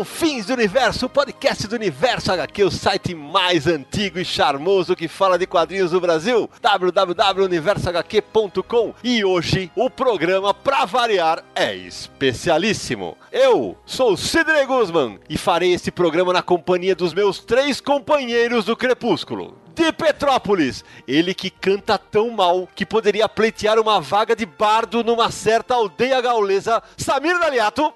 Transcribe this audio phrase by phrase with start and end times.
[0.00, 5.06] Confins do Universo, o podcast do Universo HQ, o site mais antigo e charmoso que
[5.06, 8.94] fala de quadrinhos do Brasil, www.universohq.com.
[9.04, 13.14] E hoje o programa, pra variar, é especialíssimo.
[13.30, 18.74] Eu sou Sidney Guzman e farei esse programa na companhia dos meus três companheiros do
[18.74, 20.82] Crepúsculo de Petrópolis.
[21.06, 26.22] Ele que canta tão mal que poderia pleitear uma vaga de bardo numa certa aldeia
[26.22, 26.82] gaulesa.
[26.96, 27.92] Samir Daliato.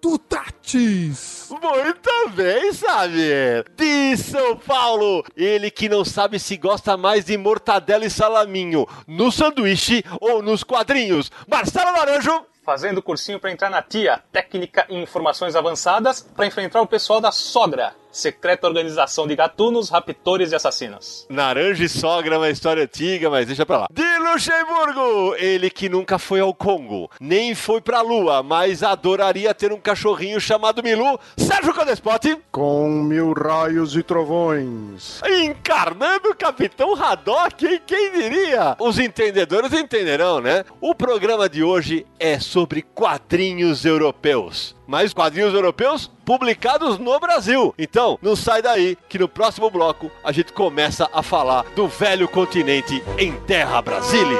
[0.00, 1.48] Portutatis.
[1.50, 3.64] Muito bem, Samir.
[3.76, 5.24] De São Paulo.
[5.36, 10.64] Ele que não sabe se gosta mais de mortadela e salaminho no sanduíche ou nos
[10.64, 11.30] quadrinhos.
[11.46, 16.86] Marcelo Laranjo fazendo cursinho para entrar na TIA, Técnica em Informações Avançadas, para enfrentar o
[16.86, 21.26] pessoal da Sogra, secreta organização de gatunos, raptores e assassinos.
[21.28, 23.86] Naranja e sogra é uma história antiga, mas deixa pra lá.
[23.92, 25.34] De Luxemburgo!
[25.36, 30.40] Ele que nunca foi ao Congo, nem foi pra Lua, mas adoraria ter um cachorrinho
[30.40, 32.38] chamado Milu, Sérgio Codespote.
[32.50, 35.20] Com mil raios e trovões.
[35.26, 37.80] Encarnando o Capitão Haddock, hein?
[37.86, 38.76] Quem diria?
[38.78, 40.64] Os entendedores entenderão, né?
[40.80, 47.72] O programa de hoje é sobre quadrinhos europeus mas quadrinhos europeus publicados no Brasil.
[47.78, 52.26] Então, não sai daí que no próximo bloco a gente começa a falar do velho
[52.26, 54.36] continente em terra Brasilis.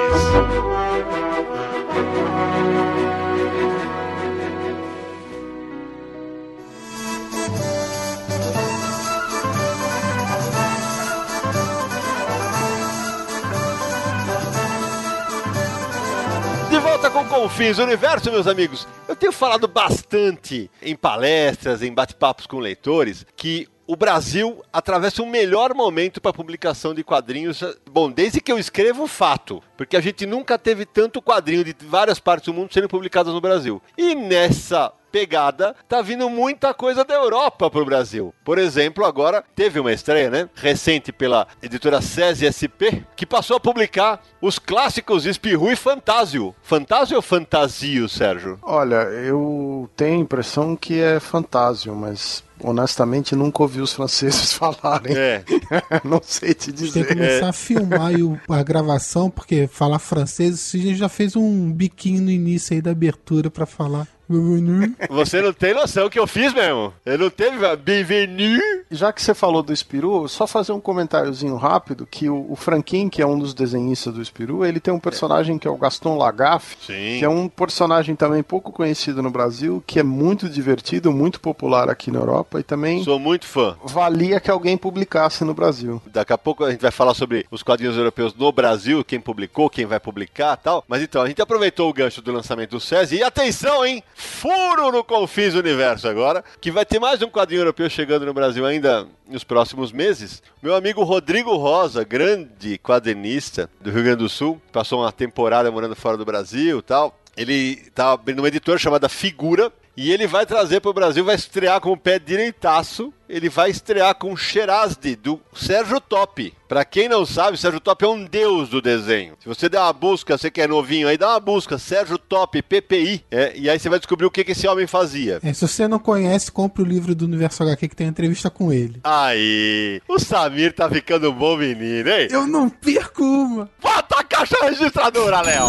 [17.11, 18.87] Com Confins Universo, meus amigos.
[19.07, 25.29] Eu tenho falado bastante em palestras, em bate-papos com leitores, que o Brasil atravessa um
[25.29, 27.61] melhor momento para publicação de quadrinhos.
[27.89, 32.17] Bom, desde que eu escrevo fato, porque a gente nunca teve tanto quadrinho de várias
[32.17, 33.81] partes do mundo sendo publicados no Brasil.
[33.97, 38.33] E nessa pegada, tá vindo muita coisa da Europa pro Brasil.
[38.43, 40.49] Por exemplo, agora teve uma estreia, né?
[40.55, 46.55] Recente pela editora SESI SP, que passou a publicar os clássicos Espirru e Fantásio.
[46.61, 48.59] Fantásio ou Fantasio, Sérgio?
[48.61, 55.15] Olha, eu tenho a impressão que é Fantásio, mas honestamente nunca ouvi os franceses falarem.
[55.15, 55.43] É.
[56.03, 56.93] não sei te dizer.
[56.93, 57.49] Tem que começar é.
[57.49, 58.11] a filmar
[58.49, 62.91] a gravação, porque falar francês, a gente já fez um biquinho no início aí da
[62.91, 64.07] abertura para falar.
[65.09, 66.93] Você não tem noção que eu fiz mesmo.
[67.05, 68.59] Eu não teve bienvenue.
[68.89, 73.09] Já que você falou do Espiru, só fazer um comentáriozinho rápido que o, o Franquin,
[73.09, 76.17] que é um dos desenhistas do Espiru, ele tem um personagem que é o Gaston
[76.17, 77.19] Lagaffe, Sim.
[77.19, 81.89] que é um personagem também pouco conhecido no Brasil, que é muito divertido, muito popular
[81.89, 83.75] aqui na Europa e também Sou muito fã.
[83.83, 86.01] Valia que alguém publicasse no Brasil.
[86.07, 89.69] Daqui a pouco a gente vai falar sobre os quadrinhos europeus no Brasil, quem publicou,
[89.69, 90.83] quem vai publicar, tal.
[90.87, 94.03] Mas então, a gente aproveitou o gancho do lançamento do SESI e atenção, hein?
[94.21, 98.65] Furo no Confins Universo agora, que vai ter mais um quadrinho europeu chegando no Brasil
[98.65, 100.43] ainda nos próximos meses.
[100.61, 105.95] Meu amigo Rodrigo Rosa, grande quadrinista do Rio Grande do Sul, passou uma temporada morando
[105.95, 107.19] fora do Brasil e tal.
[107.35, 111.35] Ele tá abrindo uma editora chamada Figura, e ele vai trazer para o Brasil, vai
[111.35, 113.13] estrear com o pé direitaço.
[113.31, 116.53] Ele vai estrear com Sherazde, do Sérgio Top.
[116.67, 119.35] Para quem não sabe, Sérgio Top é um deus do desenho.
[119.39, 122.61] Se você der uma busca, você que é novinho aí, dá uma busca, Sérgio Top,
[122.61, 125.39] PPI, é, e aí você vai descobrir o que, que esse homem fazia.
[125.41, 128.71] É, se você não conhece, compre o livro do Universo HQ que tem entrevista com
[128.71, 128.99] ele.
[129.03, 132.27] Aí, o Samir tá ficando um bom menino, hein?
[132.29, 133.69] Eu não perco uma.
[133.79, 135.67] Vou atacar caixa registradora, Léo!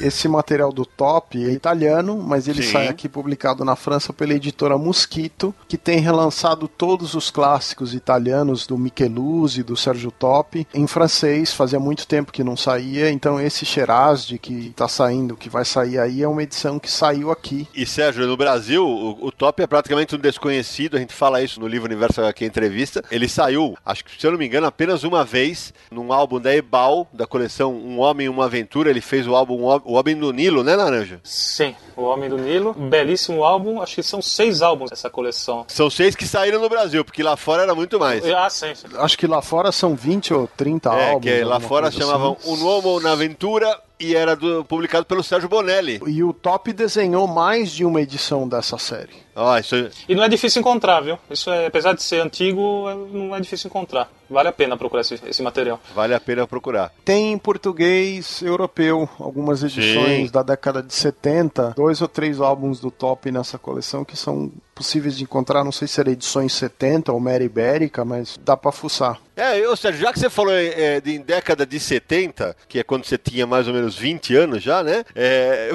[0.00, 2.72] Esse material do Top é italiano, mas ele Sim.
[2.72, 6.68] sai aqui publicado na França pela editora Mosquito, que tem relançado
[7.02, 11.52] todos os clássicos italianos do Micheluzzi, do Sérgio Top, em francês.
[11.52, 15.98] Fazia muito tempo que não saía, então esse Sherazade que está saindo, que vai sair
[15.98, 17.66] aí, é uma edição que saiu aqui.
[17.74, 21.58] E Sérgio, no Brasil, o, o Top é praticamente um desconhecido, a gente fala isso
[21.58, 23.02] no livro Universo aqui Entrevista.
[23.10, 26.54] Ele saiu, acho que se eu não me engano, apenas uma vez, num álbum da
[26.54, 28.90] Ebal, da coleção Um Homem e Uma Aventura.
[28.90, 31.20] Ele fez o álbum O Homem do Nilo, né, Laranja?
[31.24, 32.72] Sim, O Homem do Nilo.
[32.72, 35.64] belíssimo álbum, acho que são seis álbuns essa coleção.
[35.66, 38.24] São seis que saíram no Brasil, porque lá fora era muito mais.
[38.26, 38.74] Ah, sim.
[38.74, 38.86] sim.
[38.96, 41.32] Acho que lá fora são 20 ou 30 é, álbuns.
[41.32, 42.50] É, que lá fora chamavam assim.
[42.50, 46.00] Um Homo na Aventura e era do, publicado pelo Sérgio Bonelli.
[46.06, 49.22] E o Top desenhou mais de uma edição dessa série.
[49.34, 49.74] Ah, isso...
[50.08, 51.18] E não é difícil encontrar, viu?
[51.30, 54.10] Isso é, apesar de ser antigo, é, não é difícil encontrar.
[54.28, 55.80] Vale a pena procurar esse, esse material.
[55.94, 56.92] Vale a pena procurar.
[57.04, 60.32] Tem em português europeu algumas edições Sim.
[60.32, 65.16] da década de 70, dois ou três álbuns do Top nessa coleção que são possíveis
[65.16, 69.20] de encontrar, não sei se era edições 70 ou Mera Ibérica, mas dá para fuçar.
[69.42, 72.84] É, ou seja, já que você falou é, de, em década de 70, que é
[72.84, 75.04] quando você tinha mais ou menos 20 anos já, né?
[75.16, 75.70] É...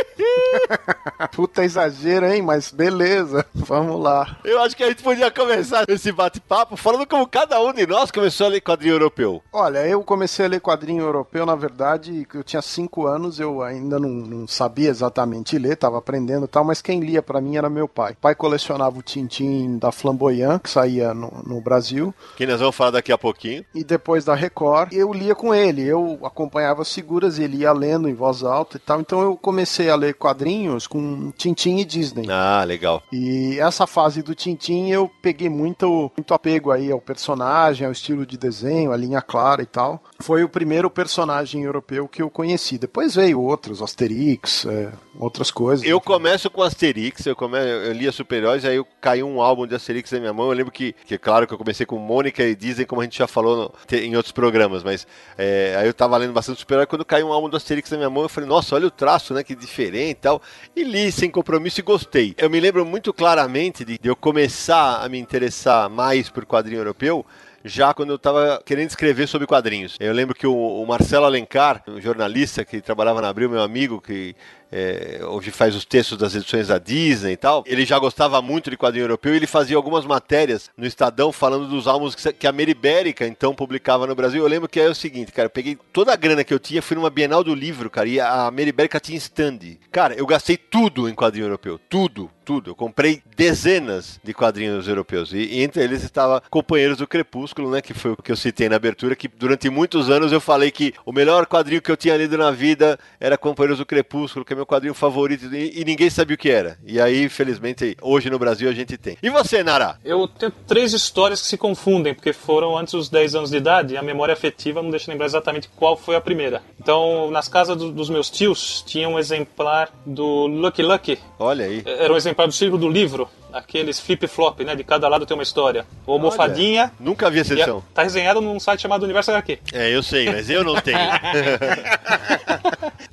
[1.32, 2.42] Puta exagero, hein?
[2.42, 4.38] Mas beleza, vamos lá.
[4.44, 8.10] Eu acho que a gente podia começar esse bate-papo falando como cada um de nós
[8.10, 9.42] começou a ler quadrinho europeu.
[9.52, 13.98] Olha, eu comecei a ler quadrinho europeu, na verdade, eu tinha 5 anos, eu ainda
[13.98, 17.68] não, não, sabia exatamente ler, tava aprendendo e tal, mas quem lia para mim era
[17.68, 18.12] meu pai.
[18.12, 22.14] O pai colecionava o Tintin da Flamboyant, que saía no, no Brasil.
[22.36, 23.64] Que nós vamos falar daqui a pouquinho.
[23.74, 25.82] E depois da Record, eu lia com ele.
[25.82, 29.00] Eu acompanhava as figuras e ele ia lendo em voz alta e tal.
[29.00, 32.26] Então eu comecei a ler quadrinhos com Tintin e Disney.
[32.30, 33.02] Ah, legal.
[33.12, 38.24] E essa fase do Tintin eu peguei muito, muito apego aí ao personagem, ao estilo
[38.24, 40.02] de desenho, a linha clara e tal.
[40.20, 42.78] Foi o primeiro personagem europeu que eu conheci.
[42.78, 45.86] Depois veio outros, Asterix, é, outras coisas.
[45.86, 47.58] Eu começo com Asterix, eu, come...
[47.58, 50.48] eu lia super-heróis, aí eu caiu um álbum de Asterix na minha mão.
[50.48, 53.18] Eu lembro que, que claro que eu comecei com Mônica e Disney, como a gente
[53.18, 53.96] já falou no...
[53.96, 55.06] em outros programas, mas
[55.36, 56.86] é, aí eu tava lendo bastante super-herói.
[56.86, 59.34] Quando caiu um álbum do Asterix na minha mão, eu falei, nossa, olha o traço,
[59.34, 59.42] né?
[59.42, 60.42] Que diferente e tal.
[60.74, 62.34] E li sem compromisso e gostei.
[62.36, 66.80] Eu me lembro muito claramente de, de eu começar a me interessar mais por quadrinho
[66.80, 67.24] europeu
[67.64, 69.96] já quando eu estava querendo escrever sobre quadrinhos.
[70.00, 74.00] Eu lembro que o, o Marcelo Alencar, um jornalista que trabalhava na Abril, meu amigo,
[74.00, 74.34] que
[74.70, 77.64] é, hoje faz os textos das edições da Disney e tal.
[77.66, 81.66] Ele já gostava muito de quadrinho europeu e ele fazia algumas matérias no Estadão falando
[81.66, 84.42] dos álbuns que a Meribérica então publicava no Brasil.
[84.42, 86.82] Eu lembro que é o seguinte, cara, eu peguei toda a grana que eu tinha,
[86.82, 89.58] fui numa Bienal do Livro, cara, e a Meribérica tinha stand.
[89.90, 92.70] Cara, eu gastei tudo em quadrinho europeu, tudo, tudo.
[92.70, 97.80] Eu comprei dezenas de quadrinhos europeus e, e entre eles estava Companheiros do Crepúsculo, né,
[97.80, 100.94] que foi o que eu citei na abertura, que durante muitos anos eu falei que
[101.04, 104.59] o melhor quadrinho que eu tinha lido na vida era Companheiros do Crepúsculo, que é
[104.60, 106.78] meu quadrinho favorito e, e, ninguém sabia o que era.
[106.84, 109.16] E aí, infelizmente, hoje no Brasil a gente tem.
[109.22, 109.98] E você, Nara?
[110.04, 113.94] Eu tenho três histórias que se confundem, porque foram antes dos 10 anos de idade
[113.94, 116.62] e a memória afetiva não deixa lembrar exatamente qual foi a primeira.
[116.78, 121.18] Então, nas casas do, dos meus tios, tinha um exemplar do Lucky Lucky.
[121.38, 121.82] Olha aí.
[121.86, 124.74] Era um exemplar do Círculo do Livro, aqueles flip-flop, né?
[124.74, 125.86] De cada lado tem uma história.
[126.06, 126.92] O almofadinha.
[126.98, 127.82] Nunca vi essa edição.
[127.94, 129.58] tá resenhado num site chamado Universo HQ.
[129.72, 130.98] É, eu sei, mas eu não tenho.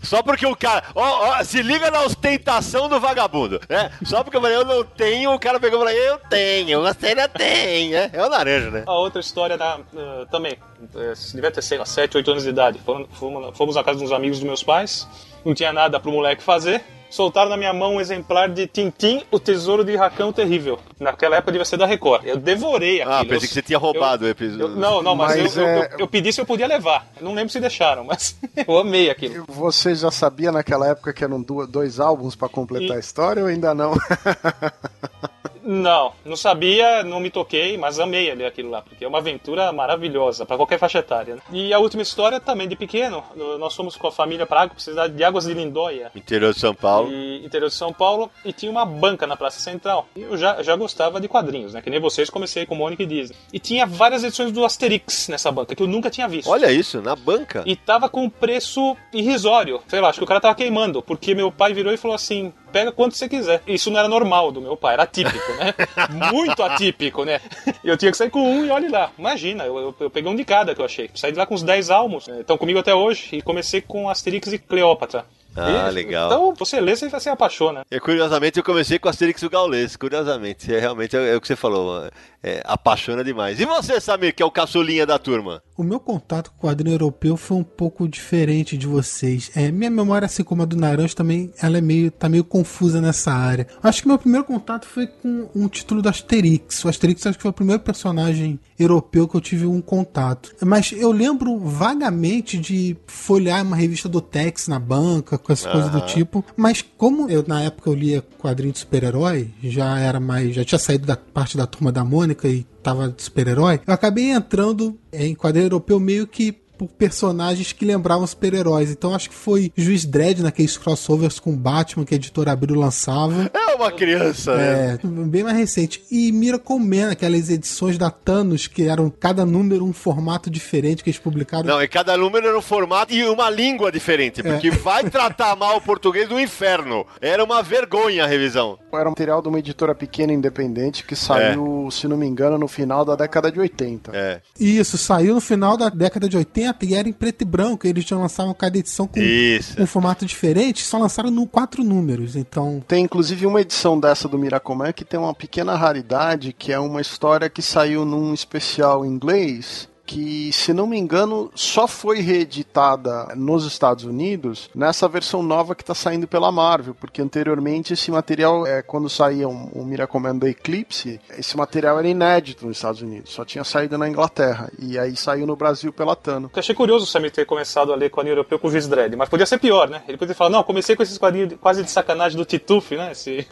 [0.01, 0.83] Só porque o cara.
[0.95, 3.91] Ó, ó, se liga na ostentação do vagabundo, né?
[4.05, 7.07] Só porque eu falei, eu não tenho, o cara pegou e falou, eu tenho, você
[7.07, 8.09] ainda tem, né?
[8.13, 8.83] É o laranja, né?
[8.85, 12.49] A outra história da, uh, também, uh, devia ter, sei lá, 7, 8 anos de
[12.49, 12.79] idade.
[12.85, 13.07] Fomos,
[13.53, 15.07] fomos, na casa uns amigos dos meus pais,
[15.43, 19.39] não tinha nada pro moleque fazer soltaram na minha mão um exemplar de Tintim, o
[19.39, 20.79] Tesouro de Racão Terrível.
[20.99, 22.25] Naquela época devia ser da Record.
[22.25, 23.15] Eu devorei aquilo.
[23.15, 24.65] Ah, pensei que você tinha roubado eu, o episódio.
[24.65, 25.89] Eu, não, não, mas, mas eu, é...
[25.93, 27.07] eu, eu, pedi se eu podia levar.
[27.21, 29.45] não lembro se deixaram, mas eu amei aquilo.
[29.47, 32.97] Você já sabia naquela época que eram dois álbuns para completar e...
[32.97, 33.93] a história ou ainda não?
[35.67, 39.69] Não, não sabia, não me toquei, mas amei ali aquilo lá, porque é uma aventura
[39.73, 41.35] maravilhosa para qualquer faixa etária.
[41.35, 41.41] Né?
[41.51, 43.21] E a última história também de pequeno,
[43.59, 46.09] nós fomos com a família para água, cidade de Águas de Lindóia.
[46.15, 47.11] Interior de São Paulo.
[47.11, 50.07] E, interior de São Paulo, e tinha uma banca na Praça Central.
[50.15, 51.81] E eu já, já gostava de quadrinhos, né?
[51.81, 53.35] Que nem vocês, comecei com Mônica e Disney.
[53.51, 56.49] E tinha várias edições do Asterix nessa banca, que eu nunca tinha visto.
[56.49, 57.63] Olha isso, na banca.
[57.65, 59.81] E tava com preço irrisório.
[59.87, 62.53] Sei lá, acho que o cara tava queimando, porque meu pai virou e falou assim:
[62.71, 63.61] pega quanto você quiser.
[63.67, 65.73] Isso não era normal do meu pai, era atípico, né?
[66.31, 67.41] Muito atípico, né?
[67.83, 69.11] Eu tinha que sair com um e olhe lá.
[69.17, 71.09] Imagina, eu, eu, eu, peguei um de cada que eu achei.
[71.13, 74.51] Saí de lá com uns 10 almos, estão comigo até hoje, e comecei com Asterix
[74.51, 75.25] e Cleópatra.
[75.57, 76.27] Ah, e, legal.
[76.27, 77.85] Então, você lê, você se apaixona.
[77.89, 80.73] E curiosamente, eu comecei com Asterix e o Gaules, curiosamente.
[80.73, 82.09] É, realmente é, é, o que você falou,
[82.43, 83.59] é, apaixona demais.
[83.59, 85.61] E você, Samir, que é o caçulinha da turma?
[85.75, 89.51] O meu contato com o quadrinho europeu foi um pouco diferente de vocês.
[89.55, 93.01] É, minha memória, assim como a do Naranjo, também ela é meio, tá meio confusa
[93.01, 93.67] nessa área.
[93.81, 96.83] Acho que meu primeiro contato foi com um título do Asterix.
[96.83, 100.53] O Asterix acho que foi o primeiro personagem europeu que eu tive um contato.
[100.63, 105.71] Mas eu lembro vagamente de folhear uma revista do Tex na banca, com essas uhum.
[105.71, 106.45] coisas do tipo.
[106.57, 110.53] Mas como eu na época eu lia quadrinho de super-herói, já era mais.
[110.53, 114.29] já tinha saído da parte da turma da Mônica e tava de super-herói, eu acabei
[114.31, 118.91] entrando em quadrinho europeu meio que por personagens que lembravam super-heróis.
[118.91, 123.49] Então acho que foi Juiz Dredd naqueles crossovers com Batman que a editora Abril lançava.
[123.53, 124.99] É uma criança, né?
[125.03, 126.03] É, bem mais recente.
[126.11, 131.09] E Miracle Man, aquelas edições da Thanos que eram cada número um formato diferente que
[131.09, 131.63] eles publicaram.
[131.63, 134.71] Não, e cada número era um formato e uma língua diferente, porque é.
[134.71, 137.05] vai tratar mal o português do inferno.
[137.21, 138.77] Era uma vergonha a revisão.
[138.93, 141.91] Era um material de uma editora pequena independente que saiu, é.
[141.91, 144.11] se não me engano, no final da década de 80.
[144.13, 144.41] É.
[144.59, 147.87] Isso, saiu no final da década de 80 e era em preto e branco.
[147.87, 149.81] Eles já lançavam cada edição com Isso.
[149.81, 152.35] um formato diferente, só lançaram no quatro números.
[152.35, 152.83] Então.
[152.87, 157.01] Tem inclusive uma edição dessa do Miracoman que tem uma pequena raridade, que é uma
[157.01, 163.65] história que saiu num especial inglês que, se não me engano, só foi reeditada nos
[163.65, 168.81] Estados Unidos nessa versão nova que está saindo pela Marvel, porque anteriormente esse material, é,
[168.81, 173.43] quando saía um, um Miracle da Eclipse, esse material era inédito nos Estados Unidos, só
[173.43, 176.49] tinha saído na Inglaterra, e aí saiu no Brasil pela Tano.
[176.55, 179.13] Eu achei curioso o Sammy ter começado a ler quadrinho europeu com o Juiz Dredd,
[179.17, 180.01] mas podia ser pior, né?
[180.07, 183.11] Ele podia falar, não, comecei com esses quadrinhos quase de sacanagem do Tituf, né?
[183.11, 183.45] Esse...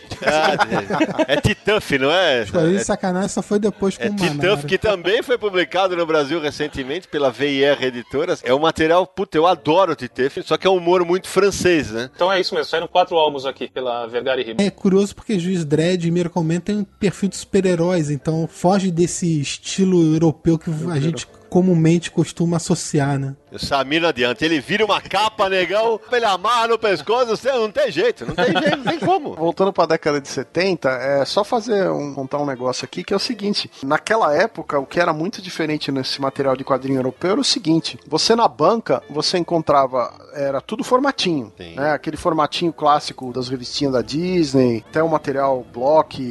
[1.27, 2.43] é, é Tituf, não é?
[2.43, 5.97] Os quadrinhos de sacanagem só foi depois com é o Tituf, que também foi publicado
[5.97, 8.41] no Brasil recentemente pela VIR Editoras.
[8.43, 11.91] É um material, puta, eu adoro o Titeuf, só que é um humor muito francês,
[11.91, 12.09] né?
[12.15, 14.61] Então é isso mesmo, saíram quatro álbuns aqui pela Vergara e Rima.
[14.61, 18.91] É curioso porque Juiz Dredd e Miracle Man tem um perfil de super-heróis, então foge
[18.91, 23.35] desse estilo europeu que a gente comumente costuma associar, né?
[23.55, 24.43] O Samir não adianta.
[24.43, 28.51] Ele vira uma capa, negão, ele amarra no pescoço, você não tem jeito, não tem
[28.51, 29.33] jeito, não tem como.
[29.33, 33.13] Voltando para a década de 70, é só fazer um, contar um negócio aqui que
[33.13, 37.31] é o seguinte: naquela época, o que era muito diferente nesse material de quadrinho europeu
[37.31, 41.75] era o seguinte: você na banca, você encontrava, era tudo formatinho, Sim.
[41.75, 41.93] né?
[41.93, 46.21] Aquele formatinho clássico das revistinhas da Disney, até o material Block,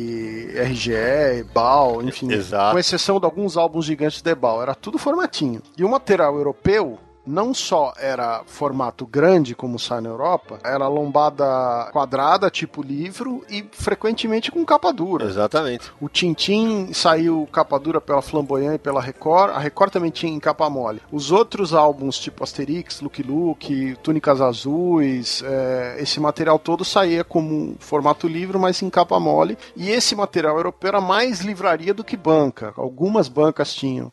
[0.55, 2.31] RGE, Bal, enfim.
[2.31, 2.73] Exato.
[2.73, 5.63] Com exceção de alguns álbuns gigantes de Bal, era tudo formatinho formatinho.
[5.79, 11.89] E o material europeu não só era formato grande, como sai na Europa, era lombada
[11.91, 15.25] quadrada, tipo livro, e frequentemente com capa dura.
[15.25, 15.91] Exatamente.
[15.99, 20.39] O Tintin saiu capa dura pela Flamboyant e pela Record, a Record também tinha em
[20.39, 21.01] capa mole.
[21.11, 27.75] Os outros álbuns, tipo Asterix, Luke Luke, Túnicas Azuis, é, esse material todo saía como
[27.79, 32.19] formato livro, mas em capa mole, e esse material europeu era mais livraria do que
[32.19, 32.75] banca.
[32.77, 34.13] Algumas bancas tinham.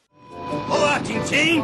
[0.69, 1.63] Olá, Tintim!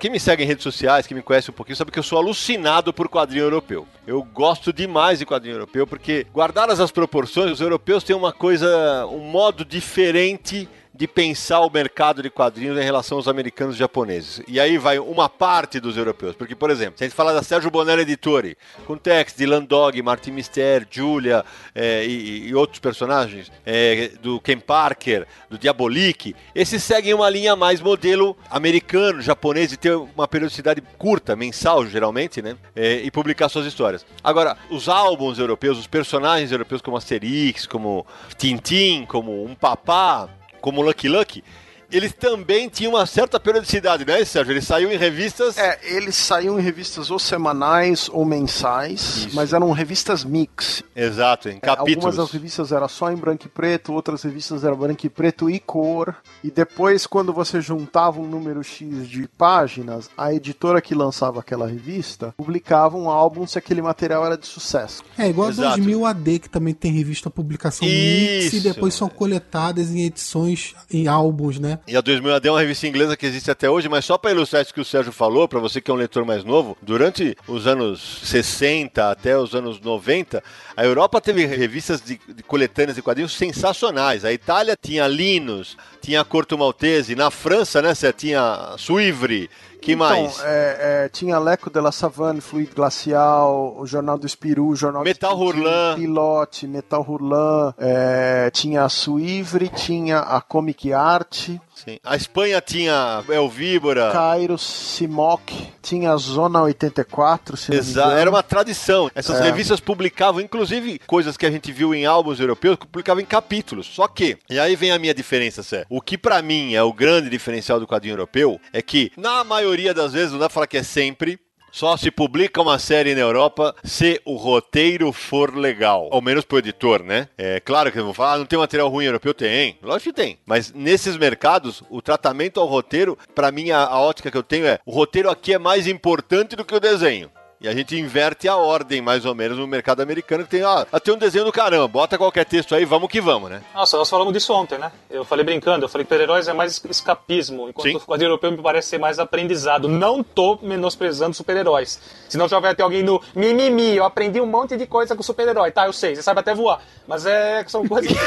[0.00, 2.18] Quem me segue em redes sociais, que me conhece um pouquinho, sabe que eu sou
[2.18, 3.86] alucinado por quadrinho europeu.
[4.06, 9.06] Eu gosto demais de quadrinho europeu porque, guardadas as proporções, os europeus têm uma coisa,
[9.08, 10.66] um modo diferente
[11.00, 14.42] de pensar o mercado de quadrinhos em relação aos americanos e japoneses.
[14.46, 16.36] E aí vai uma parte dos europeus.
[16.36, 18.54] Porque, por exemplo, se a gente falar da Sérgio Bonello Editore,
[18.84, 21.42] com textos de Landog, Martin Mister, Julia
[21.74, 27.56] é, e, e, outros personagens, é, do Ken Parker, do Diabolik, esses seguem uma linha
[27.56, 32.58] mais modelo americano, japonês, de ter uma periodicidade curta, mensal geralmente, né?
[32.76, 34.04] É, e publicar suas histórias.
[34.22, 40.28] Agora, os álbuns europeus, os personagens europeus como Asterix, como Tintin, como Um Papá,
[40.60, 41.42] como Lucky Lucky,
[41.92, 44.52] eles também tinham uma certa periodicidade, né, Sérgio?
[44.52, 45.56] Ele saiu em revistas.
[45.58, 49.30] É, eles saíam em revistas ou semanais ou mensais, Isso.
[49.34, 50.82] mas eram revistas mix.
[50.94, 51.88] Exato, em capítulos.
[51.88, 55.08] É, algumas das revistas eram só em branco e preto, outras revistas eram branco e
[55.08, 56.16] preto e cor.
[56.42, 61.66] E depois, quando você juntava um número X de páginas, a editora que lançava aquela
[61.66, 65.02] revista publicava um álbum se aquele material era de sucesso.
[65.18, 68.44] É, igual a 2000 AD, que também tem revista publicação Isso.
[68.44, 71.79] mix e depois são coletadas em edições, em álbuns, né?
[71.86, 74.30] E a 2000 AD é uma revista inglesa que existe até hoje, mas só para
[74.30, 77.36] ilustrar isso que o Sérgio falou, para você que é um leitor mais novo, durante
[77.48, 80.42] os anos 60 até os anos 90,
[80.76, 84.24] a Europa teve revistas de, de coletâneas de quadrinhos sensacionais.
[84.24, 90.06] A Itália tinha Linus, tinha Corto Maltese, na França, né, você tinha Suivre, que então,
[90.06, 90.40] mais?
[90.44, 95.02] É, é, tinha Leco de la Savane, Fluido Glacial, o Jornal do Espiru, o Jornal
[95.02, 95.94] Metal do Hurlan.
[95.96, 101.50] Pilote, Metal Hurlan, é, tinha a Suivre, tinha a Comic Art,
[101.84, 101.98] Sim.
[102.04, 104.10] A Espanha tinha El Víbora.
[104.12, 105.50] Cairo, Simoc,
[105.82, 109.10] tinha a Zona 84, se Exato, era uma tradição.
[109.14, 109.44] Essas é.
[109.44, 113.86] revistas publicavam, inclusive, coisas que a gente viu em álbuns europeus, que publicavam em capítulos.
[113.86, 115.84] Só que, e aí vem a minha diferença, Sé.
[115.88, 119.94] O que para mim é o grande diferencial do quadrinho europeu é que, na maioria
[119.94, 121.38] das vezes, não dá pra falar que é sempre,
[121.70, 126.08] só se publica uma série na Europa se o roteiro for legal.
[126.10, 127.28] Ao menos pro editor, né?
[127.36, 129.34] É claro que vou falar, ah, não tem material ruim europeu?
[129.34, 129.78] Tem.
[129.82, 130.38] Lógico que tem.
[130.44, 134.66] Mas nesses mercados, o tratamento ao roteiro, para mim, a, a ótica que eu tenho
[134.66, 137.30] é: o roteiro aqui é mais importante do que o desenho.
[137.62, 140.86] E a gente inverte a ordem, mais ou menos, no mercado americano, que tem, ah,
[140.98, 143.60] tem um desenho do caramba, bota qualquer texto aí, vamos que vamos, né?
[143.74, 144.90] Nossa, nós falamos disso ontem, né?
[145.10, 147.96] Eu falei brincando, eu falei que super-heróis é mais escapismo, enquanto Sim.
[147.96, 149.88] o quadrinho europeu me parece ser mais aprendizado.
[149.88, 152.00] Não tô menosprezando super-heróis.
[152.30, 155.70] Senão já vai ter alguém no mimimi, eu aprendi um monte de coisa com super-herói.
[155.70, 156.80] Tá, eu sei, você sabe até voar.
[157.06, 158.10] Mas é são coisas.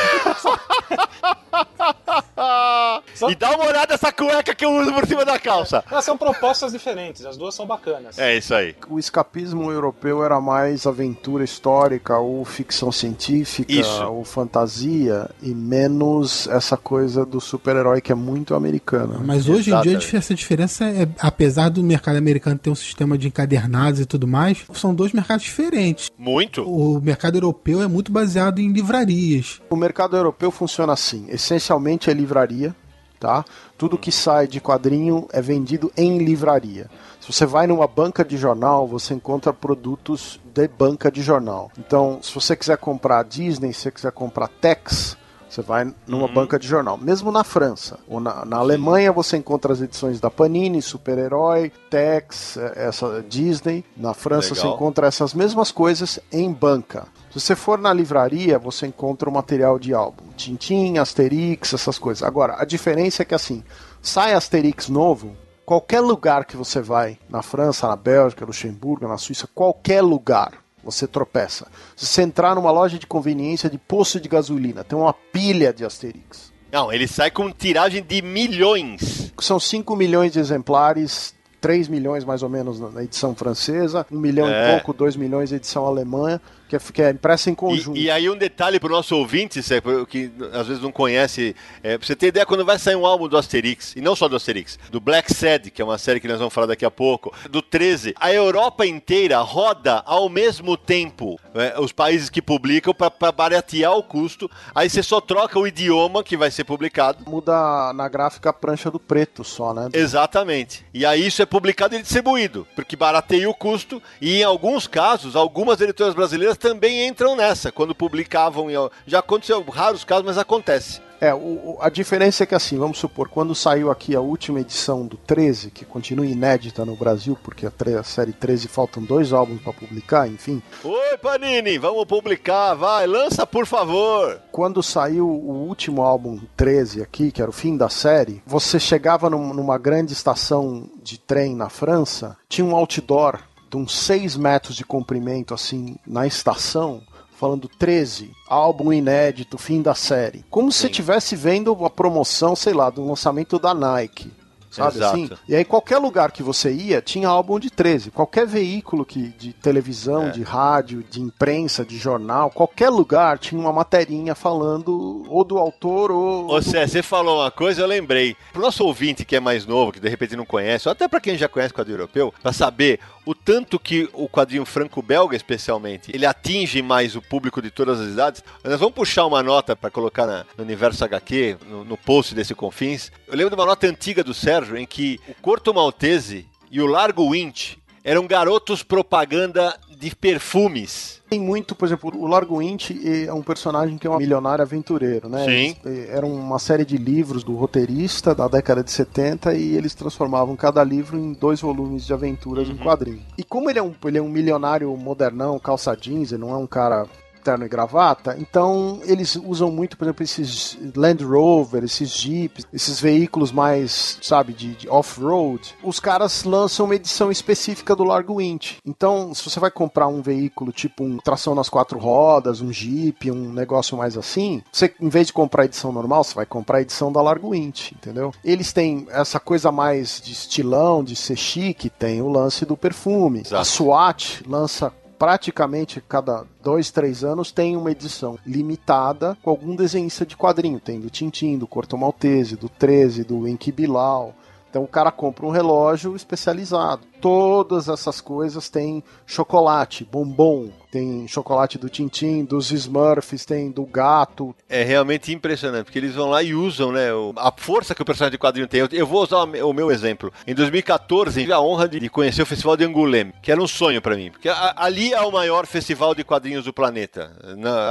[3.29, 5.83] E dá uma olhada nessa cueca que eu uso por cima da calça.
[5.89, 8.19] Elas são propostas diferentes, as duas são bacanas.
[8.19, 8.75] É isso aí.
[8.89, 9.22] O escapismo
[9.71, 14.03] europeu era mais aventura histórica ou ficção científica isso.
[14.05, 19.19] ou fantasia e menos essa coisa do super-herói que é muito americana.
[19.23, 20.05] Mas hoje Exatamente.
[20.05, 24.05] em dia essa diferença é, apesar do mercado americano ter um sistema de encadernados e
[24.05, 26.11] tudo mais, são dois mercados diferentes.
[26.17, 26.63] Muito.
[26.63, 29.61] O mercado europeu é muito baseado em livrarias.
[29.69, 32.75] O mercado europeu funciona assim, essencialmente é livraria,
[33.23, 33.45] tá?
[33.77, 36.89] Tudo que sai de quadrinho é vendido em livraria.
[37.21, 41.71] Se você vai numa banca de jornal, você encontra produtos de banca de jornal.
[41.77, 45.15] Então, se você quiser comprar Disney, se você quiser comprar Tex,
[45.49, 46.33] você vai numa uhum.
[46.33, 46.97] banca de jornal.
[46.97, 52.57] Mesmo na França ou na, na Alemanha, você encontra as edições da Panini, Super-Herói, Tex,
[52.57, 53.85] é, essa Disney.
[53.95, 54.71] Na França, Legal.
[54.71, 57.07] você encontra essas mesmas coisas em banca.
[57.33, 60.25] Se você for na livraria, você encontra o material de álbum.
[60.37, 62.21] Tintin, Asterix, essas coisas.
[62.21, 63.63] Agora, a diferença é que assim,
[64.03, 65.35] sai Asterix novo,
[65.65, 70.51] qualquer lugar que você vai, na França, na Bélgica, Luxemburgo, na Suíça, qualquer lugar,
[70.83, 71.65] você tropeça.
[71.95, 75.83] Se você entrar numa loja de conveniência de posto de gasolina, tem uma pilha de
[75.83, 76.53] Asterix.
[76.71, 79.33] Não, ele sai com tiragem de milhões.
[79.39, 84.49] São 5 milhões de exemplares 3 milhões mais ou menos na edição francesa, 1 milhão
[84.49, 84.51] é.
[84.51, 86.37] e pouco, 2 milhões na edição alemã,
[86.73, 87.97] que é, que é impressa em conjunto.
[87.97, 89.61] E, e aí um detalhe para o nosso ouvinte,
[90.09, 93.27] que às vezes não conhece, é, pra você ter ideia, quando vai sair um álbum
[93.27, 96.27] do Asterix, e não só do Asterix, do Black Sad, que é uma série que
[96.27, 101.39] nós vamos falar daqui a pouco, do 13, a Europa inteira roda ao mesmo tempo
[101.53, 106.23] é, os países que publicam para baratear o custo, aí você só troca o idioma
[106.23, 107.23] que vai ser publicado.
[107.29, 109.89] Muda na gráfica a prancha do preto só, né?
[109.93, 110.85] Exatamente.
[110.93, 115.35] E aí isso é publicado e distribuído, porque barateia o custo e em alguns casos,
[115.35, 118.67] algumas editoras brasileiras também entram nessa, quando publicavam.
[119.05, 121.01] Já aconteceu raros casos, mas acontece.
[121.19, 125.05] É, o, a diferença é que assim, vamos supor, quando saiu aqui a última edição
[125.05, 129.61] do 13, que continua inédita no Brasil, porque a, a série 13 faltam dois álbuns
[129.61, 130.61] para publicar, enfim.
[130.83, 134.41] Oi, Panini, vamos publicar, vai, lança por favor.
[134.51, 139.29] Quando saiu o último álbum 13 aqui, que era o fim da série, você chegava
[139.29, 143.39] num, numa grande estação de trem na França, tinha um outdoor
[143.77, 147.01] uns 6 metros de comprimento assim na estação
[147.35, 150.45] falando 13, álbum inédito, fim da série.
[150.49, 150.79] Como Sim.
[150.79, 154.31] se estivesse vendo a promoção, sei lá, do lançamento da Nike
[154.73, 155.15] sabe Exato.
[155.15, 155.29] assim?
[155.47, 158.11] E aí qualquer lugar que você ia tinha álbum de 13.
[158.11, 160.29] Qualquer veículo que, de televisão, é.
[160.31, 166.11] de rádio, de imprensa, de jornal, qualquer lugar tinha uma materinha falando ou do autor
[166.11, 166.49] ou.
[166.49, 168.35] Ô, Cé, você falou uma coisa, eu lembrei.
[168.51, 171.21] Pro nosso ouvinte que é mais novo, que de repente não conhece, ou até para
[171.21, 176.11] quem já conhece o quadrinho europeu, para saber o tanto que o quadrinho franco-belga, especialmente,
[176.13, 178.43] ele atinge mais o público de todas as idades.
[178.63, 182.53] Nós vamos puxar uma nota para colocar na, no universo HQ, no, no post desse
[182.53, 183.11] Confins.
[183.27, 186.87] Eu lembro de uma nota antiga do Sérgio em que o Corto Maltese e o
[186.87, 191.21] Largo Winch eram garotos propaganda de perfumes.
[191.29, 195.29] Tem muito, por exemplo, o Largo Winch é um personagem que é um milionário aventureiro,
[195.29, 195.45] né?
[195.45, 195.75] Sim.
[195.85, 200.55] Eh, era uma série de livros do roteirista da década de 70 e eles transformavam
[200.55, 202.75] cada livro em dois volumes de aventuras uhum.
[202.75, 203.21] em quadrinho.
[203.37, 206.57] E como ele é, um, ele é um milionário modernão, calça jeans, ele não é
[206.57, 207.07] um cara
[207.43, 212.99] terno e gravata, então eles usam muito, por exemplo, esses Land Rover, esses Jeeps, esses
[212.99, 215.75] veículos mais, sabe, de, de off-road.
[215.83, 218.77] Os caras lançam uma edição específica do Largo Winch.
[218.85, 223.29] Então, se você vai comprar um veículo tipo um tração nas quatro rodas, um Jeep,
[223.29, 226.77] um negócio mais assim, você, em vez de comprar a edição normal, você vai comprar
[226.77, 228.31] a edição da Largo Winch, entendeu?
[228.43, 233.41] Eles têm essa coisa mais de estilão, de ser chique, tem o lance do perfume.
[233.41, 233.55] Exato.
[233.55, 240.25] A SWAT lança praticamente cada dois, três anos tem uma edição limitada com algum desenhista
[240.25, 240.81] de quadrinho.
[240.81, 244.35] Tem do Tintin, do Corto Maltese, do 13, do Enki Bilal.
[244.73, 247.03] Então o cara compra um relógio especializado.
[247.21, 254.55] Todas essas coisas têm chocolate, bombom, tem chocolate do Tintim, dos Smurfs, tem do gato.
[254.67, 258.31] É realmente impressionante, porque eles vão lá e usam, né, a força que o personagem
[258.31, 258.81] de quadrinho tem.
[258.91, 260.33] Eu vou usar o meu exemplo.
[260.47, 264.01] Em 2014, tive a honra de conhecer o Festival de Angoulême, que era um sonho
[264.01, 267.31] para mim, porque ali é o maior festival de quadrinhos do planeta.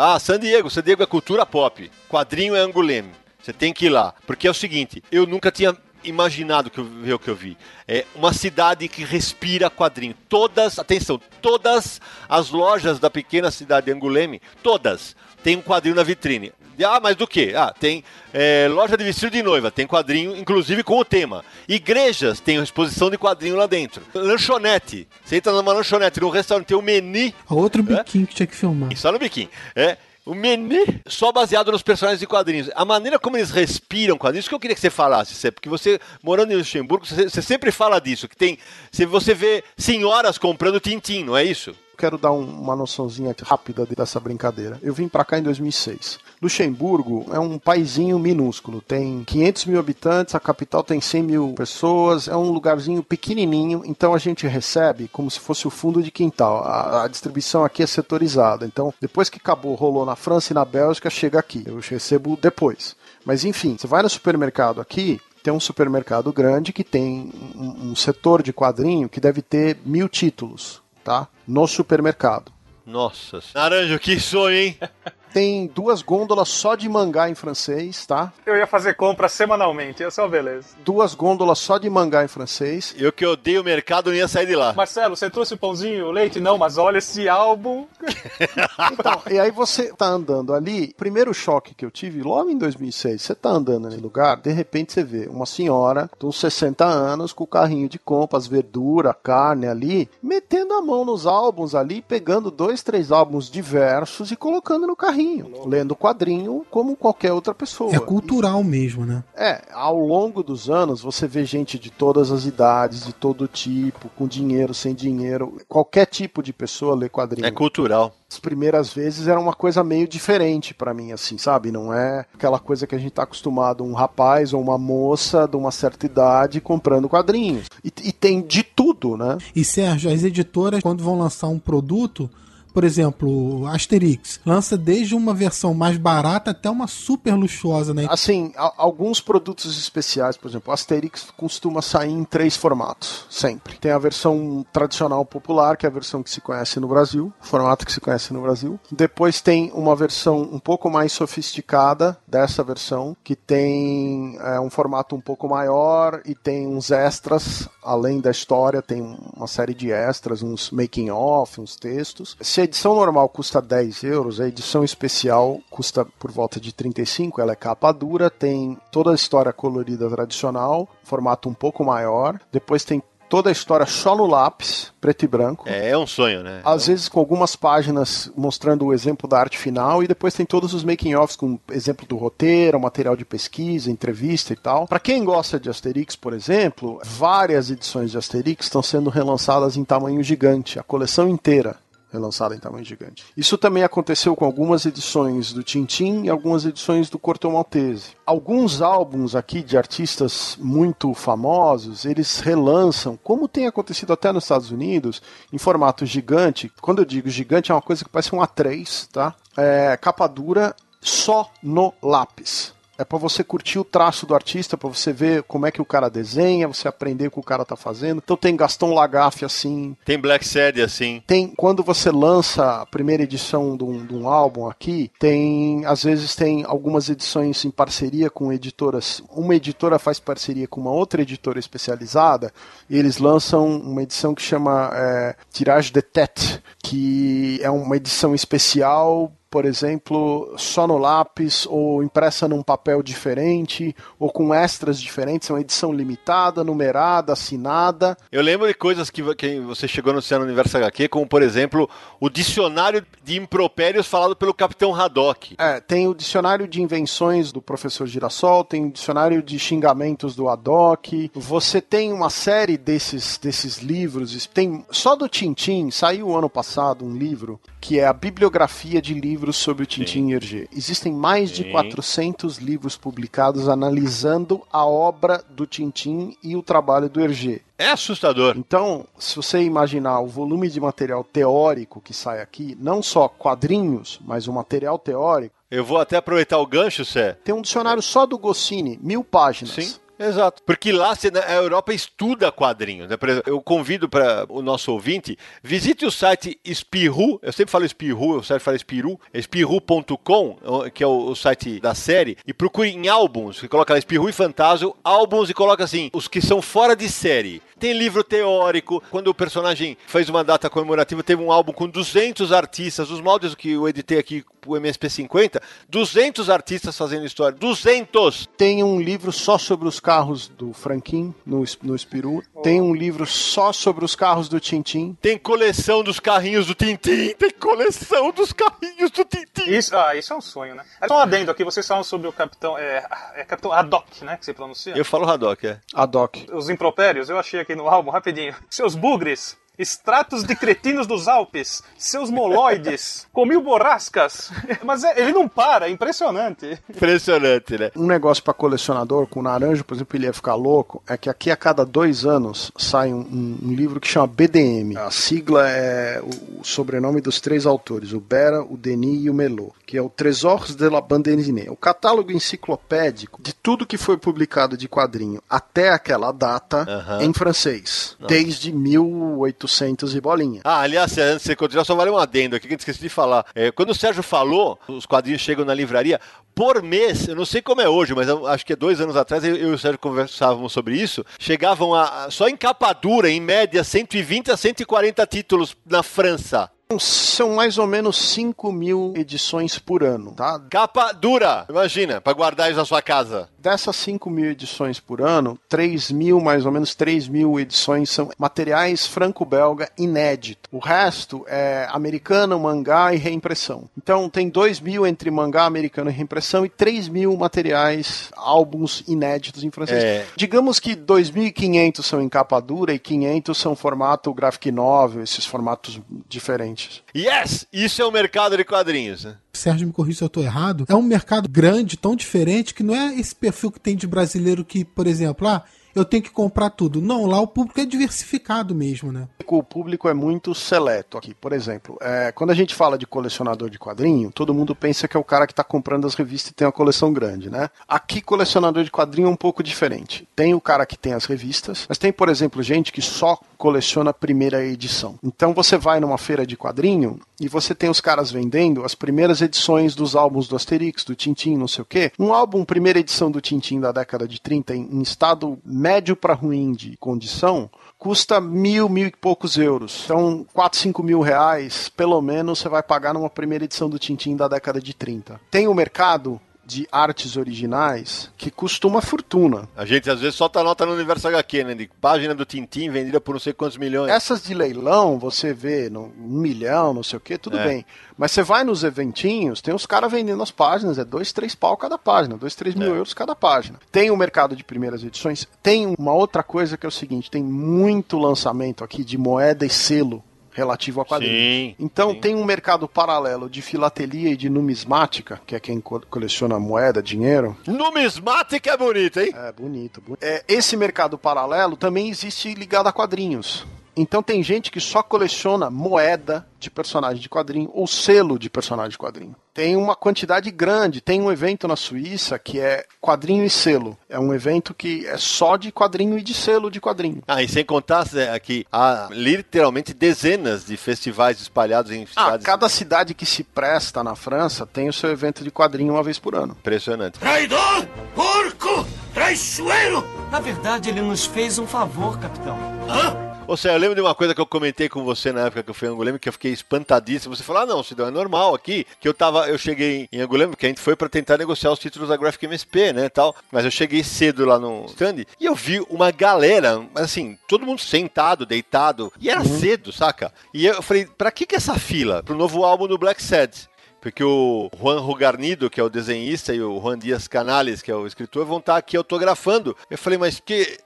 [0.00, 1.88] Ah, San Diego, San Diego é cultura pop.
[2.08, 3.12] Quadrinho é Angoulême.
[3.40, 4.14] Você tem que ir lá.
[4.26, 7.56] Porque é o seguinte, eu nunca tinha imaginado que eu, ver o que eu vi.
[7.86, 10.14] É uma cidade que respira quadrinho.
[10.28, 16.02] Todas, atenção, todas as lojas da pequena cidade de Anguleme, todas, tem um quadrinho na
[16.02, 16.52] vitrine.
[16.84, 17.54] Ah, mas do que?
[17.54, 21.44] Ah, tem é, loja de vestido de noiva, tem quadrinho, inclusive com o tema.
[21.68, 24.02] Igrejas tem exposição de quadrinho lá dentro.
[24.14, 25.06] Lanchonete.
[25.24, 27.32] Você entra numa lanchonete, no restaurante tem o um menu.
[27.48, 28.26] Outro biquinho é?
[28.26, 28.96] que tinha que filmar.
[28.96, 29.50] Só no biquinho.
[29.76, 29.96] É.
[30.24, 32.70] O menu só baseado nos personagens de quadrinhos.
[32.74, 35.98] A maneira como eles respiram quadrinhos, isso que eu queria que você falasse, porque você,
[36.22, 38.56] morando em Luxemburgo, você, você, sempre fala disso, que tem.
[38.92, 41.74] Você vê senhoras comprando Tintin, não é isso?
[42.02, 44.76] Quero dar um, uma noçãozinha rápida dessa brincadeira.
[44.82, 46.18] Eu vim para cá em 2006.
[46.42, 52.26] Luxemburgo é um paizinho minúsculo, tem 500 mil habitantes, a capital tem 100 mil pessoas,
[52.26, 56.64] é um lugarzinho pequenininho, então a gente recebe como se fosse o fundo de quintal.
[56.64, 60.64] A, a distribuição aqui é setorizada, então depois que acabou, rolou na França e na
[60.64, 61.62] Bélgica, chega aqui.
[61.64, 62.96] Eu recebo depois.
[63.24, 67.94] Mas enfim, você vai no supermercado aqui, tem um supermercado grande que tem um, um,
[67.94, 71.28] setor de quadrinho que deve ter mil títulos, tá?
[71.46, 72.52] No supermercado.
[72.84, 74.78] Nossa, Naranjo, que sonho, hein?
[75.32, 78.32] Tem duas gôndolas só de mangá em francês, tá?
[78.44, 80.68] Eu ia fazer compra semanalmente, essa é uma beleza.
[80.84, 82.94] Duas gôndolas só de mangá em francês.
[82.98, 84.74] Eu que odeio o mercado não ia sair de lá.
[84.74, 86.38] Marcelo, você trouxe o pãozinho, o leite?
[86.38, 87.86] Não, mas olha esse álbum.
[88.92, 93.22] então, e aí você tá andando ali, primeiro choque que eu tive logo em 2006,
[93.22, 97.32] você tá andando nesse lugar, de repente você vê uma senhora de uns 60 anos
[97.32, 102.50] com o carrinho de compras, verdura, carne ali, metendo a mão nos álbuns ali, pegando
[102.50, 107.94] dois, três álbuns diversos e colocando no carrinho quadrinho, lendo quadrinho como qualquer outra pessoa.
[107.94, 109.22] É cultural mesmo, né?
[109.34, 114.08] É, ao longo dos anos você vê gente de todas as idades, de todo tipo,
[114.16, 117.46] com dinheiro, sem dinheiro, qualquer tipo de pessoa lê quadrinho.
[117.46, 121.70] É cultural as primeiras vezes era uma coisa meio diferente para mim, assim, sabe?
[121.70, 125.54] Não é aquela coisa que a gente tá acostumado, um rapaz ou uma moça de
[125.54, 127.66] uma certa idade comprando quadrinhos.
[127.84, 129.36] E, e tem de tudo, né?
[129.54, 132.30] E Sérgio, as editoras, quando vão lançar um produto,
[132.72, 138.06] por exemplo, Asterix lança desde uma versão mais barata até uma super luxuosa, né?
[138.08, 143.76] Assim, alguns produtos especiais, por exemplo, Asterix costuma sair em três formatos, sempre.
[143.78, 147.84] Tem a versão tradicional popular, que é a versão que se conhece no Brasil, formato
[147.84, 148.78] que se conhece no Brasil.
[148.90, 155.14] Depois tem uma versão um pouco mais sofisticada dessa versão, que tem é, um formato
[155.14, 159.02] um pouco maior e tem uns extras, além da história, tem
[159.36, 162.36] uma série de extras, uns making off, uns textos.
[162.40, 167.40] Se a edição normal custa 10 euros, a edição especial custa por volta de 35.
[167.40, 172.40] Ela é capa dura, tem toda a história colorida tradicional, formato um pouco maior.
[172.52, 175.64] Depois tem toda a história só no lápis, preto e branco.
[175.66, 176.60] É, é um sonho, né?
[176.62, 180.74] Às vezes com algumas páginas mostrando o exemplo da arte final e depois tem todos
[180.74, 184.86] os making-offs com exemplo do roteiro, material de pesquisa, entrevista e tal.
[184.86, 189.84] Para quem gosta de Asterix, por exemplo, várias edições de Asterix estão sendo relançadas em
[189.84, 191.76] tamanho gigante, a coleção inteira
[192.12, 193.24] relançada em tamanho gigante.
[193.36, 198.10] Isso também aconteceu com algumas edições do Tintin e algumas edições do Corto Maltese.
[198.26, 204.70] Alguns álbuns aqui de artistas muito famosos, eles relançam, como tem acontecido até nos Estados
[204.70, 205.22] Unidos,
[205.52, 206.70] em formato gigante.
[206.80, 209.34] Quando eu digo gigante, é uma coisa que parece um A3, tá?
[209.56, 214.88] É, capa dura só no lápis é para você curtir o traço do artista, para
[214.88, 217.76] você ver como é que o cara desenha, você aprender o que o cara tá
[217.76, 218.20] fazendo.
[218.22, 219.96] Então tem Gaston Lagaffe assim.
[220.04, 221.22] Tem Black Sad assim.
[221.26, 226.02] Tem quando você lança a primeira edição de um, de um álbum aqui, tem às
[226.02, 229.22] vezes tem algumas edições em parceria com editoras.
[229.30, 232.52] Uma editora faz parceria com uma outra editora especializada
[232.88, 238.34] e eles lançam uma edição que chama é, Tirage de Tête, que é uma edição
[238.34, 245.50] especial por exemplo, só no lápis ou impressa num papel diferente ou com extras diferentes,
[245.50, 248.16] é uma edição limitada, numerada, assinada.
[248.32, 251.86] Eu lembro de coisas que, que você chegou no Oceano Universo HQ, como por exemplo,
[252.18, 255.54] o dicionário de impropérios falado pelo Capitão Haddock.
[255.58, 260.48] É, tem o dicionário de invenções do professor Girassol, tem o dicionário de xingamentos do
[260.48, 261.30] Haddock.
[261.34, 267.14] Você tem uma série desses, desses livros, tem só do Tintim, saiu ano passado um
[267.14, 270.68] livro que é a bibliografia de livros sobre o Tintin e Hergé.
[270.70, 271.62] Existem mais Sim.
[271.62, 277.62] de 400 livros publicados analisando a obra do Tintin e o trabalho do Hergé.
[277.78, 278.54] É assustador.
[278.58, 284.20] Então, se você imaginar o volume de material teórico que sai aqui, não só quadrinhos,
[284.24, 285.54] mas o material teórico.
[285.70, 287.32] Eu vou até aproveitar o gancho, Sé.
[287.42, 289.74] Tem um dicionário só do Goscinny, mil páginas.
[289.74, 289.94] Sim.
[290.26, 290.62] Exato.
[290.64, 291.14] Porque lá
[291.46, 293.08] a Europa estuda quadrinhos.
[293.08, 293.16] Né?
[293.46, 298.42] Eu convido para o nosso ouvinte, visite o site Espirru, eu sempre falo Espirru, o
[298.42, 300.56] site fala Espiru, espirru.com,
[300.92, 304.32] que é o, site da série, e procure em álbuns, você coloca lá Espirru e
[304.32, 307.62] Fantasio, álbuns e coloca assim, os que são fora de série.
[307.78, 312.52] Tem livro teórico, quando o personagem fez uma data comemorativa, teve um álbum com 200
[312.52, 318.48] artistas, os moldes que eu editei aqui o MSP 50, 200 artistas fazendo história, 200!
[318.56, 323.26] Tem um livro só sobre os carros do Franquin, no, no Espiru, tem um livro
[323.26, 325.16] só sobre os carros do Tintim.
[325.20, 329.70] Tem coleção dos carrinhos do Tintim, tem coleção dos carrinhos do Tintim.
[329.70, 330.84] Isso, ah, isso é um sonho, né?
[331.06, 334.44] Só um adendo aqui, vocês falam sobre o Capitão, é, é Capitão Haddock, né, que
[334.44, 334.96] você pronuncia?
[334.96, 335.80] Eu falo Haddock, é.
[335.94, 336.46] Haddock.
[336.52, 338.54] Os impropérios, eu achei aqui no álbum, rapidinho.
[338.70, 344.52] Seus bugres, Extratos de cretinos dos Alpes, seus moloides, comiu borrascas.
[344.84, 346.80] Mas é, ele não para, é impressionante.
[346.88, 347.90] Impressionante, né?
[347.96, 351.50] Um negócio para colecionador, com naranjo, por exemplo, ele ia ficar louco, é que aqui
[351.50, 354.96] a cada dois anos sai um, um, um livro que chama BDM.
[354.96, 359.34] A sigla é o, o, sobrenome dos três autores, o Bera, o Denis e o
[359.34, 363.98] Melot, que é o Trésors de la Bande dessinée, o catálogo enciclopédico de tudo que
[363.98, 367.22] foi publicado de quadrinho até aquela data uh -huh.
[367.24, 368.32] em francês, Nossa.
[368.32, 370.60] desde 1800 800 e bolinha.
[370.64, 373.08] Ah, aliás, antes de você continuar, só vale um adendo aqui que eu esqueci de
[373.08, 373.46] falar.
[373.54, 376.20] É, quando o Sérgio falou, os quadrinhos chegam na livraria,
[376.54, 379.42] por mês, eu não sei como é hoje, mas acho que é dois anos atrás
[379.42, 383.40] eu, eu e o Sérgio conversávamos sobre isso, chegavam a, só em capa dura, em
[383.40, 386.70] média, 120 a 140 títulos na França.
[386.98, 390.60] São mais ou menos 5 mil edições por ano, tá?
[390.68, 393.48] Capa dura, imagina, para guardar isso na sua casa.
[393.62, 398.28] Dessas 5 mil edições por ano, 3 mil, mais ou menos 3 mil edições são
[398.36, 400.68] materiais franco-belga inédito.
[400.72, 403.88] O resto é americano, mangá e reimpressão.
[403.96, 409.62] Então tem 2 mil entre mangá americano e reimpressão e 3 mil materiais, álbuns inéditos
[409.62, 410.02] em francês.
[410.02, 410.26] É.
[410.34, 416.00] Digamos que 2.500 são em capa dura e 500 são formato graphic novel, esses formatos
[416.28, 417.00] diferentes.
[417.14, 417.64] Yes!
[417.72, 419.36] Isso é o mercado de quadrinhos, né?
[419.54, 420.86] Sérgio me corrija se eu estou errado.
[420.88, 424.64] É um mercado grande, tão diferente, que não é esse perfil que tem de brasileiro
[424.64, 425.62] que, por exemplo, ah,
[425.94, 427.00] eu tenho que comprar tudo.
[427.00, 429.28] Não, lá o público é diversificado mesmo, né?
[429.46, 431.34] O público é muito seleto aqui.
[431.34, 435.16] Por exemplo, é, quando a gente fala de colecionador de quadrinho, todo mundo pensa que
[435.16, 437.68] é o cara que está comprando as revistas e tem uma coleção grande, né?
[437.86, 440.26] Aqui, colecionador de quadrinho é um pouco diferente.
[440.34, 444.10] Tem o cara que tem as revistas, mas tem, por exemplo, gente que só coleciona
[444.10, 445.16] a primeira edição.
[445.22, 449.40] Então você vai numa feira de quadrinho e você tem os caras vendendo as primeiras
[449.40, 452.12] edições dos álbuns do Asterix, do Tintin, não sei o quê.
[452.18, 456.32] Um álbum, primeira edição do Tintin da década de 30, em, em estado médio para
[456.32, 457.68] ruim de condição,
[457.98, 460.02] custa mil, mil e poucos euros.
[460.04, 464.36] Então, 4, 5 mil reais, pelo menos, você vai pagar numa primeira edição do Tintin
[464.36, 465.40] da década de 30.
[465.50, 466.40] Tem o mercado
[466.72, 469.68] de artes originais que custa uma fortuna.
[469.76, 471.74] A gente às vezes solta nota no universo HQ, né?
[471.74, 474.10] De página do Tintim vendida por não sei quantos milhões.
[474.10, 477.64] Essas de leilão, você vê no, um milhão, não sei o que, tudo é.
[477.64, 477.86] bem.
[478.16, 481.76] Mas você vai nos eventinhos, tem os caras vendendo as páginas, é dois, três pau
[481.76, 482.98] cada página, dois, três mil é.
[482.98, 483.78] euros cada página.
[483.90, 487.42] Tem o mercado de primeiras edições, tem uma outra coisa que é o seguinte: tem
[487.42, 491.36] muito lançamento aqui de moeda e selo relativo a quadrinhos.
[491.36, 492.20] Sim, então sim.
[492.20, 497.02] tem um mercado paralelo de filatelia e de numismática, que é quem co coleciona moeda,
[497.02, 497.56] dinheiro.
[497.66, 499.32] Numismática é bonito, hein?
[499.34, 500.00] É, bonito.
[500.00, 500.22] bonito.
[500.22, 503.66] É, esse mercado paralelo também existe ligado a quadrinhos.
[503.96, 508.92] Então tem gente que só coleciona moeda de personagem de quadrinho ou selo de personagem
[508.92, 509.36] de quadrinho.
[509.52, 511.00] Tem uma quantidade grande.
[511.00, 513.98] Tem um evento na Suíça que é quadrinho e selo.
[514.08, 517.22] É um evento que é só de quadrinho e de selo de quadrinho.
[517.28, 522.46] Ah, e sem contar aqui, há literalmente dezenas de festivais espalhados em ah, cidades.
[522.46, 526.02] Ah, cada cidade que se presta na França tem o seu evento de quadrinho uma
[526.02, 526.56] vez por ano.
[526.58, 527.18] Impressionante.
[527.18, 527.86] Traidor!
[528.14, 528.86] Porco!
[529.12, 530.02] Traiçoeiro!
[530.30, 532.56] Na verdade, ele nos fez um favor, capitão.
[532.88, 533.31] Hã?
[533.46, 535.70] Ou seja, eu lembro de uma coisa que eu comentei com você na época que
[535.70, 537.34] eu fui em Angulema, que eu fiquei espantadíssimo.
[537.34, 540.54] Você falou, ah, não, Sidão, é normal aqui, que eu tava, eu cheguei em Angulema,
[540.54, 543.34] que a gente foi para tentar negociar os títulos da Graphic MSP, né, tal.
[543.50, 547.80] Mas eu cheguei cedo lá no stand e eu vi uma galera, assim, todo mundo
[547.80, 549.58] sentado, deitado, e era uhum.
[549.58, 550.32] cedo, saca?
[550.54, 552.22] E eu falei, pra que que essa fila?
[552.22, 553.68] Pro novo álbum do Black Sad?
[554.00, 557.94] porque o Juan Rugarnido, que é o desenhista, e o Juan Dias Canales, que é
[557.94, 559.76] o escritor, vão estar aqui autografando.
[559.88, 560.76] Eu falei, mas que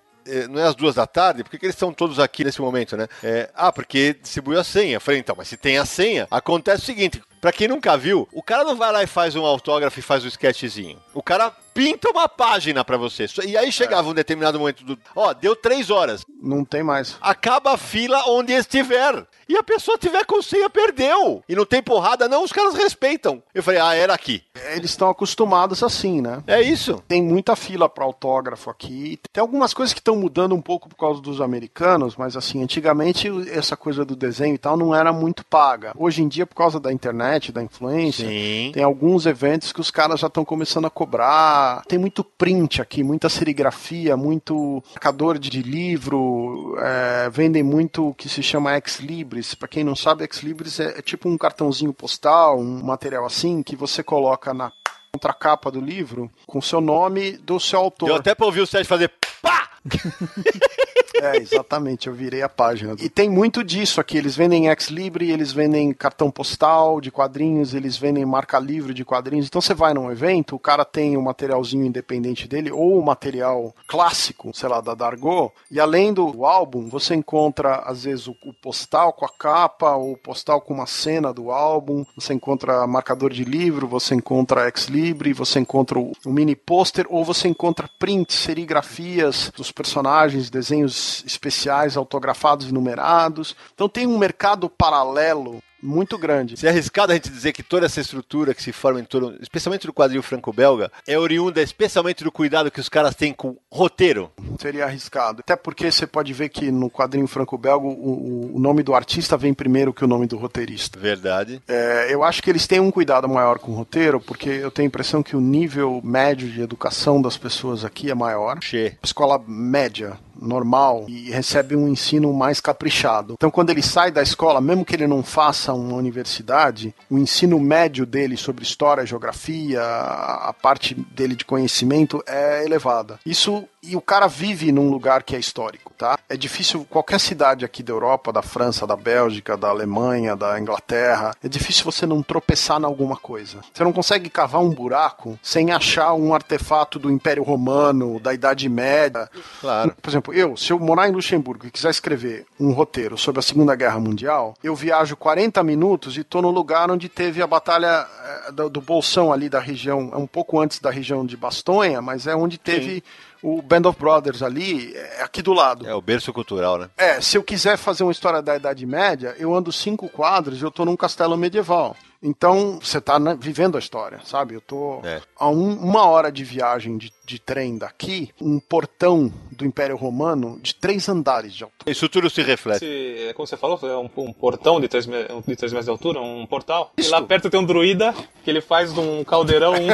[0.49, 1.43] não é às duas da tarde?
[1.43, 3.07] Por que, que eles estão todos aqui nesse momento, né?
[3.23, 4.97] É, ah, porque distribuiu a senha.
[4.97, 8.27] Eu falei, então, mas se tem a senha, acontece o seguinte: Pra quem nunca viu,
[8.33, 10.99] o cara não vai lá e faz um autógrafo e faz um sketchzinho.
[11.15, 13.27] O cara pinta uma página para você.
[13.47, 14.11] E aí chegava é.
[14.11, 14.99] um determinado momento do.
[15.15, 16.25] Ó, deu três horas.
[16.43, 17.17] Não tem mais.
[17.21, 19.27] Acaba a fila onde estiver.
[19.49, 21.45] E a pessoa tiver com senha, perdeu.
[21.49, 23.41] E não tem porrada, não, os caras respeitam.
[23.55, 24.43] Eu falei, ah, era aqui.
[24.73, 26.43] Eles estão acostumados assim, né?
[26.49, 27.01] É isso.
[27.07, 29.21] Tem muita fila para autógrafo aqui.
[29.33, 33.29] Tem algumas coisas que estão mudando um pouco por causa dos americanos, mas assim, antigamente
[33.51, 35.93] essa coisa do desenho e tal não era muito paga.
[35.97, 38.71] Hoje em dia, por causa da internet, da influência, Sim.
[38.73, 41.83] tem alguns eventos que os caras já estão começando a cobrar.
[41.89, 48.29] Tem muito print aqui, muita serigrafia, muito marcador de livro, é, vendem muito o que
[48.29, 51.93] se chama ex-libris Libris, para quem não sabe, Ex Libris é, é tipo um cartãozinho
[51.93, 54.73] postal, um material assim que você coloca na
[55.13, 58.09] contracapa do livro com seu nome do seu autor.
[58.09, 59.71] Eu até para ouvir o Sérgio fazer pá!
[61.23, 62.95] É, exatamente, eu virei a página.
[63.01, 64.17] E tem muito disso aqui.
[64.17, 69.05] Eles vendem ex libre, eles vendem cartão postal de quadrinhos, eles vendem marca livre de
[69.05, 69.47] quadrinhos.
[69.47, 72.99] Então você vai num evento, o cara tem o um materialzinho independente dele, ou o
[72.99, 78.27] um material clássico, sei lá, da Dargo, e além do álbum, você encontra, às vezes,
[78.27, 82.35] o, o postal com a capa, ou o postal com uma cena do álbum, você
[82.35, 87.25] encontra marcador de livro, você encontra ex libre, você encontra o, o mini pôster, ou
[87.25, 93.57] você encontra prints, serigrafias dos personagens, desenhos especiais autografados e numerados.
[93.75, 96.57] Então tem um mercado paralelo muito grande.
[96.57, 99.37] Se é arriscado a gente dizer que toda essa estrutura que se forma em torno,
[99.41, 104.31] especialmente do quadril franco-belga, é oriunda especialmente do cuidado que os caras têm com roteiro?
[104.61, 105.41] Seria arriscado.
[105.41, 109.55] Até porque você pode ver que no quadrinho franco-belga o, o, nome do artista vem
[109.55, 110.99] primeiro que o nome do roteirista.
[110.99, 111.63] Verdade.
[111.69, 114.87] É, eu acho que eles têm um cuidado maior com o roteiro, porque eu tenho
[114.87, 118.59] a impressão que o nível médio de educação das pessoas aqui é maior.
[118.61, 118.97] Che.
[119.03, 123.35] Escola média normal e recebe um ensino mais caprichado.
[123.35, 127.59] Então, quando ele sai da escola, mesmo que ele não faça uma universidade, o ensino
[127.59, 133.19] médio dele sobre história, geografia, a parte dele de conhecimento é elevada.
[133.25, 136.19] Isso e o cara vive num lugar que é histórico, tá?
[136.29, 141.35] É difícil qualquer cidade aqui da Europa, da França, da Bélgica, da Alemanha, da Inglaterra,
[141.43, 143.61] é difícil você não tropeçar em alguma coisa.
[143.73, 148.69] Você não consegue cavar um buraco sem achar um artefato do Império Romano, da Idade
[148.69, 149.31] Média.
[149.61, 149.95] Claro.
[150.03, 153.43] Por exemplo, eu, se eu morar em Luxemburgo e quiser escrever um roteiro sobre a
[153.43, 158.07] Segunda Guerra Mundial, eu viajo 40 minutos e tô no lugar onde teve a batalha
[158.49, 162.03] eh, do, do Bolsão ali da região, é um pouco antes da região de Bastonha,
[162.03, 163.03] mas é onde teve Sim
[163.47, 165.87] o Band of Brothers ali, é aqui do lado.
[165.87, 166.91] É o berço cultural, né?
[166.97, 170.65] É, se eu quiser fazer uma história da Idade Média, eu ando cinco quadros e
[170.65, 171.95] eu tô num castelo medieval.
[172.23, 174.55] Então, você está né, vivendo a história, sabe?
[174.55, 175.21] Eu tô é.
[175.39, 180.59] a um, uma hora de viagem de, de, trem daqui, um portão do Império Romano
[180.61, 181.91] de três andares de altura.
[181.91, 182.81] Isso tudo se reflete.
[182.81, 186.21] Se, como você falou, é um, um portão de três, de três metros de altura,
[186.21, 186.93] um portal.
[186.97, 187.09] Isso.
[187.09, 189.89] E lá perto tem um druida que ele faz de um caldeirão um,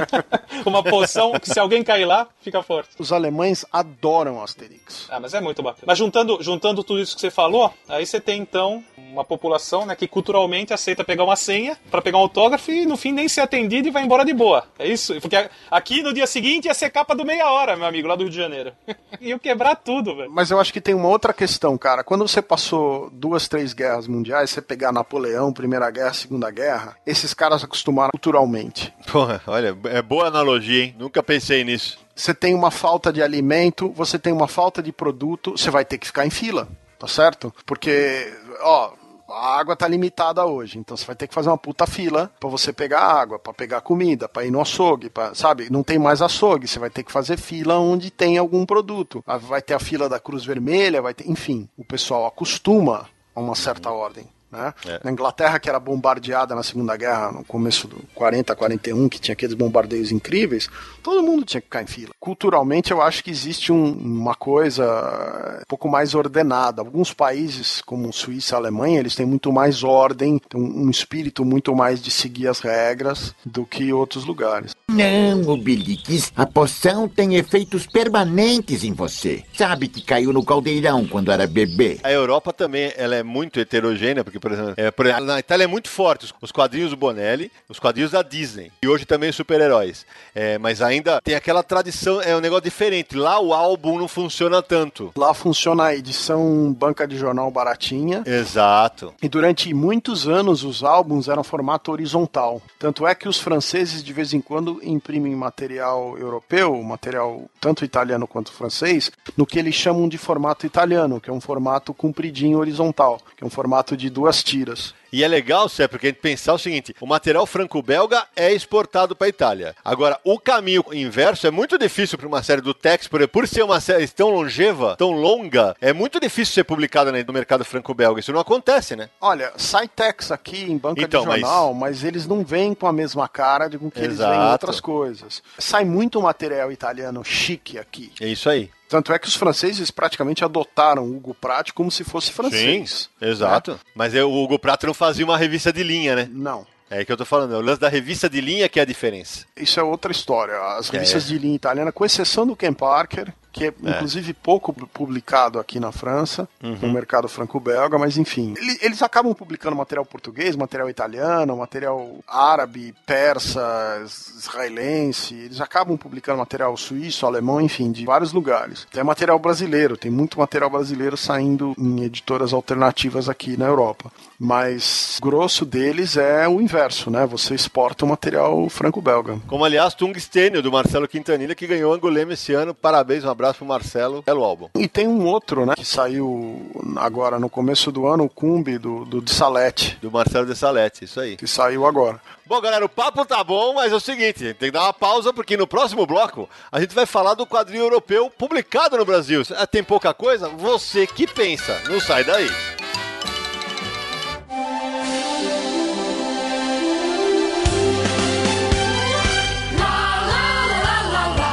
[0.68, 2.90] uma poção que se alguém cair lá, fica forte.
[2.98, 5.08] Os alemães adoram Asterix.
[5.10, 5.84] Ah, mas é muito bacana.
[5.86, 9.96] Mas juntando, juntando tudo isso que você falou, aí você tem então uma população né,
[9.96, 13.40] que culturalmente aceita pegar uma senha para pegar um autógrafo e no fim nem ser
[13.40, 14.64] atendido e vai embora de boa.
[14.78, 15.20] É isso?
[15.20, 15.36] Porque
[15.68, 18.30] aqui no dia seguinte ia ser capa do meia hora, meu amigo, lá do Rio
[18.30, 18.72] de Janeiro.
[19.20, 20.30] Ia quebrar tudo, velho.
[20.30, 22.04] Mas eu acho que tem uma outra questão, cara.
[22.04, 27.34] Quando você passou duas, três guerras mundiais, você pegar Napoleão, Primeira Guerra, Segunda Guerra, esses
[27.34, 28.94] caras acostumaram culturalmente.
[29.10, 30.94] Porra, olha, é boa analogia, hein?
[30.98, 31.98] Nunca pensei nisso.
[32.14, 35.98] Você tem uma falta de alimento, você tem uma falta de produto, você vai ter
[35.98, 36.68] que ficar em fila
[37.00, 37.52] tá certo?
[37.64, 38.92] Porque, ó,
[39.32, 42.48] a água tá limitada hoje, então você vai ter que fazer uma puta fila para
[42.48, 45.68] você pegar água, para pegar comida, para ir no açougue, pra, sabe?
[45.70, 49.22] Não tem mais açougue, você vai ter que fazer fila onde tem algum produto.
[49.26, 53.40] Ah, vai ter a fila da Cruz Vermelha, vai ter, enfim, o pessoal acostuma a
[53.40, 54.26] uma certa ordem.
[54.50, 54.74] Né?
[54.86, 55.00] É.
[55.04, 59.32] Na Inglaterra, que era bombardeada na Segunda Guerra, no começo do 40, 41, que tinha
[59.32, 60.68] aqueles bombardeios incríveis,
[61.02, 62.10] todo mundo tinha que ficar em fila.
[62.18, 66.82] Culturalmente, eu acho que existe um, uma coisa um pouco mais ordenada.
[66.82, 71.74] Alguns países, como Suíça e Alemanha, eles têm muito mais ordem, têm um espírito muito
[71.74, 74.74] mais de seguir as regras do que outros lugares.
[74.88, 76.32] Não, Obelix.
[76.34, 79.44] A poção tem efeitos permanentes em você.
[79.56, 81.98] Sabe que caiu no caldeirão quando era bebê.
[82.02, 85.64] A Europa também ela é muito heterogênea, porque, por exemplo, é, por exemplo, na Itália
[85.64, 88.72] é muito forte os quadrinhos do Bonelli, os quadrinhos da Disney.
[88.82, 90.06] E hoje também super-heróis.
[90.34, 93.16] É, mas ainda tem aquela tradição, é um negócio diferente.
[93.16, 95.12] Lá o álbum não funciona tanto.
[95.16, 98.22] Lá funciona a edição banca de jornal baratinha.
[98.26, 99.14] Exato.
[99.22, 102.62] E durante muitos anos os álbuns eram formato horizontal.
[102.78, 108.26] Tanto é que os franceses de vez em quando imprimem material europeu, material tanto italiano
[108.26, 113.20] quanto francês, no que eles chamam de formato italiano, que é um formato compridinho horizontal,
[113.36, 114.94] que é um formato de duas tiras.
[115.12, 119.14] E é legal, Sé, porque a gente pensar o seguinte: o material franco-belga é exportado
[119.16, 119.74] para a Itália.
[119.84, 123.62] Agora, o caminho inverso é muito difícil para uma série do Tex, por, por ser
[123.62, 128.20] uma série tão longeva, tão longa, é muito difícil ser publicada no mercado franco-belga.
[128.20, 129.10] Isso não acontece, né?
[129.20, 131.96] Olha, sai Tex aqui em banca então, de jornal, mas...
[131.96, 132.04] mas...
[132.04, 134.10] eles não vêm com a mesma cara de com que Exato.
[134.10, 135.42] eles vêm em outras coisas.
[135.58, 138.12] Sai muito material italiano chique aqui.
[138.20, 138.70] É isso aí.
[138.90, 143.08] Tanto é que os franceses praticamente adotaram o Hugo Pratt como se fosse francês.
[143.20, 143.72] Sim, exato.
[143.74, 143.78] Né?
[143.94, 146.28] Mas o Hugo Pratt não fazia uma revista de linha, né?
[146.30, 146.66] Não.
[146.90, 148.84] É que eu tô falando, é o lance da revista de linha que é a
[148.84, 149.46] diferença.
[149.56, 150.54] Isso é outra história.
[150.76, 151.28] As revistas é.
[151.28, 155.80] de linha italiana, com exceção do Ken Parker, que é, é, inclusive pouco publicado aqui
[155.80, 156.78] na França, uhum.
[156.82, 158.54] no mercado franco-belga, mas enfim.
[158.80, 163.60] Eles acabam publicando material português, material italiano, material árabe, persa,
[164.04, 168.86] israelense, eles acabam publicando material suíço, alemão, enfim, de vários lugares.
[168.90, 174.10] Tem material brasileiro, tem muito material brasileiro saindo em editoras alternativas aqui na Europa.
[174.38, 177.26] Mas grosso deles é o inverso, né?
[177.26, 179.38] Você exporta o material franco-belga.
[179.46, 182.74] Como aliás, Tungstênio, do Marcelo Quintanilha, que ganhou Angolema esse ano.
[182.74, 184.68] Parabéns, um abraço pro Marcelo, pelo álbum.
[184.74, 189.04] E tem um outro, né, que saiu agora no começo do ano, o Cumbi, do,
[189.04, 189.98] do de Salete.
[190.00, 191.36] Do Marcelo de Salete, isso aí.
[191.36, 192.20] Que saiu agora.
[192.46, 195.32] Bom, galera, o papo tá bom, mas é o seguinte, tem que dar uma pausa
[195.32, 199.42] porque no próximo bloco a gente vai falar do quadrinho europeu publicado no Brasil.
[199.52, 200.48] É, tem pouca coisa?
[200.48, 201.80] Você que pensa.
[201.88, 202.48] Não sai daí.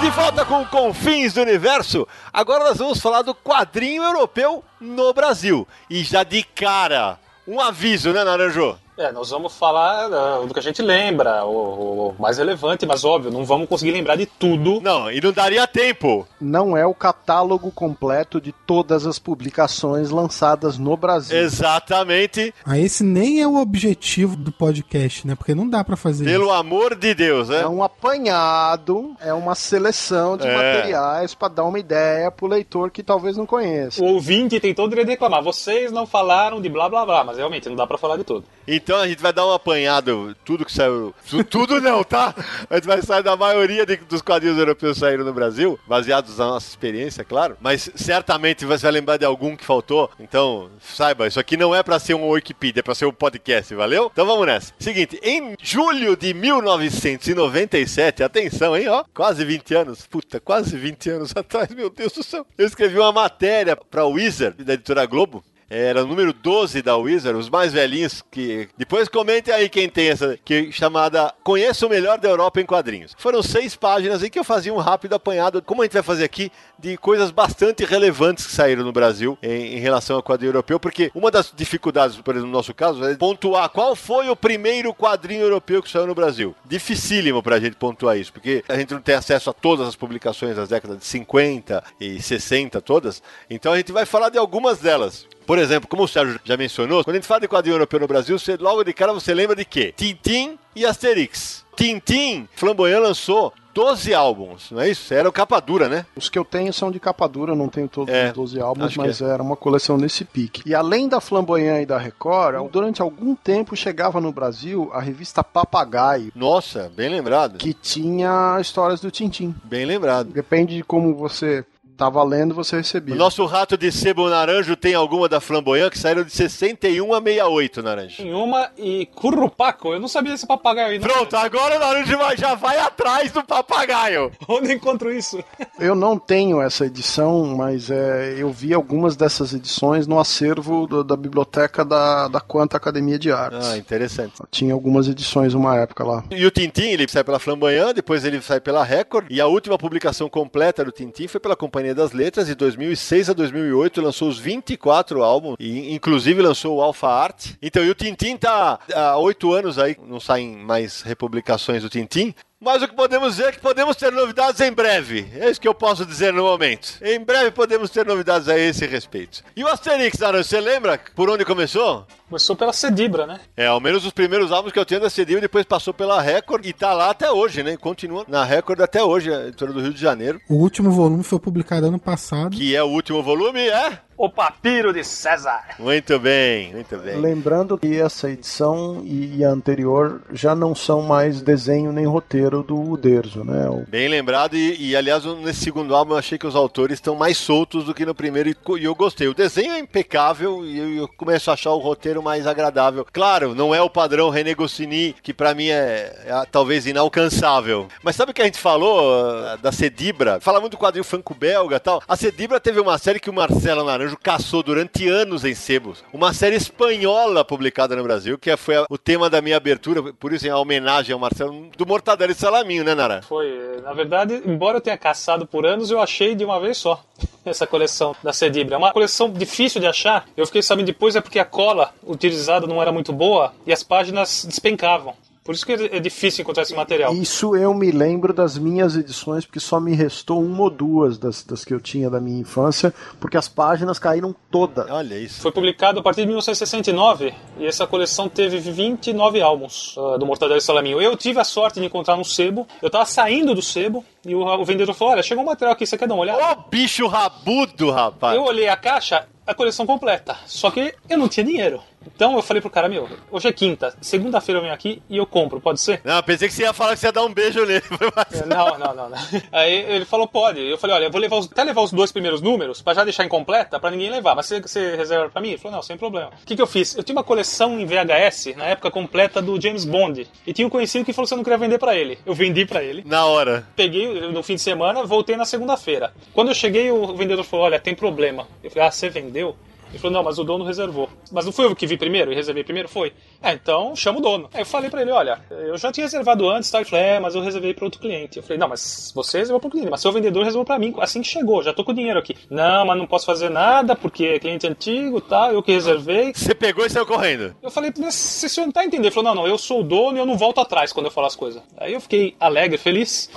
[0.08, 2.08] De volta com Confins do Universo.
[2.32, 5.68] Agora nós vamos falar do quadrinho europeu no Brasil.
[5.90, 8.80] E já de cara, um aviso, né, Naranjo?
[8.98, 13.06] É, nós vamos falar uh, do que a gente lembra, o, o, mais relevante, mas
[13.06, 14.82] óbvio, não vamos conseguir lembrar de tudo.
[14.82, 16.28] Não, e não daria tempo.
[16.42, 21.38] Não é o catálogo completo de todas as publicações lançadas no Brasil.
[21.38, 22.52] Exatamente.
[22.66, 25.36] Ah, esse nem é o objetivo do podcast, né?
[25.36, 26.54] Porque não dá para fazer Pelo isso.
[26.54, 27.62] amor de Deus, né?
[27.62, 30.56] É um apanhado, é uma seleção de é.
[30.56, 34.02] materiais para dar uma ideia pro leitor que talvez não conheça.
[34.02, 35.44] O ouvinte tem todo o direito de reclamar.
[35.44, 38.44] Vocês não falaram de blá blá blá, mas realmente não dá para falar de tudo.
[38.68, 40.12] Então a gente vai dar uma apanhada,
[40.46, 41.14] tudo que saiu.
[41.50, 42.34] Tudo não, tá?
[42.70, 46.48] A gente vai sair da maioria de, dos quadrinhos europeus saíram no Brasil, baseados na
[46.48, 47.58] nossa experiência, claro.
[47.62, 50.10] Mas certamente você vai lembrar de algum que faltou.
[50.20, 53.74] Então, saiba, isso aqui não é para ser um Wikipedia, é pra ser um podcast,
[53.76, 54.10] valeu?
[54.12, 54.74] Então vamos nessa.
[54.80, 61.34] Seguinte, em julho de 1997, atenção, hein, ó, quase 20 anos, puta, quase 20 anos
[61.36, 62.46] atrás, meu Deus do céu.
[62.58, 67.38] Eu escrevi uma matéria pra Wizard, da editora Globo, era o número 12 da Wizard,
[67.38, 68.70] os mais velhinhos que.
[68.78, 72.66] Depois comentem aí quem tem essa, que é chamada Conheça o Melhor da Europa em
[72.66, 73.14] Quadrinhos.
[73.18, 76.24] Foram seis páginas em que eu fazia um rápido apanhado, como a gente vai fazer
[76.24, 80.80] aqui, de coisas bastante relevantes que saíram no Brasil em, em relação ao quadrinho europeu,
[80.80, 84.94] porque uma das dificuldades, por exemplo, no nosso caso, é pontuar qual foi o primeiro
[84.94, 86.56] quadrinho europeu que saiu no Brasil.
[86.66, 90.56] Dificílimo pra gente pontuar isso, porque a gente não tem acesso a todas as publicações
[90.56, 95.28] das décadas de 50 e 60 todas, então a gente vai falar de algumas delas.
[95.48, 98.08] Por exemplo, como o Sérgio já mencionou, quando a gente fala de quadrinho europeu no
[98.08, 99.94] Brasil, você, logo de cara você lembra de quê?
[99.96, 101.66] Tintim e Asterix.
[101.74, 105.14] Tintim, Flamboyant lançou 12 álbuns, não é isso?
[105.14, 106.06] Era o capa dura, né?
[106.16, 108.98] Os que eu tenho são de capa dura, não tenho todos é, os 12 álbuns,
[108.98, 109.26] mas é.
[109.26, 110.64] era uma coleção nesse pique.
[110.66, 115.44] E além da Flamboyant e da Record, durante algum tempo chegava no Brasil a revista
[115.44, 116.32] Papagaio.
[116.36, 117.60] Nossa, bem lembrado.
[117.60, 119.56] Que tinha histórias do Tintim.
[119.64, 120.34] Bem lembrado.
[120.34, 121.64] Depende de como você
[121.98, 123.16] tá valendo, você recebia.
[123.16, 127.22] O nosso rato de sebo naranjo tem alguma da Flamboyant que saíram de 61 a
[127.22, 128.18] 68, Naranjo.
[128.18, 131.00] Tem uma e Currupaco, eu não sabia desse papagaio.
[131.00, 131.08] Não.
[131.08, 134.32] Pronto, agora o Naranjo já vai atrás do papagaio.
[134.48, 135.44] Onde encontro isso?
[135.80, 141.04] Eu não tenho essa edição, mas é, eu vi algumas dessas edições no acervo do,
[141.04, 143.68] da biblioteca da, da Quanta Academia de Artes.
[143.68, 144.34] Ah, interessante.
[144.50, 146.24] Tinha algumas edições uma época lá.
[146.32, 149.78] E o Tintim, ele sai pela Flamboyant, depois ele sai pela Record, e a última
[149.78, 154.28] publicação completa do Tintim foi pela Companhia Companhia das Letras, de 2006 a 2008 lançou
[154.28, 157.52] os 24 álbuns, e inclusive lançou o Alpha Art.
[157.62, 162.34] Então, e o Tintin tá há oito anos aí, não saem mais republicações do Tintin,
[162.60, 165.28] Mas o que podemos dizer é que podemos ter novidades em breve.
[165.36, 166.98] É isso que eu posso dizer no momento.
[167.04, 169.44] Em breve podemos ter novidades a esse respeito.
[169.56, 172.08] E o Asterix, Aran, você lembra por onde começou?
[172.28, 173.40] Começou pela Cedibra, né?
[173.56, 176.66] É, ao menos os primeiros álbuns que eu tenho da Cedibra, depois passou pela Record
[176.66, 177.78] e tá lá até hoje, né?
[177.78, 180.42] Continua na Record até hoje, a editora do Rio de Janeiro.
[180.50, 182.58] O último volume foi publicado ano passado.
[182.58, 184.00] Que é o último volume, é?
[184.18, 185.62] O Papiro de César.
[185.78, 187.18] Muito bem, muito bem.
[187.18, 192.82] Lembrando que essa edição e a anterior já não são mais desenho nem roteiro do
[192.82, 193.70] Uderzo, né?
[193.70, 193.86] O...
[193.88, 197.38] Bem lembrado, e, e, aliás, nesse segundo álbum eu achei que os autores estão mais
[197.38, 199.28] soltos do que no primeiro, e, eu gostei.
[199.28, 203.06] O desenho é impecável e eu, eu, começo a achar o roteiro mais agradável.
[203.14, 207.88] Claro, não é o padrão René Goscinny, que para mim é, é, talvez inalcançável.
[208.02, 210.40] Mas sabe o que a gente falou uh, da Cedibra?
[210.40, 212.02] Fala muito do quadrinho franco-belga e tal.
[212.08, 216.04] A Cedibra teve uma série que o Marcelo Naranjo Naranjo caçou durante anos em sebos.
[216.14, 220.48] Uma série espanhola publicada no Brasil, que foi o tema da minha abertura, por isso
[220.48, 223.22] em homenagem ao Marcelo, do Mortadelo e Salaminho, né, Nara?
[223.22, 223.82] Foi.
[223.84, 227.04] Na verdade, embora eu tenha caçado por anos, eu achei de uma vez só
[227.46, 228.76] essa coleção da Cedibra.
[228.76, 230.26] É uma coleção difícil de achar.
[230.36, 233.84] Eu fiquei sabendo depois é porque a cola utilizada não era muito boa e as
[233.84, 235.14] páginas despencavam.
[235.48, 237.14] Por isso que é difícil encontrar esse material.
[237.14, 241.42] Isso eu me lembro das minhas edições, porque só me restou uma ou duas das,
[241.42, 244.92] das que eu tinha da minha infância, porque as páginas caíram todas.
[244.92, 245.40] Olha isso.
[245.40, 250.58] Foi publicado a partir de 1969 e essa coleção teve 29 álbuns uh, do Mortadelo
[250.58, 251.02] e Salaminho.
[251.02, 252.68] Eu tive a sorte de encontrar no sebo.
[252.82, 255.88] Eu tava saindo do sebo e o, o vendedor falou: Olha, chegou um material aqui,
[255.88, 256.44] você quer dar uma olhada?
[256.44, 258.36] Ô, bicho rabudo, rapaz!
[258.36, 260.36] Eu olhei a caixa, a coleção completa.
[260.46, 261.82] Só que eu não tinha dinheiro.
[262.16, 265.26] Então eu falei pro cara, meu, hoje é quinta, segunda-feira eu venho aqui e eu
[265.26, 266.02] compro, pode ser?
[266.04, 267.84] Não, pensei que você ia falar que você ia dar um beijo nele.
[268.34, 269.18] É, não, não, não, não.
[269.52, 270.60] Aí ele falou, pode.
[270.60, 273.04] Eu falei, olha, eu vou levar os, até levar os dois primeiros números pra já
[273.04, 274.36] deixar incompleta pra ninguém levar.
[274.36, 275.50] Mas você, você reserva pra mim?
[275.50, 276.32] Ele falou, não, sem problema.
[276.42, 276.96] O que, que eu fiz?
[276.96, 280.28] Eu tinha uma coleção em VHS, na época completa do James Bond.
[280.46, 282.18] E tinha um conhecido que falou que você não queria vender pra ele.
[282.26, 283.04] Eu vendi pra ele.
[283.06, 283.68] Na hora.
[283.76, 286.14] Peguei no fim de semana, voltei na segunda-feira.
[286.34, 288.48] Quando eu cheguei, o vendedor falou, olha, tem problema.
[288.64, 289.56] Eu falei, ah, você vendeu?
[289.90, 291.10] Ele falou, não, mas o dono reservou.
[291.32, 292.90] Mas não fui eu que vi primeiro e reservei primeiro?
[292.90, 293.14] Foi.
[293.42, 294.50] É, então chama o dono.
[294.54, 296.80] Aí eu falei pra ele, olha, eu já tinha reservado antes, tá?
[296.80, 298.38] Ele falou, é, mas eu reservei pra outro cliente.
[298.38, 301.22] Eu falei, não, mas você reservou pro cliente, mas seu vendedor reservou pra mim, assim
[301.22, 302.36] que chegou, já tô com o dinheiro aqui.
[302.50, 305.52] Não, mas não posso fazer nada, porque é cliente antigo, tá?
[305.52, 306.34] Eu que reservei.
[306.34, 307.56] Você pegou e saiu correndo.
[307.62, 309.06] Eu falei, o senhor não tá entendendo?
[309.06, 311.12] Ele falou, não, não, eu sou o dono e eu não volto atrás quando eu
[311.12, 311.62] falo as coisas.
[311.78, 313.30] Aí eu fiquei alegre, feliz,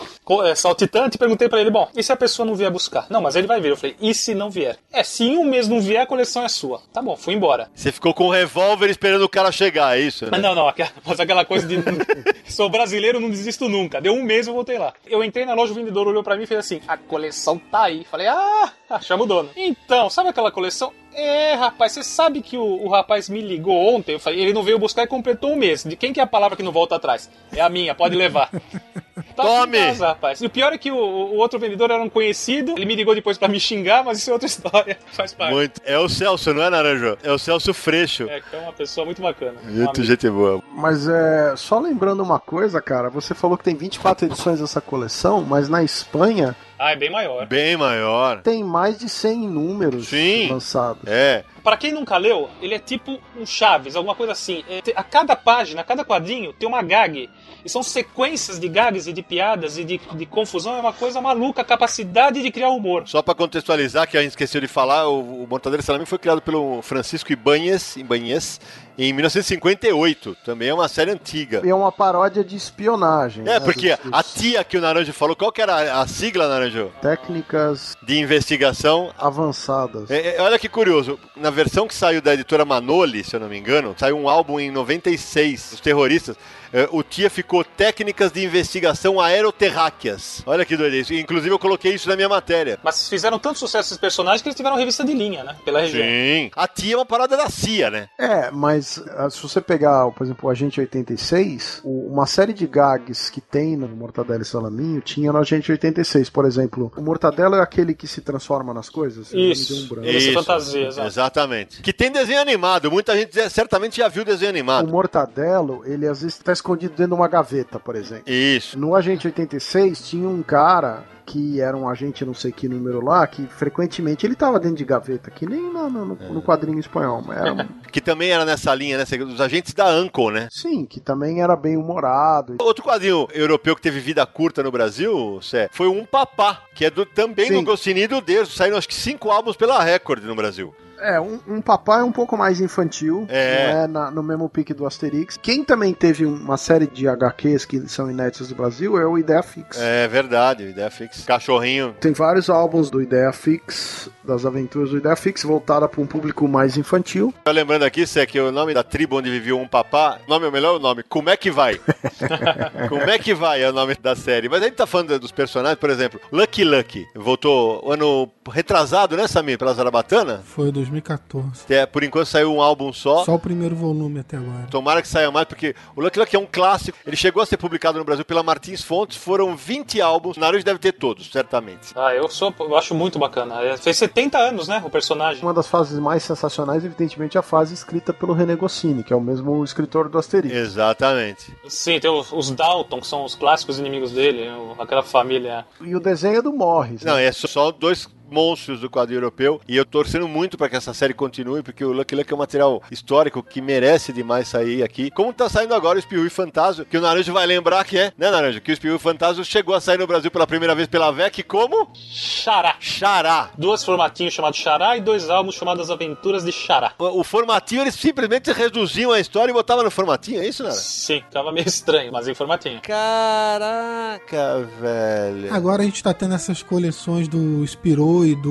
[0.44, 3.06] é, saltitante, e perguntei pra ele, bom, e se a pessoa não vier buscar?
[3.10, 3.70] Não, mas ele vai vir.
[3.70, 4.78] Eu falei, e se não vier?
[4.92, 6.80] É, se em um mês não vier, a coleção é sua.
[6.92, 7.70] Tá bom, fui embora.
[7.74, 10.30] Você ficou com um revólver esperando o cara chegar, é isso?
[10.30, 10.38] Né?
[10.38, 10.72] Não, não,
[11.04, 11.76] mas aquela coisa de
[12.50, 14.00] sou brasileiro, não desisto nunca.
[14.00, 14.92] Deu um mês eu voltei lá.
[15.06, 17.84] Eu entrei na loja, o vendedor olhou pra mim e fez assim: a coleção tá
[17.84, 18.04] aí.
[18.04, 19.50] Falei, ah, chama o dono.
[19.56, 20.92] Então, sabe aquela coleção?
[21.12, 24.62] É, rapaz, você sabe que o, o, rapaz me ligou ontem, eu falei, ele não
[24.62, 25.82] veio buscar e completou um mês.
[25.84, 27.28] De quem que é a palavra que não volta atrás?
[27.52, 28.50] É a minha, pode levar.
[29.40, 29.78] Tá Tome!
[29.78, 30.40] Casa, rapaz.
[30.40, 33.14] E o pior é que o, o, outro vendedor era um conhecido, ele me ligou
[33.14, 35.54] depois para me xingar, mas isso é outra história, faz parte.
[35.54, 35.80] Muito.
[35.84, 37.16] É o Celso, não é, Naranjo?
[37.22, 38.28] É o Celso Freixo.
[38.28, 39.54] É, que é uma pessoa muito bacana.
[39.64, 40.62] Muito gente boa.
[40.72, 45.42] Mas é, só lembrando uma coisa, cara, você falou que tem 24 edições dessa coleção,
[45.42, 47.46] mas na Espanha ah, é bem maior.
[47.46, 48.40] Bem maior.
[48.40, 50.48] Tem mais de 100 números Sim.
[50.48, 51.02] lançados.
[51.06, 51.44] É.
[51.62, 54.64] Para quem nunca leu, ele é tipo um Chaves, alguma coisa assim.
[54.66, 57.28] É, a cada página, a cada quadrinho tem uma gag.
[57.64, 60.76] E são sequências de gags e de piadas e de, de confusão.
[60.76, 63.04] É uma coisa maluca, a capacidade de criar humor.
[63.06, 66.40] Só para contextualizar, que a gente esqueceu de falar, o, o Mortadelo Salame foi criado
[66.40, 68.60] pelo Francisco Ibanez, Ibanez
[69.00, 70.36] em 1958.
[70.44, 71.62] Também é uma série antiga.
[71.64, 73.42] E é uma paródia de espionagem.
[73.42, 73.60] É, né?
[73.60, 76.92] porque a tia que o Naranjo falou, qual que era a sigla, Naranjo?
[77.00, 80.10] Técnicas de investigação avançadas.
[80.10, 83.48] É, é, olha que curioso, na versão que saiu da editora Manoli, se eu não
[83.48, 86.36] me engano, saiu um álbum em 96, os terroristas.
[86.72, 90.42] É, o TIA ficou Técnicas de Investigação Aeroterráqueas.
[90.46, 91.12] Olha que doido isso.
[91.14, 92.78] Inclusive eu coloquei isso na minha matéria.
[92.82, 95.56] Mas fizeram tanto sucesso esses personagens que eles tiveram revista de linha, né?
[95.64, 96.02] Pela região.
[96.04, 96.50] Sim.
[96.54, 98.08] A TIA é uma parada da CIA, né?
[98.18, 103.30] É, mas ah, se você pegar, por exemplo, o Agente 86, uma série de gags
[103.30, 106.30] que tem no Mortadelo e Salaminho tinha no Agente 86.
[106.30, 109.32] Por exemplo, o Mortadelo é aquele que se transforma nas coisas?
[109.32, 109.94] Isso.
[109.94, 110.32] Um isso.
[110.32, 111.12] fantasia, exatamente.
[111.12, 111.82] exatamente.
[111.82, 112.90] Que tem desenho animado.
[112.90, 114.88] Muita gente certamente já viu desenho animado.
[114.88, 118.24] O Mortadelo, ele às vezes tá escondido dentro de uma gaveta, por exemplo.
[118.26, 118.78] Isso.
[118.78, 123.24] No Agente 86 tinha um cara que era um agente não sei que número lá,
[123.24, 126.28] que frequentemente ele tava dentro de gaveta, que nem no, no, é.
[126.28, 127.22] no quadrinho espanhol.
[127.32, 127.68] Era...
[127.92, 129.04] que também era nessa linha, né?
[129.04, 130.48] Os agentes da Anco, né?
[130.50, 132.56] Sim, que também era bem humorado.
[132.58, 136.90] Outro quadrinho europeu que teve vida curta no Brasil, Cé, foi um Papá, que é
[136.90, 137.54] do, também Sim.
[137.54, 138.52] do Goscinny e do Deus.
[138.52, 140.74] Saíram acho que cinco álbuns pela Record no Brasil.
[141.00, 143.72] É, um, um papá é um pouco mais infantil, É.
[143.72, 145.38] não é na- no mesmo pique do Asterix.
[145.40, 149.42] Quem também teve uma série de HQs que são inéditas do Brasil é o Ideia
[149.42, 149.78] Fix.
[149.80, 151.26] É verdade, ideia fixa.
[151.26, 151.94] Cachorrinho.
[152.00, 156.46] Tem vários álbuns do Ideia Fix, das aventuras do Ideia Fix, voltada para um público
[156.46, 157.32] mais infantil.
[157.44, 160.46] Tô lembrando aqui, Sé, que o nome da tribo onde vivia um papá, o nome
[160.46, 161.80] é o melhor nome, Como é que vai?
[162.88, 164.48] Como é que vai é o nome da série.
[164.48, 169.26] Mas a gente tá falando dos personagens, por exemplo, Lucky Lucky, voltou ano retrasado, né,
[169.28, 170.40] Samir, pela Zarabatana?
[170.44, 171.64] Foi 2014.
[171.72, 173.24] É, por enquanto saiu um álbum só.
[173.24, 174.66] Só o primeiro volume até agora.
[174.70, 176.98] Tomara que saia mais, porque o Lucky Lucky é um clássico.
[177.06, 179.16] Ele chegou a ser publicado no Brasil pela Martins Fontes.
[179.16, 180.36] Foram 20 álbuns.
[180.36, 181.92] Naruto deve ter todos, certamente.
[181.96, 183.60] Ah, eu sou, eu acho muito bacana.
[183.62, 185.42] É, Fez 70 anos, né, o personagem.
[185.42, 189.16] Uma das fases mais sensacionais, evidentemente, é a fase escrita pelo René Goscinny, que é
[189.16, 190.54] o mesmo escritor do Asterix.
[190.54, 191.54] Exatamente.
[191.68, 195.64] Sim, tem os, os Dalton, que são os clássicos inimigos dele, o- aquela família.
[195.80, 197.02] E o desenho é do Morris.
[197.02, 197.10] né?
[197.10, 200.76] Não, é só- só dois monstros do quadrinho europeu e eu torcendo muito para que
[200.76, 204.82] essa série continue porque o Lucky Lucky é um material histórico que merece demais sair
[204.82, 205.10] aqui.
[205.10, 208.12] Como tá saindo agora o Espiú e Fantasma, que o Naranjo vai lembrar que é,
[208.16, 208.60] né, Naranjo?
[208.60, 211.42] Que o Espiú e Fantasma chegou a sair no Brasil pela primeira vez pela VEC
[211.42, 212.76] como Xará.
[212.80, 213.50] Xará.
[213.56, 216.92] Dois formatinhos chamados Xará e dois álbuns chamados Aventuras de Xará.
[216.98, 220.74] O o formatinho eles simplesmente reduziam a história e botavam no formatinho, é isso, Nara?
[220.74, 222.80] Sim, tava meio estranho, mas em formatinho.
[222.80, 225.54] Caraca, velho.
[225.54, 228.50] Agora a gente tá tendo essas coleções do Spirou e do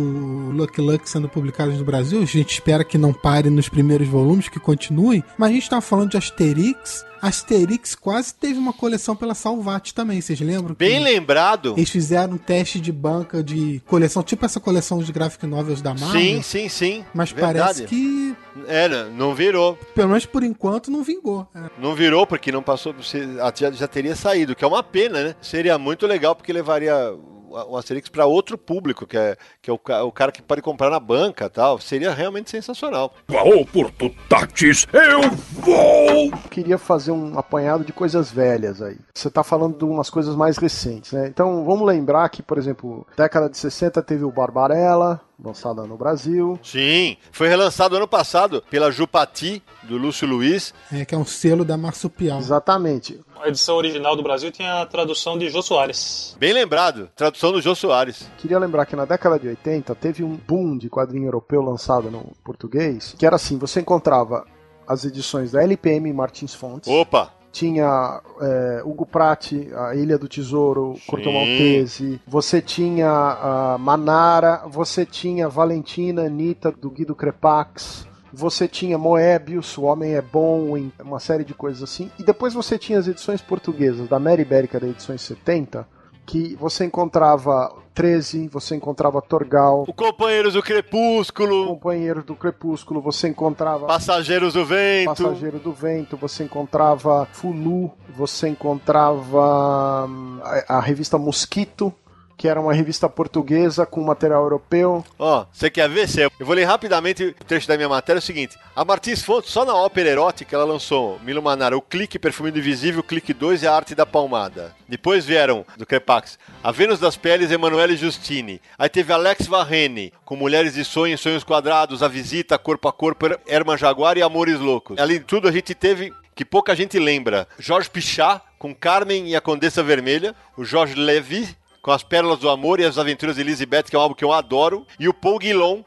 [0.52, 2.22] Lucky Luck sendo publicadas no Brasil.
[2.22, 5.24] A gente espera que não pare nos primeiros volumes, que continuem.
[5.38, 7.06] Mas a gente tá falando de Asterix.
[7.22, 10.74] Asterix quase teve uma coleção pela Salvat também, vocês lembram?
[10.74, 11.74] Bem lembrado.
[11.76, 15.94] Eles fizeram um teste de banca de coleção, tipo essa coleção de graphic novels da
[15.94, 16.12] Marvel.
[16.22, 17.06] Sim, sim, sim.
[17.14, 17.60] Mas Verdade.
[17.60, 18.34] parece que,
[18.68, 19.78] É, não- virou.
[19.94, 21.46] pelo menos por enquanto, não vingou.
[21.54, 21.70] É.
[21.78, 25.36] Não virou porque não passou, já, já teria saído, que é uma pena, né?
[25.42, 27.14] Seria muito legal porque levaria
[27.50, 30.89] o Asterix para outro público, que é, que é o, o cara que pode comprar
[30.89, 31.80] na banca e tal.
[31.80, 33.14] Seria realmente sensacional.
[33.30, 35.30] A oportunidades, eu
[35.62, 36.32] vou!
[36.50, 38.97] queria fazer um apanhado de coisas velhas aí.
[39.14, 41.28] Você tá falando de umas coisas mais recentes, né?
[41.28, 46.60] Então vamos lembrar que, por exemplo, década de 60 teve o Barbarella, lançado no Brasil.
[46.64, 50.74] Sim, foi relançado ano passado pela Jupati, do Lúcio Luiz.
[50.92, 52.40] É, que é um selo da Marsupial.
[52.40, 53.20] Exatamente.
[53.42, 56.36] A edição original do Brasil tinha a tradução de Jô Soares.
[56.38, 58.30] Bem lembrado, tradução do Jô Soares.
[58.38, 62.34] Queria lembrar que na década de 80 teve um boom de quadrinho europeu lançado no
[62.44, 64.46] português, que era assim, você encontrava
[64.86, 67.39] as edições da LPM Martins Fontes, Opa!
[67.52, 71.32] Tinha é, Hugo Prati, a Ilha do Tesouro, Corto.
[71.32, 79.78] Maltese, você tinha a Manara, você tinha Valentina, Anitta, do Guido Crepax, você tinha Moebius,
[79.78, 83.41] O Homem é Bom, uma série de coisas assim, e depois você tinha as edições
[83.41, 85.88] portuguesas da Mary Ibérica da edições 70,
[86.30, 93.30] que você encontrava 13, você encontrava Torgal, O Companheiros do Crepúsculo, Companheiro do Crepúsculo, você
[93.30, 95.08] encontrava Passageiros do Vento.
[95.08, 101.92] Passageiro do Vento, você encontrava Fulu, você encontrava hum, a, a revista Mosquito,
[102.40, 105.04] que era uma revista portuguesa com material europeu.
[105.20, 106.08] Ó, você quer ver?
[106.40, 108.18] Eu vou ler rapidamente o trecho da minha matéria.
[108.18, 111.82] É o seguinte: a Martins Fontes, só na ópera erótica, ela lançou Milo Manara, o
[111.82, 114.74] Clique, Perfume Invisível, Clique 2 e a Arte da Palmada.
[114.88, 118.62] Depois vieram, do Crepax, a Vênus das Peles, Emanuele Justine.
[118.78, 123.26] Aí teve Alex Varrene, com Mulheres de Sonho, Sonhos Quadrados, A Visita, Corpo a Corpo,
[123.46, 124.98] Herman Jaguar e Amores Loucos.
[124.98, 127.46] Além de tudo, a gente teve que pouca gente lembra.
[127.60, 130.34] Jorge Pichá, com Carmen e a Condessa Vermelha.
[130.56, 131.46] O Jorge Levy,
[131.82, 134.24] com As Pérolas do Amor e as Aventuras de Elizabeth, que é um álbum que
[134.24, 134.86] eu adoro.
[135.00, 135.82] E o Paul Guilon,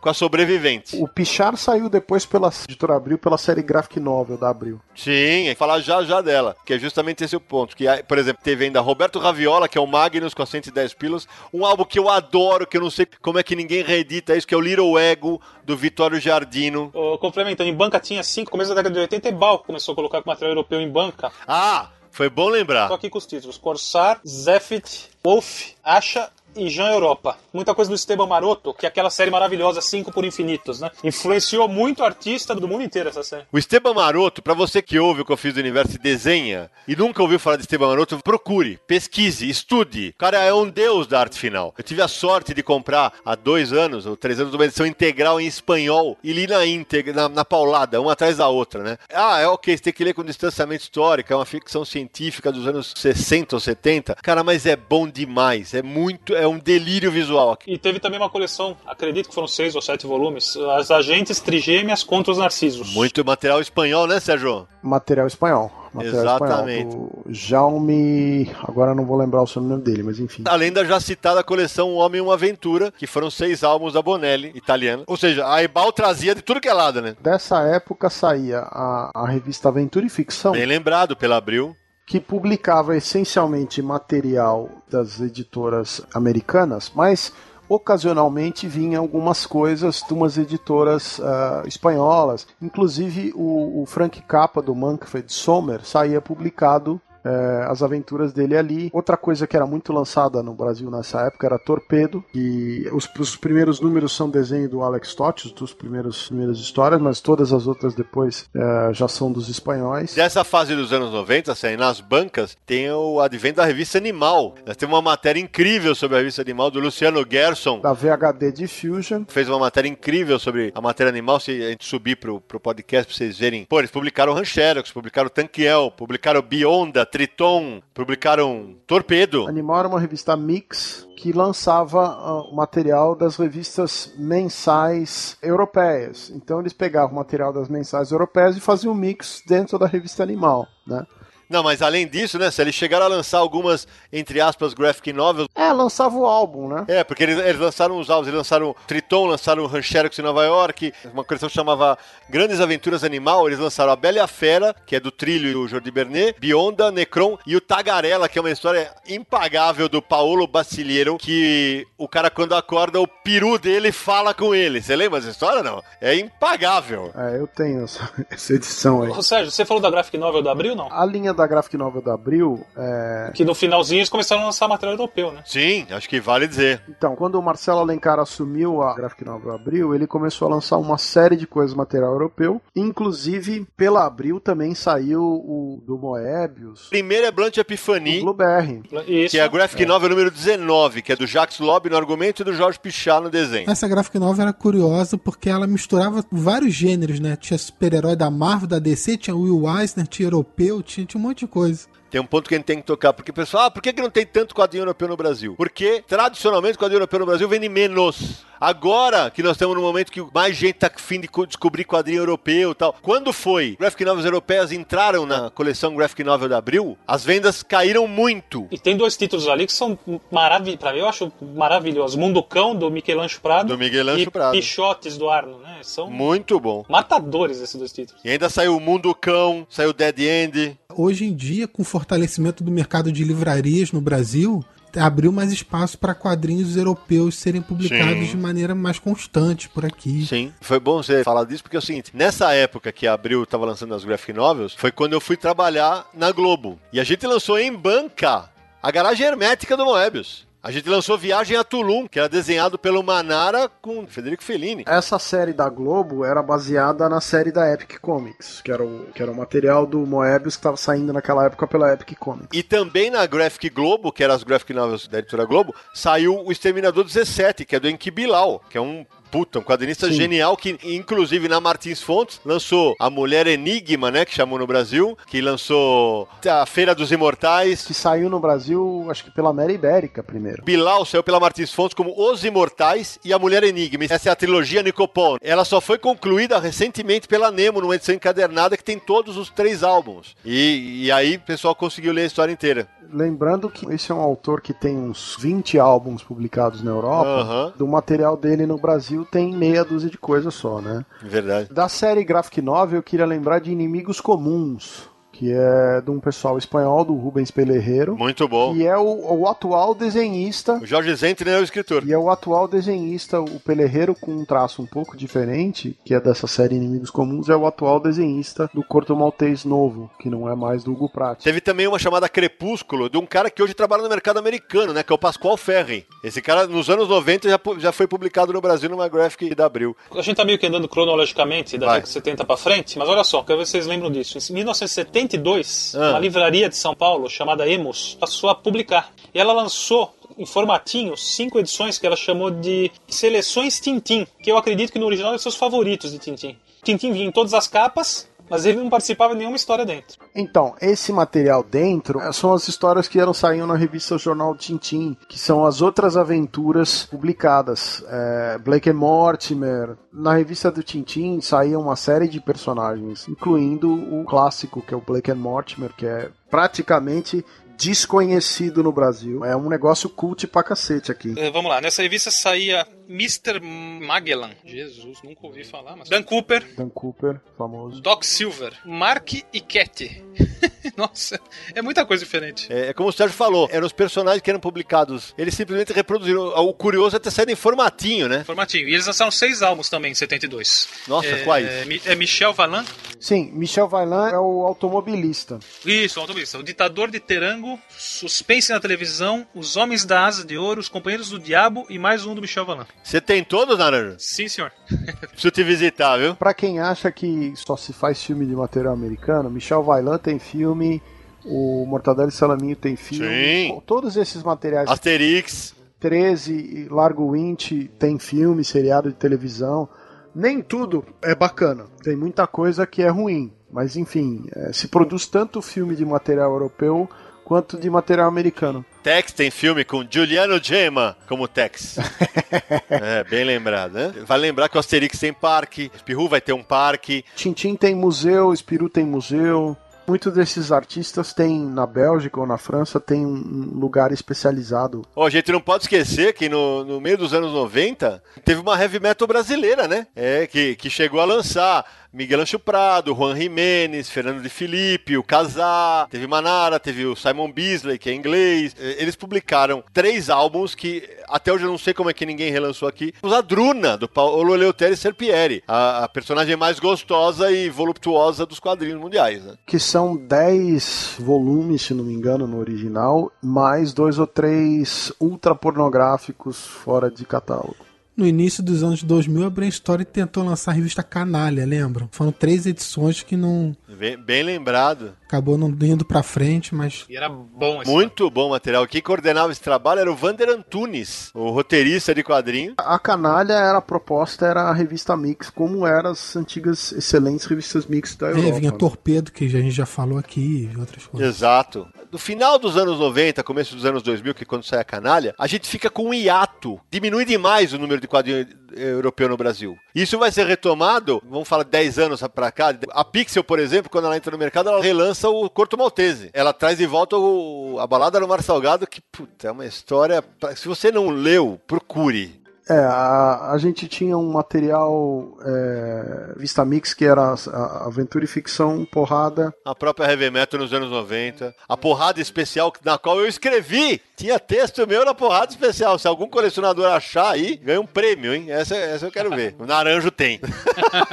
[0.00, 0.96] com A Sobrevivente.
[0.96, 4.80] O Pichar saiu depois pela editora Abril, pela série Graphic Novel da Abril.
[4.94, 7.76] Sim, é falar já já dela, que é justamente esse o ponto.
[7.76, 11.26] Que, por exemplo, teve ainda Roberto Raviola, que é o Magnus com a 110 pilas,
[11.52, 14.46] um álbum que eu adoro, que eu não sei como é que ninguém reedita isso,
[14.46, 16.90] que é o Little Ego, do Vitório Giardino.
[16.94, 20.22] Ô, complementando, em banca tinha 5, começo da década de 80, Ebal começou a colocar
[20.24, 21.32] material europeu em banca.
[21.46, 22.88] Ah, foi bom lembrar.
[22.88, 24.82] Tô aqui com os títulos: Corsar, Zephyr,
[25.24, 27.38] Wolf, Asha e Jean Europa.
[27.52, 30.90] Muita coisa do Esteban Maroto, que é aquela série maravilhosa, 5 por Infinitos, né?
[31.02, 33.44] Influenciou muito artista do mundo inteiro essa série.
[33.52, 36.70] O Esteban Maroto, pra você que ouve o que eu fiz do universo e desenha
[36.86, 40.14] e nunca ouviu falar de Esteban Maroto, procure, pesquise, estude.
[40.16, 41.74] O cara é um deus da arte final.
[41.76, 45.40] Eu tive a sorte de comprar há dois anos ou três anos uma edição integral
[45.40, 48.98] em espanhol e li na íntegra, na, na paulada, uma atrás da outra, né?
[49.12, 52.66] Ah, é ok, você tem que ler com distanciamento histórico, é uma ficção científica dos
[52.66, 54.16] anos 60 ou 70.
[54.16, 57.58] Cara, mas é bom demais, é muito, é um delírio visual.
[57.66, 62.02] E teve também uma coleção, acredito que foram seis ou sete volumes, As Agentes Trigêmeas
[62.02, 62.92] contra os Narcisos.
[62.94, 64.66] Muito material espanhol, né, Sérgio?
[64.82, 65.70] Material espanhol.
[66.00, 66.88] Exatamente.
[66.88, 70.44] Espanhol, Jaume, agora não vou lembrar o sobrenome dele, mas enfim.
[70.46, 74.02] Além da já citada coleção Um Homem e uma Aventura, que foram seis álbuns da
[74.02, 75.02] Bonelli, italiana.
[75.06, 77.16] Ou seja, a Ebal trazia de tudo que é lado, né?
[77.20, 80.52] Dessa época saía a, a revista Aventura e Ficção.
[80.52, 81.74] Bem lembrado pela Abril
[82.08, 87.34] que publicava essencialmente material das editoras americanas, mas
[87.68, 92.46] ocasionalmente vinha algumas coisas de umas editoras uh, espanholas.
[92.62, 98.90] Inclusive o, o Frank Capa do Manfred Sommer saía publicado é, as aventuras dele ali.
[98.92, 103.36] Outra coisa que era muito lançada no Brasil nessa época era Torpedo, e os, os
[103.36, 107.94] primeiros números são desenho do Alex Totti, dos primeiros primeiras histórias, mas todas as outras
[107.94, 110.14] depois é, já são dos espanhóis.
[110.14, 114.54] Dessa fase dos anos 90, assim, nas bancas, tem o advento da revista Animal.
[114.66, 117.80] Nós temos uma matéria incrível sobre a revista Animal do Luciano Gerson.
[117.80, 119.24] Da VHD Diffusion.
[119.28, 121.40] Fez uma matéria incrível sobre a matéria animal.
[121.40, 123.64] Se a gente subir pro, pro podcast pra vocês verem.
[123.64, 129.46] Pô, eles publicaram Rancherox, publicaram Tanquiel, publicaram Bionda, Triton, publicaram Torpedo.
[129.46, 136.30] Animal era uma revista mix que lançava uh, material das revistas mensais europeias.
[136.30, 140.22] Então eles pegavam o material das mensais europeias e faziam um mix dentro da revista
[140.22, 141.04] Animal, né?
[141.48, 145.48] Não, mas além disso, né, se eles chegaram a lançar algumas, entre aspas, graphic novels.
[145.54, 146.84] É, lançava o álbum, né?
[146.88, 150.92] É, porque eles, eles lançaram os álbuns, eles lançaram Triton, lançaram Rancherox em Nova York,
[151.12, 151.96] uma coleção que chamava
[152.28, 155.52] Grandes Aventuras Animal, eles lançaram a Bela e a Fera, que é do Trilho e
[155.52, 160.46] do Jordi Bernet, Bionda, Necron e o Tagarela, que é uma história impagável do Paolo
[160.46, 164.82] Baciliero, que o cara quando acorda, o peru dele fala com ele.
[164.82, 165.82] Você lembra dessa história, não?
[166.00, 167.10] É impagável.
[167.14, 169.10] É, eu tenho essa, essa edição aí.
[169.10, 170.88] Ô, Sérgio, você falou da graphic novel do Abril, não?
[170.92, 173.30] A linha da Graphic Novel da Abril é...
[173.34, 175.42] Que no finalzinho eles começaram a lançar material europeu, né?
[175.44, 176.82] Sim, acho que vale dizer.
[176.88, 180.98] Então, quando o Marcelo Alencar assumiu a Graphic Novel Abril, ele começou a lançar uma
[180.98, 186.88] série de coisas material europeu, inclusive pela Abril também saiu o do Moebius.
[186.88, 187.56] Primeiro é Blunt.
[187.58, 188.82] Do BR.
[189.06, 189.30] Isso.
[189.32, 189.86] Que é a Graphic é.
[189.86, 193.30] Novel número 19, que é do Jacques Lobby no argumento e do Jorge Pichard no
[193.30, 193.70] desenho.
[193.70, 197.36] Essa Graphic Novel era curiosa porque ela misturava vários gêneros, né?
[197.36, 201.40] Tinha super-herói da Marvel, da DC, tinha Will Eisner, tinha europeu, tinha, tinha um monte
[201.40, 201.86] de coisa.
[202.10, 203.92] Tem um ponto que a gente tem que tocar, porque o pessoal, ah, por que,
[203.92, 205.54] que não tem tanto quadrinho europeu no Brasil?
[205.56, 208.46] Porque, tradicionalmente, o quadrinho europeu no Brasil vende menos.
[208.60, 212.72] Agora que nós estamos no momento que mais gente tá afim de descobrir quadrinho europeu
[212.72, 212.96] e tal.
[213.00, 213.76] Quando foi?
[213.78, 218.66] Graphic Novels europeias entraram na coleção Graphic Novel da Abril, as vendas caíram muito.
[218.70, 219.96] E tem dois títulos ali que são
[220.32, 222.16] maravilhosos, pra mim eu acho maravilhosos.
[222.16, 223.68] Mundo Cão, do Michelangelo Prado.
[223.68, 224.52] Do Michelangelo e Prado.
[224.52, 225.78] Pichotes, do Arno, né?
[225.82, 226.84] São muito bom.
[226.88, 228.20] Matadores esses dois títulos.
[228.24, 230.76] E ainda saiu Mundo Cão, saiu Dead End.
[231.00, 234.64] Hoje em dia, com o fortalecimento do mercado de livrarias no Brasil,
[234.96, 238.30] abriu mais espaço para quadrinhos europeus serem publicados Sim.
[238.32, 240.26] de maneira mais constante por aqui.
[240.26, 243.44] Sim, foi bom você falar disso porque é o seguinte: nessa época que a Abril
[243.44, 246.80] estava lançando as graphic novels, foi quando eu fui trabalhar na Globo.
[246.92, 248.50] E a gente lançou em banca
[248.82, 250.47] a garagem hermética do Moebius.
[250.68, 254.84] A gente lançou Viagem a Tulum, que era desenhado pelo Manara com Federico Fellini.
[254.86, 259.22] Essa série da Globo era baseada na série da Epic Comics, que era o, que
[259.22, 262.50] era o material do Moebius que estava saindo naquela época pela Epic Comics.
[262.52, 266.52] E também na Graphic Globo, que eram as graphic novels da editora Globo, saiu o
[266.52, 270.14] Exterminador 17, que é do Enki Bilal, que é um puta, um quadrinista Sim.
[270.14, 274.24] genial que, inclusive, na Martins Fontes, lançou A Mulher Enigma, né?
[274.24, 277.86] Que chamou no Brasil, que lançou A Feira dos Imortais.
[277.86, 280.62] Que saiu no Brasil, acho que pela Mera Ibérica primeiro.
[280.64, 284.04] Bilal saiu pela Martins Fontes como Os Imortais e A Mulher Enigma.
[284.04, 285.36] Essa é a trilogia Nicopon.
[285.40, 289.82] Ela só foi concluída recentemente pela Nemo, numa edição encadernada que tem todos os três
[289.82, 290.34] álbuns.
[290.44, 292.88] E, e aí o pessoal conseguiu ler a história inteira.
[293.12, 297.74] Lembrando que esse é um autor que tem uns 20 álbuns publicados na Europa.
[297.76, 301.04] Do material dele no Brasil tem meia dúzia de coisas só, né?
[301.22, 301.72] Verdade.
[301.72, 305.07] Da série Graphic Novel, eu queria lembrar de Inimigos Comuns
[305.38, 308.16] que é de um pessoal espanhol, do Rubens Pelerreiro.
[308.16, 308.74] Muito bom.
[308.74, 310.74] Que é o, o atual desenhista.
[310.82, 312.02] O Jorge Zentner é o escritor.
[312.04, 316.20] E é o atual desenhista, o Pelerreiro, com um traço um pouco diferente, que é
[316.20, 320.56] dessa série Inimigos Comuns, é o atual desenhista do Corto Maltês Novo, que não é
[320.56, 321.44] mais do Hugo Pratt.
[321.44, 325.04] Teve também uma chamada Crepúsculo, de um cara que hoje trabalha no mercado americano, né,
[325.04, 326.04] que é o Pascoal Ferri.
[326.24, 329.96] Esse cara, nos anos 90, já, já foi publicado no Brasil numa graphic da Abril.
[330.10, 333.22] A gente tá meio que andando cronologicamente da década de 70 pra frente, mas olha
[333.22, 334.36] só, quero ver se vocês lembram disso.
[334.36, 336.10] Em 1970 1972, ah.
[336.10, 339.12] uma livraria de São Paulo chamada Emos passou a publicar.
[339.34, 344.56] E ela lançou em formatinho cinco edições que ela chamou de Seleções Tintim, que eu
[344.56, 346.56] acredito que no original é seus favoritos de Tintim.
[346.82, 350.18] Tintim vinha em todas as capas, mas ele não participava de nenhuma história dentro.
[350.34, 355.16] Então, esse material dentro eh, são as histórias que eram saíam na revista Jornal Tintim,
[355.28, 358.04] que são as outras aventuras publicadas.
[358.08, 359.96] É, Blake Mortimer.
[360.12, 365.00] Na revista do Tintim saía uma série de personagens, incluindo o clássico, que é o
[365.00, 367.44] Blake Mortimer, que é praticamente
[367.78, 369.44] desconhecido no Brasil.
[369.44, 371.28] É um negócio cult pra cacete aqui.
[371.28, 373.60] Uh, vamos lá, nessa revista saía Mr.
[373.60, 374.50] Magellan.
[374.64, 376.08] Jesus, nunca ouvi falar, mas.
[376.08, 376.66] Dan Cooper.
[376.76, 378.00] Dan Cooper, famoso.
[378.02, 378.72] Doc Silver.
[378.84, 380.24] Mark e Cat.
[380.96, 381.40] Nossa,
[381.74, 382.70] é muita coisa diferente.
[382.72, 385.34] É, é, como o Sérgio falou, eram os personagens que eram publicados.
[385.38, 386.48] Eles simplesmente reproduziram.
[386.48, 388.44] O curioso é ter saído em formatinho, né?
[388.44, 388.88] Formatinho.
[388.88, 390.88] E eles lançaram seis álbuns também em 72.
[391.06, 391.68] Nossa, é, quais?
[392.04, 392.84] É Michel Valan?
[393.20, 395.58] Sim, Michel Valan é o automobilista.
[395.84, 396.58] Isso, o automobilista.
[396.58, 401.30] O ditador de Terango, Suspense na televisão, Os Homens da Asa de Ouro, Os Companheiros
[401.30, 402.86] do Diabo e mais um do Michel Valan.
[403.02, 404.16] Você tem todos, Naranja?
[404.18, 404.70] Sim, senhor.
[405.30, 406.36] Preciso te visitar, viu?
[406.36, 411.02] Pra quem acha que só se faz filme de material americano, Michel Vaillant tem filme,
[411.44, 413.26] o Mortadelo e Salaminho tem filme.
[413.26, 413.82] Sim.
[413.86, 414.88] Todos esses materiais.
[414.88, 415.74] Asterix.
[416.00, 419.88] 13 Largo Winch tem filme, seriado de televisão.
[420.34, 421.86] Nem tudo é bacana.
[422.02, 423.52] Tem muita coisa que é ruim.
[423.70, 427.08] Mas enfim, é, se produz tanto filme de material europeu
[427.48, 428.84] quanto de material americano.
[429.02, 431.96] Tex tem filme com Giuliano Gemma como Tex.
[432.90, 434.12] é, bem lembrado, né?
[434.26, 437.24] Vai lembrar que o Asterix tem parque, Spirou vai ter um parque.
[437.34, 439.74] Tintin tem museu, Spirou tem museu.
[440.06, 445.02] Muitos desses artistas têm na Bélgica ou na França tem um lugar especializado.
[445.16, 448.60] Ó, oh, a gente não pode esquecer que no, no meio dos anos 90 teve
[448.60, 450.06] uma heavy metal brasileira, né?
[450.14, 455.22] É, que, que chegou a lançar Miguel Ancho Prado, Juan Jimenez, Fernando de Felipe, o
[455.22, 458.74] Casar, teve Manara, teve o Simon Beasley, que é inglês.
[458.78, 462.88] Eles publicaram três álbuns que até hoje eu não sei como é que ninguém relançou
[462.88, 463.12] aqui.
[463.22, 469.00] A Druna, do Paulo Eleutério Serpieri, a, a, personagem mais gostosa e voluptuosa dos quadrinhos
[469.00, 469.44] mundiais.
[469.44, 469.54] Né?
[469.66, 475.54] Que são dez volumes, se não me engano, no original, mais dois ou três ultra
[475.54, 477.87] pornográficos fora de catálogo.
[478.18, 482.08] No início dos anos 2000, a Brain Story tentou lançar a revista Canalha, lembram?
[482.10, 483.76] Foram três edições que não.
[483.96, 485.12] Bem, bem lembrado.
[485.24, 487.04] Acabou não indo pra frente, mas.
[487.08, 488.34] E era bom esse Muito cara.
[488.34, 488.84] bom material.
[488.88, 492.74] Quem coordenava esse trabalho era o Vander Antunes, o roteirista de quadrinho.
[492.76, 497.86] A Canalha era a proposta, era a revista Mix, como eram as antigas excelentes revistas
[497.86, 498.48] Mix da Europa.
[498.48, 501.36] É, vinha Torpedo, que a gente já falou aqui, e outras coisas.
[501.36, 501.86] Exato.
[502.10, 505.34] No final dos anos 90, começo dos anos 2000, que é quando sai a Canalha,
[505.38, 506.80] a gente fica com um hiato.
[506.90, 509.78] Diminui demais o número de quadrinho europeu no Brasil.
[509.94, 512.74] Isso vai ser retomado, vamos falar 10 anos para cá.
[512.92, 516.30] A Pixel, por exemplo, quando ela entra no mercado, ela relança o Corto Maltese.
[516.32, 520.24] Ela traz de volta o, a balada do Mar Salgado, que puta, é uma história.
[520.56, 522.40] Se você não leu, procure.
[522.68, 528.28] É, a, a gente tinha um material é, Vista Mix que era a, aventura e
[528.28, 529.54] ficção, porrada.
[529.64, 531.54] A própria Heavy Metal nos anos 90.
[531.66, 534.02] A porrada especial na qual eu escrevi.
[534.16, 535.98] Tinha texto meu na porrada especial.
[535.98, 538.50] Se algum colecionador achar aí, ganha um prêmio, hein?
[538.50, 539.54] Essa, essa eu quero ver.
[539.58, 540.40] O Naranjo tem.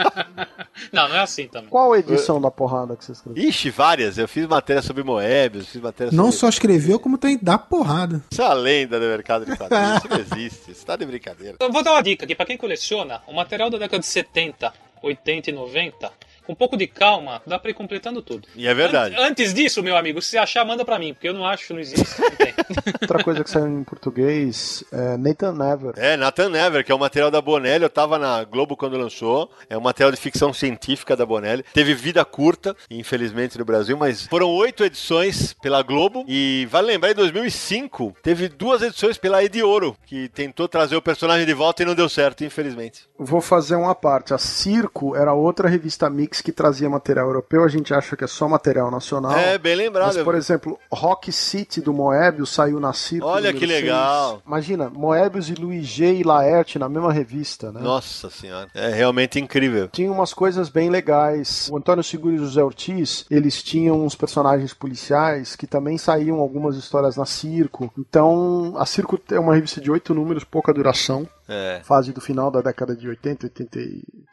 [0.92, 1.70] não, não é assim também.
[1.70, 3.44] Qual edição da porrada que você escreveu?
[3.44, 4.18] Ixi, várias.
[4.18, 6.40] Eu fiz matéria sobre Moebius, fiz matéria Não sobre...
[6.40, 8.22] só escreveu, como tem da porrada.
[8.30, 9.98] Isso é a lenda do mercado de quadrinhos.
[9.98, 10.72] Isso não existe.
[10.72, 11.45] Isso tá de brincadeira.
[11.60, 13.22] Eu vou dar uma dica aqui para quem coleciona.
[13.28, 16.12] O material da década de 70, 80 e 90
[16.46, 18.48] com um pouco de calma, dá pra ir completando tudo.
[18.56, 19.16] E é verdade.
[19.18, 22.20] Antes disso, meu amigo, se achar, manda pra mim, porque eu não acho, não existe.
[22.20, 22.54] Não tem.
[23.02, 25.94] Outra coisa que saiu em português é Nathan Never.
[25.98, 27.84] É, Nathan Never, que é o material da Bonelli.
[27.84, 29.50] Eu tava na Globo quando lançou.
[29.70, 31.64] É um material de ficção científica da Bonelli.
[31.74, 36.26] Teve vida curta, infelizmente, no Brasil, mas foram oito edições pela Globo.
[36.28, 41.46] E vale lembrar, em 2005, teve duas edições pela Edioro, que tentou trazer o personagem
[41.46, 43.04] de volta e não deu certo, infelizmente.
[43.18, 44.34] Vou fazer uma parte.
[44.34, 48.28] A Circo era outra revista mix que trazia material europeu, a gente acha que é
[48.28, 49.38] só material nacional.
[49.38, 50.14] É, bem lembrado.
[50.14, 53.28] Mas, por exemplo, Rock City do Moebius saiu na Circo.
[53.28, 54.32] Olha que legal.
[54.32, 54.44] 6.
[54.46, 57.82] Imagina, Moebius e Luiz G e Laerte na mesma revista, né?
[57.82, 59.90] Nossa senhora, é realmente incrível.
[59.90, 61.70] Tinha umas coisas bem legais.
[61.72, 66.40] O Antônio Seguro e o José Ortiz, eles tinham uns personagens policiais que também saíam
[66.40, 67.92] algumas histórias na Circo.
[67.98, 71.28] Então, a Circo é uma revista de oito números, pouca duração.
[71.48, 71.82] É.
[71.84, 73.80] Fase do final da década de 80, 80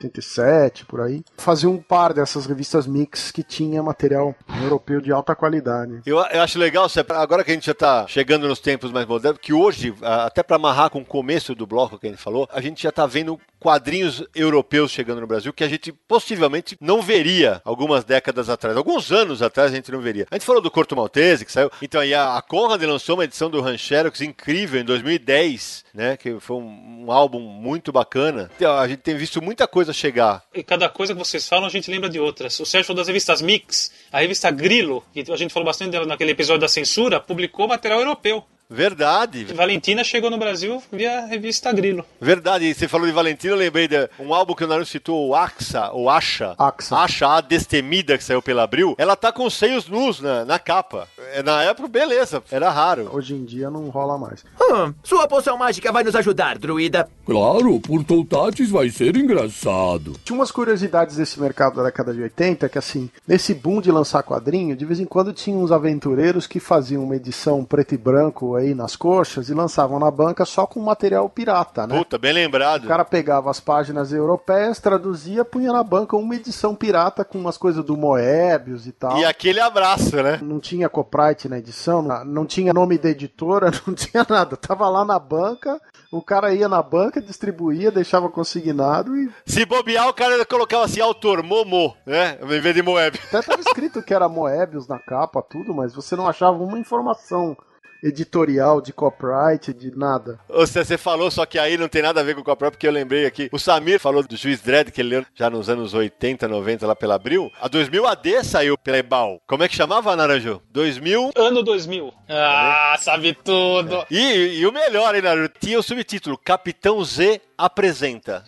[0.06, 1.22] 87, por aí.
[1.36, 6.00] Fazia um par dessas revistas mix que tinha material europeu de alta qualidade.
[6.04, 9.40] Eu, eu acho legal, agora que a gente já está chegando nos tempos mais modernos,
[9.40, 12.60] que hoje, até para amarrar com o começo do bloco que a gente falou, a
[12.60, 17.62] gente já está vendo quadrinhos europeus chegando no Brasil que a gente possivelmente não veria
[17.64, 18.76] algumas décadas atrás.
[18.76, 20.26] Alguns anos atrás a gente não veria.
[20.30, 21.70] A gente falou do Corto Maltese, que saiu.
[21.80, 26.16] Então aí a, a Conrad lançou uma edição do Rancherox incrível em 2010, né?
[26.16, 28.50] Que foi um um álbum muito bacana.
[28.78, 30.42] A gente tem visto muita coisa chegar.
[30.54, 32.58] E cada coisa que vocês falam, a gente lembra de outras.
[32.60, 36.06] O Sérgio falou das revistas Mix, a revista Grilo, que a gente falou bastante dela
[36.06, 38.44] naquele episódio da censura, publicou material europeu.
[38.72, 39.44] Verdade.
[39.44, 42.06] Valentina chegou no Brasil via revista Grilo.
[42.18, 42.72] Verdade.
[42.72, 45.90] Você falou de Valentina, eu lembrei de um álbum que o Naruto citou, o Axa,
[45.90, 46.54] ou Acha.
[46.56, 46.96] Axa.
[46.96, 48.94] Acha, a Destemida, que saiu pela Abril.
[48.96, 51.06] Ela tá com seios nus na, na capa.
[51.32, 53.08] É, na época, beleza, era raro.
[53.12, 54.44] Hoje em dia não rola mais.
[54.60, 57.08] Hum, sua poção mágica vai nos ajudar, druida.
[57.24, 60.12] Claro, por Toltates vai ser engraçado.
[60.24, 64.22] Tinha umas curiosidades desse mercado da década de 80, que assim, nesse boom de lançar
[64.22, 68.54] quadrinho, de vez em quando tinha uns aventureiros que faziam uma edição preto e branco
[68.54, 71.96] aí nas coxas e lançavam na banca só com material pirata, né?
[71.96, 72.84] Puta, bem lembrado.
[72.84, 77.56] O cara pegava as páginas europeias, traduzia, punha na banca uma edição pirata com umas
[77.56, 79.16] coisas do Moebius e tal.
[79.18, 80.38] E aquele abraço, né?
[80.42, 80.88] Não tinha
[81.22, 84.56] copyright na edição, não tinha nome da editora, não tinha nada.
[84.56, 89.30] Tava lá na banca, o cara ia na banca, distribuía, deixava consignado e.
[89.46, 92.38] Se bobear, o cara colocava assim, autor, Momo, né?
[92.42, 93.24] Em vez de Moebius.
[93.26, 97.56] Até tava escrito que era Moebius na capa, tudo, mas você não achava uma informação
[98.02, 100.38] editorial, de copyright, de nada.
[100.48, 102.86] Você, você falou, só que aí não tem nada a ver com o copyright, porque
[102.86, 103.48] eu lembrei aqui.
[103.52, 106.96] O Samir falou do Juiz Dredd, que ele leu já nos anos 80, 90, lá
[106.96, 107.50] pela Abril.
[107.60, 109.40] A 2000 AD saiu pela Ebal.
[109.46, 110.60] Como é que chamava, Naranjo?
[110.70, 111.32] 2000?
[111.36, 112.12] Ano 2000.
[112.28, 113.96] Ah, sabe tudo.
[113.96, 114.06] É.
[114.10, 115.50] E, e, o melhor, hein, Naranjo?
[115.60, 118.44] Tinha o subtítulo Capitão Z apresenta.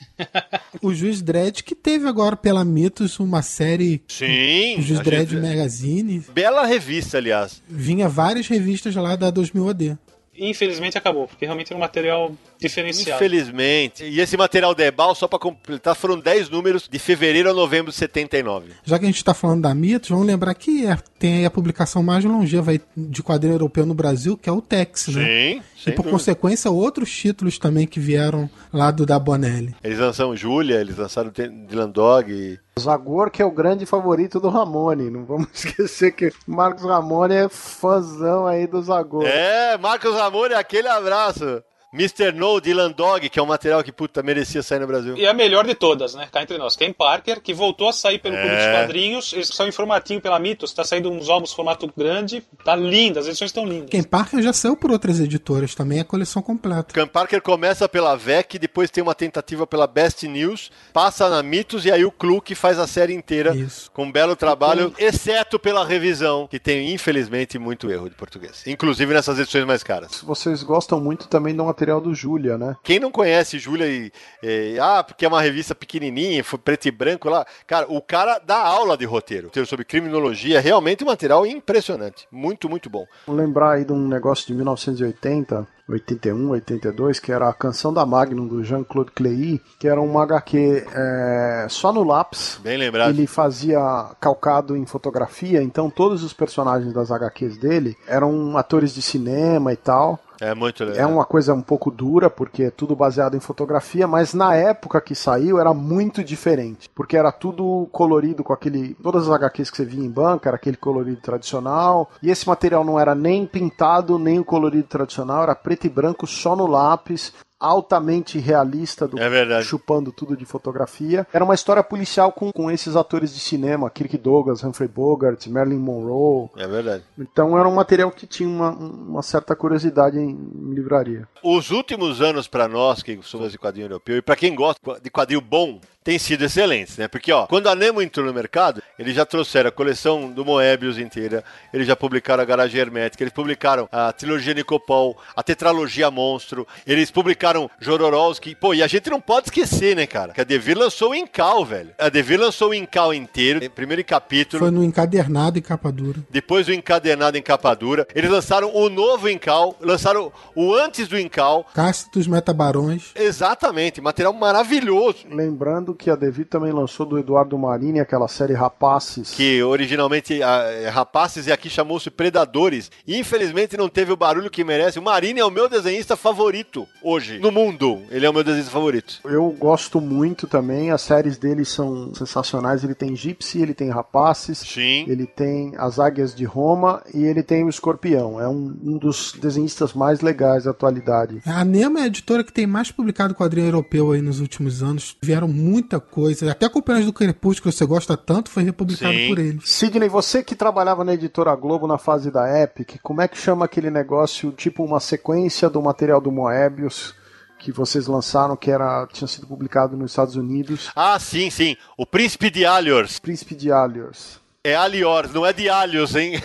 [0.83, 4.03] o Juiz Dredd que teve agora pela Mitos uma série.
[4.09, 4.77] Sim.
[4.79, 5.43] O Juiz Dredd gente...
[5.43, 6.25] Magazine.
[6.33, 7.63] Bela revista, aliás.
[7.69, 9.99] Vinha várias revistas lá da 2000 AD.
[10.37, 12.35] Infelizmente acabou, porque realmente era um material
[12.69, 13.25] diferenciado.
[13.25, 14.05] Infelizmente.
[14.05, 17.91] E esse material da Ebal, só para completar, foram 10 números de fevereiro a novembro
[17.91, 18.73] de 79.
[18.85, 22.03] Já que a gente está falando da Mitos, vamos lembrar que é, tem a publicação
[22.03, 25.25] mais longeva de quadrinho europeu no Brasil, que é o Tex, né?
[25.25, 25.63] Sim.
[25.87, 26.11] E por dúvida.
[26.13, 29.75] consequência, outros títulos também que vieram lá do da Bonelli.
[29.83, 32.59] Eles lançaram Júlia, eles lançaram Dylan Dog.
[32.79, 35.11] Zagor, que é o grande favorito do Ramone.
[35.11, 39.25] Não vamos esquecer que Marcos Ramone é fãzão aí do Zagor.
[39.27, 41.63] É, Marcos Ramone, aquele abraço.
[41.95, 42.33] Mr.
[42.33, 45.17] No, Dylan Dog, que é um material que, puta, merecia sair no Brasil.
[45.17, 46.27] E a melhor de todas, né?
[46.31, 46.75] Cá entre nós.
[46.75, 48.41] Ken Parker, que voltou a sair pelo é.
[48.41, 49.33] Clube dos Quadrinhos.
[49.33, 50.73] Eles são em formatinho pela Mitos.
[50.73, 52.43] Tá saindo uns álbuns formato grande.
[52.65, 53.91] Tá lindo, as edições estão lindas.
[53.91, 56.93] Ken Parker já saiu por outras editoras também, a coleção completa.
[56.93, 61.85] Ken Parker começa pela VEC, depois tem uma tentativa pela Best News, passa na Mitos
[61.85, 63.91] e aí o Kluck faz a série inteira Isso.
[63.93, 68.65] com um belo trabalho, exceto pela revisão, que tem, infelizmente, muito erro de português.
[68.67, 70.23] Inclusive nessas edições mais caras.
[70.23, 72.77] Vocês gostam muito também do material do Júlia, né?
[72.83, 74.11] Quem não conhece Júlia e,
[74.43, 77.47] e, Ah, porque é uma revista pequenininha, foi preto e branco lá.
[77.67, 79.49] Cara, o cara dá aula de roteiro.
[79.49, 82.27] Roteiro sobre criminologia, realmente um material impressionante.
[82.33, 83.07] Muito, muito bom.
[83.27, 88.07] Vou lembrar aí de um negócio de 1980, 81, 82, que era a canção da
[88.07, 92.59] Magnum do Jean-Claude Clery, que era um HQ é, só no lápis.
[92.63, 93.11] Bem lembrado.
[93.11, 93.79] Ele fazia
[94.21, 99.77] calcado em fotografia, então todos os personagens das HQs dele eram atores de cinema e
[99.77, 100.19] tal.
[100.41, 101.01] É muito legal.
[101.01, 105.01] É uma coisa um pouco dura, porque é tudo baseado em fotografia, mas na época
[105.01, 106.91] que saiu era muito diferente.
[106.95, 108.95] Porque era tudo colorido com aquele.
[109.03, 112.11] Todas as HQs que você via em banca era aquele colorido tradicional.
[112.23, 116.27] E esse material não era nem pintado, nem o colorido tradicional, era preto e branco
[116.27, 117.33] só no lápis
[117.65, 121.27] altamente realista do é chupando tudo de fotografia.
[121.33, 125.79] Era uma história policial com, com esses atores de cinema, Kirk Douglas, Humphrey Bogart, Marilyn
[125.79, 126.51] Monroe.
[126.57, 127.05] É verdade.
[127.19, 131.27] Então era um material que tinha uma, uma certa curiosidade em, em livraria.
[131.43, 135.11] Os últimos anos para nós que somos de quadrinho europeu e para quem gosta de
[135.11, 137.09] quadrinho bom, têm sido excelentes, né?
[137.09, 140.99] Porque, ó, quando a Nemo entrou no mercado, eles já trouxeram a coleção do Moebius
[140.99, 141.43] inteira,
[141.73, 147.11] eles já publicaram a Garagem Hermética, eles publicaram a trilogia Nicopol, a tetralogia Monstro, eles
[147.11, 151.13] publicaram Jodorowsky, pô, e a gente não pode esquecer, né, cara, que a Devir lançou
[151.13, 151.91] o Incal, velho.
[151.99, 154.61] A Devir lançou o Incal inteiro, primeiro capítulo.
[154.61, 156.19] Foi no encadernado em capa dura.
[156.29, 158.07] Depois do encadernado em capa dura.
[158.15, 161.65] Eles lançaram o novo Incal, lançaram o antes do Incal.
[161.73, 163.11] Casta dos Metabarões.
[163.15, 165.25] Exatamente, material maravilhoso.
[165.31, 169.31] Lembrando que a Devi também lançou do Eduardo Marini, aquela série Rapaces.
[169.31, 172.91] Que originalmente é Rapaces e aqui chamou-se Predadores.
[173.07, 174.99] E infelizmente não teve o barulho que merece.
[174.99, 178.03] O Marini é o meu desenhista favorito hoje, no mundo.
[178.11, 179.21] Ele é o meu desenhista favorito.
[179.25, 182.85] Eu gosto muito também, as séries dele são sensacionais.
[182.85, 185.05] Ele tem Gypsy, ele tem Rapaces, Sim.
[185.09, 188.41] ele tem As Águias de Roma e ele tem o Escorpião.
[188.41, 191.41] É um, um dos desenhistas mais legais da atualidade.
[191.47, 195.17] A Nemo é a editora que tem mais publicado quadrinho europeu aí nos últimos anos.
[195.23, 196.51] Vieram muito muita coisa.
[196.51, 199.29] Até Companhias do Crepúsculo, que você gosta tanto, foi republicado Sim.
[199.29, 199.71] por eles.
[199.71, 203.67] Sidney, você que trabalhava na editora Globo na fase da Epic, como é que chama
[203.67, 207.15] aquele negócio, tipo uma sequência do material do Moebius?
[207.57, 210.91] que vocês lançaram, que era tinha sido publicado nos Estados Unidos.
[210.95, 211.79] Ah, sim, sim.
[211.97, 213.19] O Príncipe de Aliors.
[213.19, 214.39] Príncipe de Aliors.
[214.67, 216.41] É Aliors, não é de alhos, hein?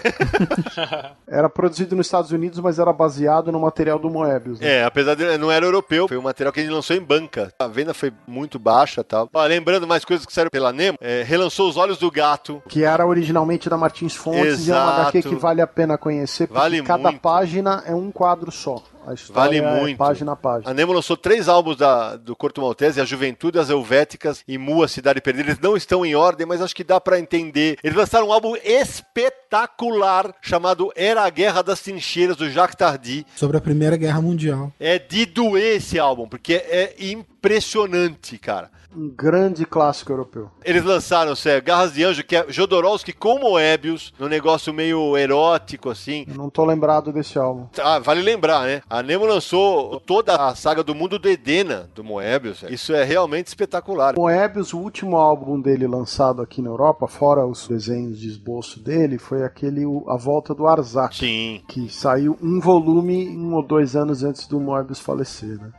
[1.25, 4.59] era produzido nos Estados Unidos, mas era baseado no material do Moebius.
[4.59, 4.79] Né?
[4.79, 7.53] É, apesar de não era europeu, foi um material que a gente lançou em banca.
[7.57, 9.29] A venda foi muito baixa tal.
[9.33, 12.61] Ó, lembrando mais coisas que saíram pela Nemo, é, relançou Os Olhos do Gato.
[12.67, 14.69] Que era originalmente da Martins Fontes Exato.
[14.69, 17.21] e é uma HQ que vale a pena conhecer, porque vale cada muito.
[17.21, 18.83] página é um quadro só.
[19.05, 19.97] A vale é muito.
[19.97, 20.71] página a página.
[20.71, 24.87] A Nemo lançou três álbuns da, do Corto Maltese, A Juventude, As Helvéticas e Mua,
[24.87, 25.49] Cidade Perdida.
[25.49, 27.77] Eles não estão em ordem, mas acho que dá para entender.
[27.83, 33.25] Eles lançaram um álbum espetacular chamado Era a Guerra das Trincheiras, do Jacques Tardy.
[33.35, 34.71] Sobre a Primeira Guerra Mundial.
[34.79, 38.69] É de doer esse álbum, porque é impressionante, cara.
[38.95, 40.49] Um grande clássico europeu.
[40.65, 45.89] Eles lançaram, Sé, Garras de Anjo, que é Jodorowsky com Moebius, num negócio meio erótico,
[45.89, 46.25] assim.
[46.27, 47.67] Eu não tô lembrado desse álbum.
[47.79, 48.81] Ah, vale lembrar, né?
[48.89, 52.63] A Nemo lançou toda a saga do mundo do Edena, do Moebius.
[52.69, 54.15] Isso é realmente espetacular.
[54.15, 59.19] Moebius, o último álbum dele lançado aqui na Europa, fora os desenhos de esboço dele,
[59.19, 61.15] foi aquele A Volta do Arzak.
[61.15, 61.61] Sim.
[61.67, 65.71] Que saiu um volume um ou dois anos antes do Moebius falecer, né?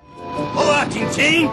[0.56, 1.48] Olá, Tintin!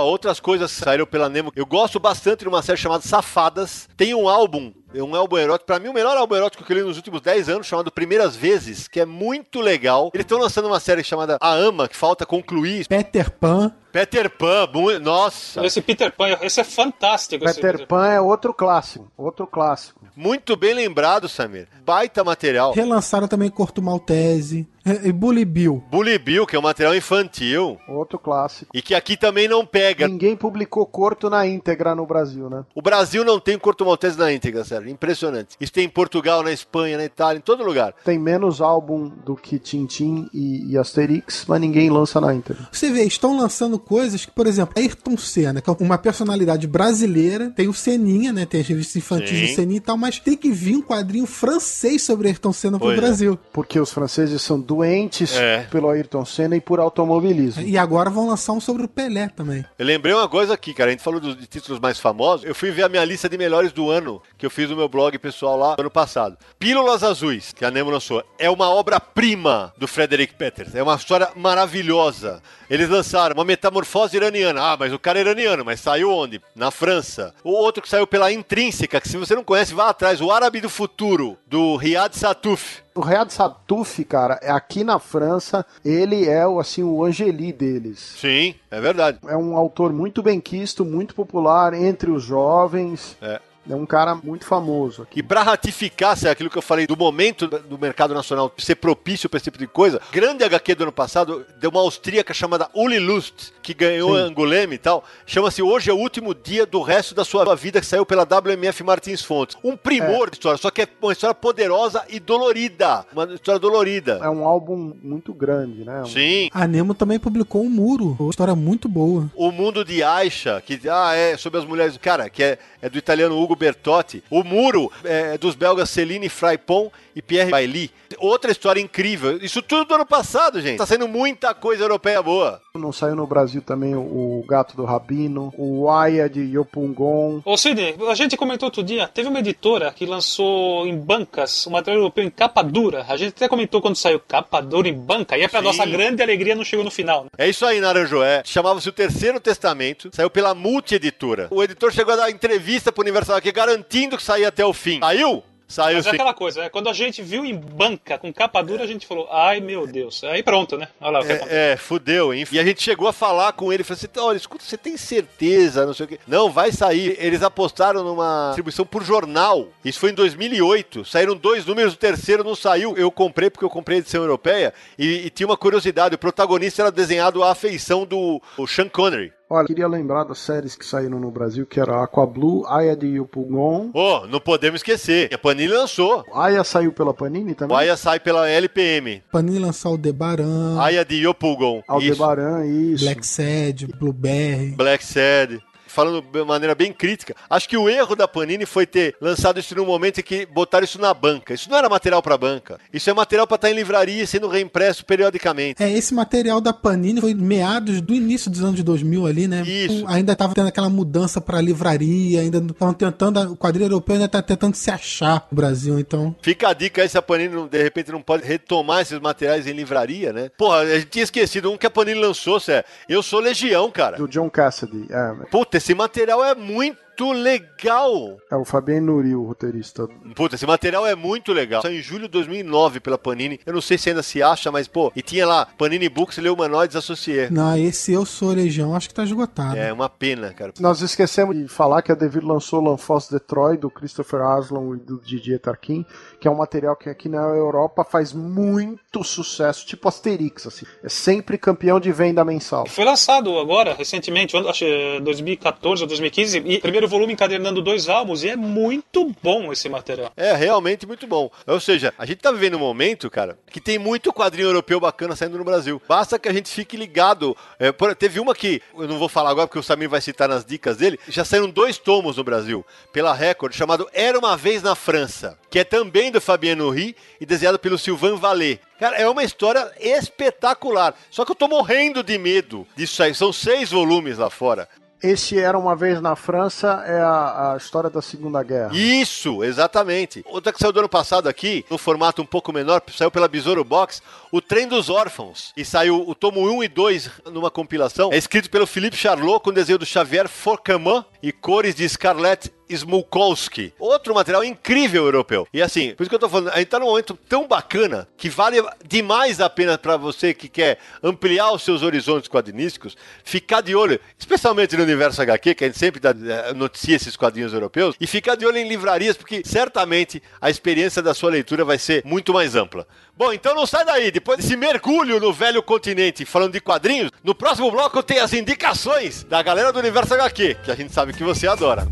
[0.00, 1.52] Outras coisas saíram pela Nemo.
[1.54, 3.88] Eu gosto bastante de uma série chamada Safadas.
[3.96, 6.82] Tem um álbum um álbum erótico, pra mim o melhor álbum erótico que eu li
[6.82, 10.10] nos últimos 10 anos, chamado Primeiras Vezes, que é muito legal.
[10.14, 12.86] Eles estão lançando uma série chamada A Ama, que falta concluir.
[12.86, 13.72] Peter Pan.
[13.92, 14.68] Peter Pan,
[15.00, 15.64] nossa.
[15.64, 17.44] Esse Peter Pan, esse é fantástico.
[17.44, 20.06] Peter, esse Pan é outro clássico, outro clássico.
[20.14, 21.68] Muito bem lembrado, Samir.
[21.84, 22.72] Baita material.
[22.72, 24.66] Relançaram também Corto Maltese.
[25.04, 25.84] E Bully Bill.
[25.90, 27.78] Bully Bill, que é um material infantil.
[27.88, 28.70] Outro clássico.
[28.72, 30.08] E que aqui também não pega.
[30.08, 32.64] Ninguém publicou Corto na íntegra no Brasil, né?
[32.74, 34.88] O Brasil não tem Corto Maltese na íntegra, sério.
[34.90, 35.56] Impressionante.
[35.60, 37.94] Isso tem em Portugal, na Espanha, na Itália, em todo lugar.
[38.04, 42.68] Tem menos álbum do que Tintin e, e Asterix, mas ninguém lança na íntegra.
[42.70, 47.50] Você vê, estão lançando coisas que, por exemplo, Ayrton Senna, que é uma personalidade brasileira,
[47.50, 48.46] tem o Seninha, né?
[48.46, 49.46] Tem as revistas infantis Sim.
[49.46, 52.88] do Seninha e tal, mas tem que vir um quadrinho francês sobre Ayrton Senna pro
[52.88, 53.00] Pois é.
[53.00, 53.38] Brasil.
[53.52, 55.66] Porque os franceses são doentes É.
[55.70, 57.62] pelo Ayrton Senna e por automobilismo.
[57.62, 59.64] E agora vão lançar um sobre o Pelé também.
[59.78, 60.90] Eu lembrei uma coisa aqui, cara.
[60.90, 62.46] A gente falou dos de títulos mais famosos.
[62.46, 64.88] Eu fui ver a minha lista de melhores do ano, que eu fiz no meu
[64.88, 66.36] blog pessoal lá ano passado.
[66.58, 68.22] Pílulas Azuis, que a Nemo lançou.
[68.38, 70.74] É uma obra-prima do Frederick Peters.
[70.74, 72.42] É uma história maravilhosa.
[72.68, 74.60] Eles lançaram uma metamorfose iraniana.
[74.72, 76.40] Ah, mas o cara é iraniano, mas saiu onde?
[76.54, 77.34] Na França.
[77.44, 80.20] O outro que saiu pela Intrínseca, que se você não conhece, vá atrás.
[80.20, 82.82] O Árabe do Futuro, do Riyad Satuf.
[82.94, 88.16] O Riyad Satuf, cara, é aqui na França, ele é o assim o Angeli deles.
[88.18, 89.18] Sim, é verdade.
[89.28, 93.16] É um autor muito bem quisto, muito popular entre os jovens.
[93.20, 93.38] É.
[93.68, 95.20] É um cara muito famoso aqui.
[95.20, 98.76] E para ratificar se é aquilo que eu falei do momento do mercado nacional ser
[98.76, 102.70] propício para esse tipo de coisa, grande HQ do ano passado deu uma austríaca chamada
[102.74, 104.72] Uli Lust, que ganhou Sim.
[104.72, 105.02] e tal.
[105.26, 108.84] Chama-se Hoje é o último dia do resto da sua vida, que saiu pela WMF
[108.84, 109.56] Martins Fontes.
[109.64, 113.04] Um primor de história, só que é uma história poderosa e dolorida.
[113.12, 114.20] Uma história dolorida.
[114.22, 116.02] É um álbum muito grande, né?
[116.02, 116.48] Um- Sim.
[116.52, 118.16] A Nemo também publicou um muro.
[118.20, 119.28] Uma história muito boa.
[119.34, 121.96] O mundo de Aisha, que ah, é sobre as mulheres.
[121.96, 124.22] Cara, que é, é do italiano Hugo Bertotti.
[124.30, 127.90] O muro é dos belgas Celine Fraipon e Pierre Bailly.
[128.18, 129.38] Outra história incrível.
[129.42, 130.78] Isso tudo do ano passado, gente.
[130.78, 132.60] Tá saindo muita coisa europeia boa.
[132.74, 137.40] Não saiu no Brasil também o, o Gato do Rabino, o Aya de Yopungon.
[137.44, 141.70] Ô Sidney, a gente comentou outro dia, teve uma editora que lançou em bancas um
[141.70, 143.04] material europeu em capa dura.
[143.08, 145.66] A gente até comentou quando saiu capa dura em banca, e é pra Sim.
[145.66, 147.24] nossa grande alegria não chegou no final.
[147.24, 147.30] Né?
[147.38, 148.42] É isso aí, Naranjoé.
[148.44, 150.10] Chamava-se o Terceiro Testamento.
[150.12, 151.48] Saiu pela Multi-Editora.
[151.50, 155.00] O editor chegou a dar entrevista pro Universal aqui garantindo que saía até o fim.
[155.00, 155.42] Saiu?
[155.68, 156.68] Saiu Mas é aquela coisa, né?
[156.68, 160.22] Quando a gente viu em banca com capa dura, a gente falou, ai meu Deus.
[160.24, 160.88] Aí pronto, né?
[161.00, 161.32] Olha lá o que.
[161.32, 162.46] É, é, fudeu, hein?
[162.52, 165.84] E a gente chegou a falar com ele, falou assim, olha, escuta, você tem certeza,
[165.84, 166.20] não sei o quê.
[166.26, 167.16] Não, vai sair.
[167.18, 169.68] Eles apostaram numa distribuição por jornal.
[169.84, 171.04] Isso foi em 2008.
[171.04, 172.96] Saíram dois números, o terceiro não saiu.
[172.96, 176.82] Eu comprei porque eu comprei a edição europeia e, e tinha uma curiosidade, o protagonista
[176.82, 179.32] era desenhado à afeição do Sean Connery.
[179.48, 183.06] Olha, queria lembrar das séries que saíram no Brasil, que era Aqua Blue, Aya de
[183.06, 183.90] Yopungon.
[183.94, 185.32] Oh, não podemos esquecer.
[185.32, 186.24] A Panini lançou.
[186.34, 187.76] Aya saiu pela Panini O também?
[187.76, 189.22] Aya sai pela LPM.
[189.30, 191.78] Panini lançar o Debaran, Aya de Yopulgon.
[191.78, 191.84] Isso.
[191.92, 193.04] Aldebaran, isso.
[193.04, 194.72] Black Sad, Blueberry.
[194.72, 195.62] Black Sad.
[195.96, 199.74] Falando de maneira bem crítica, acho que o erro da Panini foi ter lançado isso
[199.74, 201.54] num momento em que botaram isso na banca.
[201.54, 202.78] Isso não era material para banca.
[202.92, 205.82] Isso é material para estar tá em livraria sendo reimpresso periodicamente.
[205.82, 209.62] É, esse material da Panini foi meados do início dos anos 2000 ali, né?
[209.62, 210.04] Isso.
[210.06, 214.42] Ainda tava tendo aquela mudança para livraria, ainda estavam tentando, o quadrinho europeu ainda tá
[214.42, 216.36] tentando se achar no Brasil, então.
[216.42, 219.72] Fica a dica aí se a Panini de repente não pode retomar esses materiais em
[219.72, 220.50] livraria, né?
[220.58, 222.84] Porra, a gente tinha esquecido um que a Panini lançou, Cé.
[223.08, 224.18] Eu sou Legião, cara.
[224.18, 225.46] Do John Cassidy, é.
[225.50, 228.36] Puta, esse material é muito muito legal.
[228.50, 230.06] É o Fabiano Nuri, o roteirista.
[230.34, 231.80] Puta, esse material é muito legal.
[231.80, 233.58] Saiu em julho de 2009 pela Panini.
[233.64, 236.48] Eu não sei se ainda se acha, mas, pô, e tinha lá Panini Books e
[236.48, 237.48] Humanoides Associé.
[237.50, 239.76] Não, esse Eu Sou Legião, acho que tá esgotado.
[239.76, 240.72] É uma pena, cara.
[240.78, 245.18] Nós esquecemos de falar que a Devir lançou Lanfos Detroit, do Christopher Aslan e do
[245.18, 246.04] Didier Tarkin,
[246.40, 250.84] que é um material que aqui na Europa faz muito sucesso, tipo Asterix, assim.
[251.02, 252.86] É sempre campeão de venda mensal.
[252.86, 254.84] Foi lançado agora, recentemente, acho
[255.22, 259.88] 2014 ou 2015, e primeiro primeiro volume encadernando dois álbuns e é muito bom esse
[259.88, 260.32] material.
[260.36, 261.50] É, realmente muito bom.
[261.66, 265.34] Ou seja, a gente tá vivendo um momento, cara, que tem muito quadrinho europeu bacana
[265.34, 266.02] saindo no Brasil.
[266.08, 267.56] Basta que a gente fique ligado.
[267.78, 270.64] É, teve uma que, eu não vou falar agora porque o Samir vai citar nas
[270.64, 274.94] dicas dele, já saíram dois tomos no Brasil, pela Record, chamado Era Uma Vez na
[274.94, 278.80] França, que é também do Fabiano Ri e desenhado pelo Sylvain Vallée.
[278.98, 281.14] Cara, é uma história espetacular.
[281.30, 283.34] Só que eu tô morrendo de medo disso aí.
[283.34, 284.88] São seis volumes lá fora.
[285.22, 288.90] Esse Era Uma Vez na França é a, a, história da Segunda Guerra.
[288.94, 290.44] Isso, exatamente.
[290.46, 293.82] Outra que saiu do ano passado aqui, no formato um pouco menor, saiu pela Besouro
[293.82, 294.22] Box,
[294.52, 295.72] O Trem dos Órfãos.
[295.76, 298.32] E saiu o tomo 1 e 2 numa compilação.
[298.32, 303.92] É escrito pelo Philippe Charlot, com desenho do Xavier Forcaman e cores de Scarlett Smulkowski.
[304.00, 305.66] Outro material incrível europeu.
[305.72, 308.26] E assim, por isso que eu tô falando, a gente tá num momento tão bacana
[308.36, 313.80] que vale demais a pena para você que quer ampliar os seus horizontes quadrinísticos, ficar
[313.80, 317.72] de olho, especialmente no universo HQ, que a gente sempre dá, eh, noticia esses quadrinhos
[317.72, 321.98] europeus, e ficar de olho em livrarias, porque certamente a experiência da sua leitura vai
[321.98, 323.06] ser muito mais ampla.
[323.36, 324.30] Bom, então não sai daí.
[324.30, 329.44] Depois desse mergulho no velho continente falando de quadrinhos, no próximo bloco tem as indicações
[329.44, 332.06] da galera do Universo HQ, que a gente sabe que você adora.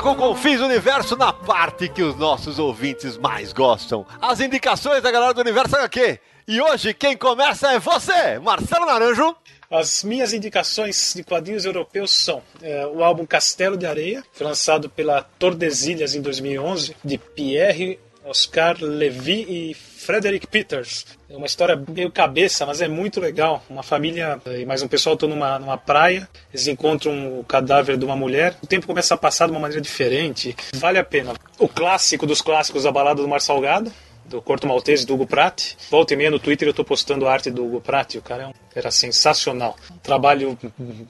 [0.00, 4.06] Volta com Confins Universo na parte que os nossos ouvintes mais gostam.
[4.20, 6.18] As indicações da galera do Universo HQ.
[6.48, 9.36] E hoje quem começa é você, Marcelo Naranjo.
[9.70, 14.88] As minhas indicações de quadrinhos europeus são é, o álbum Castelo de Areia, foi lançado
[14.88, 21.06] pela Tordesilhas em 2011, de Pierre Oscar Levy e Frederick Peters.
[21.28, 23.62] É uma história meio cabeça, mas é muito legal.
[23.68, 28.04] Uma família e mais um pessoal estão numa, numa praia, eles encontram o cadáver de
[28.04, 28.56] uma mulher.
[28.62, 30.56] O tempo começa a passar de uma maneira diferente.
[30.74, 31.34] Vale a pena.
[31.58, 33.92] O clássico dos clássicos, A Balada do Mar Salgado
[34.30, 35.74] do Corto Maltese do Hugo Pratt.
[35.90, 38.44] Volta e meia no Twitter eu estou postando a arte do Hugo Pratt, o cara
[38.44, 39.76] é um, era sensacional.
[40.02, 40.56] Trabalho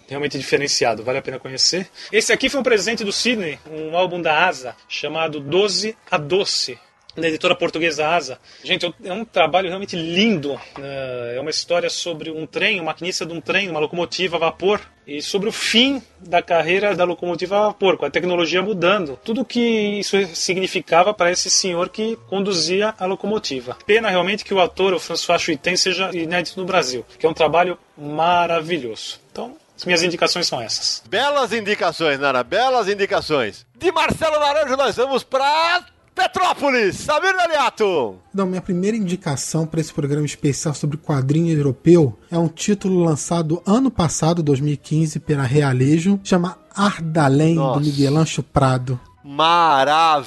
[0.09, 1.87] realmente diferenciado, vale a pena conhecer.
[2.11, 6.78] Esse aqui foi um presente do Sidney, um álbum da Asa, chamado Doze a Doce
[7.16, 8.39] da editora portuguesa Asa.
[8.62, 10.61] Gente, é um trabalho realmente lindo.
[10.78, 11.37] Né?
[11.37, 14.81] É uma história sobre um trem, um maquinista de um trem, uma locomotiva a vapor,
[15.07, 19.19] e sobre o fim da carreira da locomotiva a vapor, com a tecnologia mudando.
[19.24, 23.77] Tudo que isso significava para esse senhor que conduzia a locomotiva.
[23.87, 27.35] Pena realmente que o ator, o François Chuitem, seja inédito no Brasil, que é um
[27.35, 29.20] trabalho maravilhoso.
[29.32, 31.03] Então, as minhas indicações são essas.
[31.09, 33.66] Belas indicações, Nara, belas indicações.
[33.77, 35.87] De Marcelo Naranjo, nós vamos para
[36.20, 38.16] Petrópolis, Samir Daliato.
[38.34, 43.62] Não, minha primeira indicação para esse programa especial sobre quadrinho europeu é um título lançado
[43.64, 49.01] ano passado, 2015, pela Realejo, chama Ardalém, do Miguel Ancho Prado.
[49.24, 50.26] Maravilhoso!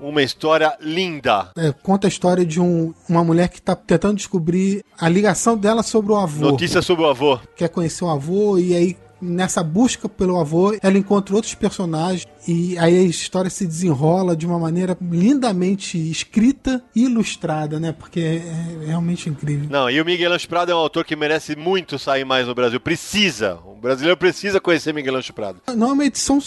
[0.00, 1.50] Uma história linda.
[1.56, 5.82] É, conta a história de um, uma mulher que está tentando descobrir a ligação dela
[5.82, 6.52] sobre o avô.
[6.52, 7.40] Notícia sobre o avô.
[7.56, 12.78] Quer conhecer o avô e aí nessa busca pelo avô, ela encontra outros personagens e
[12.78, 17.92] aí a história se desenrola de uma maneira lindamente escrita e ilustrada, né?
[17.92, 19.68] Porque é, é realmente incrível.
[19.70, 22.54] Não, e o Miguel Ancho Prado é um autor que merece muito sair mais no
[22.54, 22.80] Brasil.
[22.80, 23.58] Precisa.
[23.66, 25.60] O brasileiro precisa conhecer Miguel Ancho Prado.
[25.76, 26.38] Não é uma edição,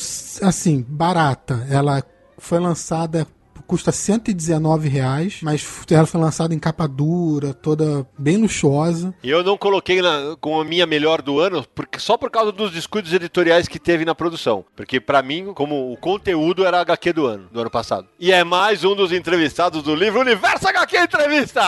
[0.41, 1.65] assim, barata.
[1.69, 2.03] Ela
[2.37, 3.27] foi lançada
[3.67, 9.13] custa 119 reais, mas ela foi lançada em capa dura, toda bem luxuosa.
[9.23, 12.51] E eu não coloquei na, com a minha melhor do ano, porque, só por causa
[12.51, 14.65] dos descuidos editoriais que teve na produção.
[14.75, 18.07] Porque para mim, como o conteúdo era HQ do ano, do ano passado.
[18.19, 21.61] E é mais um dos entrevistados do livro Universo HQ Entrevista!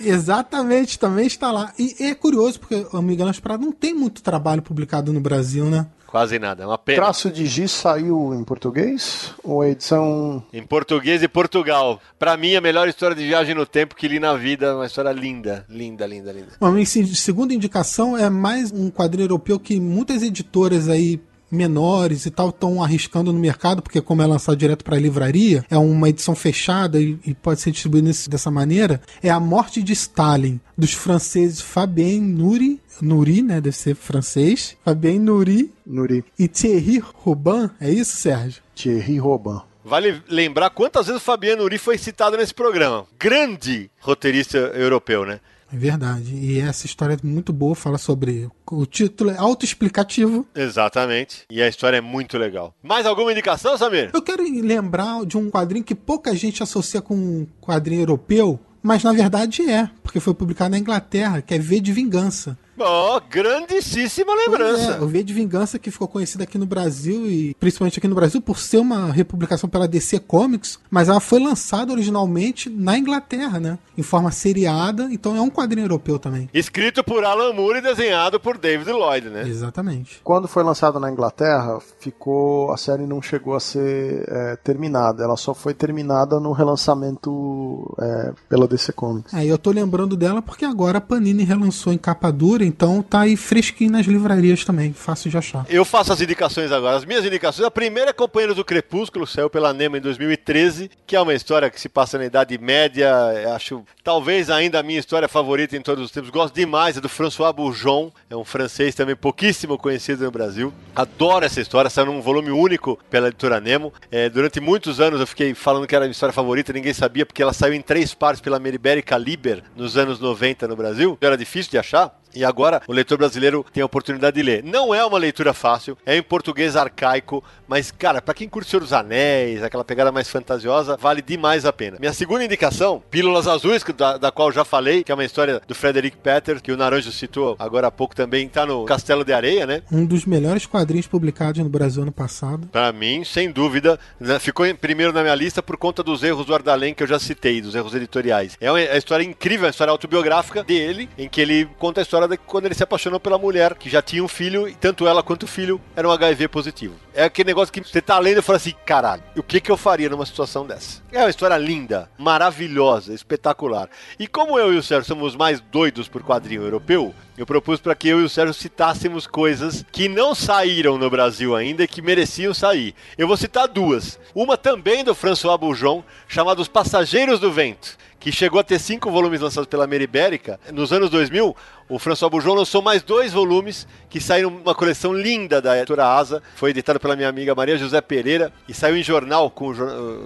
[0.00, 1.72] Exatamente, também está lá.
[1.78, 5.86] E é curioso, porque o Miguel Prado não tem muito trabalho publicado no Brasil, né?
[6.16, 7.02] Quase nada, é uma pena.
[7.02, 9.34] Traço de Giz saiu em português?
[9.44, 10.42] Ou a edição.
[10.50, 12.00] Em português e Portugal.
[12.18, 14.74] Para mim, a melhor história de viagem no tempo que li na vida.
[14.74, 16.52] Uma história linda, linda, linda, linda.
[16.58, 21.20] Bom, minha segunda indicação é mais um quadrinho europeu que muitas editoras aí
[21.50, 25.78] menores e tal estão arriscando no mercado, porque como é lançado direto para livraria, é
[25.78, 29.92] uma edição fechada e, e pode ser distribuído nesse, dessa maneira, é A Morte de
[29.92, 36.24] Stalin, dos franceses Fabien Nuri, Nuri, né, deve ser francês, Fabien Nuri, Nuri.
[36.38, 38.62] e Thierry Robin, é isso, Sérgio?
[38.74, 39.60] Thierry Robin.
[39.86, 43.06] Vale lembrar quantas vezes o Fabiano Nuri foi citado nesse programa.
[43.16, 45.38] Grande roteirista europeu, né?
[45.72, 46.34] É verdade.
[46.34, 48.48] E essa história é muito boa, fala sobre.
[48.70, 50.46] O título é autoexplicativo.
[50.54, 51.44] Exatamente.
[51.50, 52.74] E a história é muito legal.
[52.82, 54.10] Mais alguma indicação, Samir?
[54.12, 59.02] Eu quero lembrar de um quadrinho que pouca gente associa com um quadrinho europeu, mas
[59.02, 62.56] na verdade é, porque foi publicado na Inglaterra, que é V de Vingança.
[62.78, 64.92] Ó, oh, grandíssima lembrança.
[64.92, 68.14] É, o V de Vingança que ficou conhecida aqui no Brasil e principalmente aqui no
[68.14, 73.58] Brasil por ser uma republicação pela DC Comics, mas ela foi lançada originalmente na Inglaterra,
[73.58, 73.78] né?
[73.96, 76.50] Em forma seriada, então é um quadrinho europeu também.
[76.52, 79.48] Escrito por Alan Moore e desenhado por David Lloyd, né?
[79.48, 80.20] Exatamente.
[80.22, 85.36] Quando foi lançado na Inglaterra, ficou a série não chegou a ser é, terminada, ela
[85.36, 89.32] só foi terminada no relançamento é, pela DC Comics.
[89.32, 93.20] É, eu tô lembrando dela porque agora a Panini relançou em capa dura então tá
[93.20, 95.64] aí fresquinho nas livrarias também, fácil de achar.
[95.68, 96.96] Eu faço as indicações agora.
[96.96, 101.16] As minhas indicações, a primeira é Companheiros do Crepúsculo, saiu pela Nema em 2013, que
[101.16, 103.10] é uma história que se passa na Idade Média,
[103.54, 106.30] acho talvez ainda a minha história favorita em todos os tempos.
[106.30, 110.72] Gosto demais, é do François Bourgeon, é um francês também pouquíssimo conhecido no Brasil.
[110.94, 113.92] Adoro essa história, saiu num volume único pela editora Nemo.
[114.10, 117.26] É, durante muitos anos eu fiquei falando que era a minha história favorita, ninguém sabia,
[117.26, 121.18] porque ela saiu em três partes pela Meribérica Liber nos anos 90 no Brasil.
[121.20, 122.16] Era difícil de achar.
[122.36, 124.62] E agora o leitor brasileiro tem a oportunidade de ler.
[124.62, 128.80] Não é uma leitura fácil, é em português arcaico, mas, cara, para quem curte Senhor
[128.80, 131.96] dos Anéis, aquela pegada mais fantasiosa, vale demais a pena.
[131.98, 135.74] Minha segunda indicação, Pílulas Azuis, da, da qual já falei, que é uma história do
[135.74, 139.66] Frederick Petter, que o Naranjo citou agora há pouco também, tá no Castelo de Areia,
[139.66, 139.82] né?
[139.90, 142.66] Um dos melhores quadrinhos publicados no Brasil ano passado.
[142.66, 146.44] Para mim, sem dúvida, né, ficou em primeiro na minha lista por conta dos erros
[146.44, 148.58] do Ardalém que eu já citei, dos erros editoriais.
[148.60, 152.02] É uma, é uma história incrível, uma história autobiográfica dele, em que ele conta a
[152.02, 155.22] história quando ele se apaixonou pela mulher, que já tinha um filho, e tanto ela
[155.22, 156.94] quanto o filho eram HIV positivo.
[157.14, 159.76] É aquele negócio que você tá lendo e fala assim, caralho, o que que eu
[159.76, 161.02] faria numa situação dessa?
[161.12, 163.88] É uma história linda, maravilhosa, espetacular.
[164.18, 167.94] E como eu e o Sérgio somos mais doidos por quadrinho europeu, eu propus para
[167.94, 172.00] que eu e o Sérgio citássemos coisas que não saíram no Brasil ainda e que
[172.00, 172.94] mereciam sair.
[173.18, 174.18] Eu vou citar duas.
[174.34, 179.10] Uma também do François Bourgeon, chamada Os Passageiros do Vento, que chegou a ter cinco
[179.10, 180.58] volumes lançados pela Meribérica.
[180.72, 181.54] Nos anos 2000,
[181.88, 186.42] o François Bourgeon lançou mais dois volumes que saíram uma coleção linda da editora Asa.
[186.54, 189.70] Foi editado pela minha amiga Maria José Pereira e saiu em jornal, com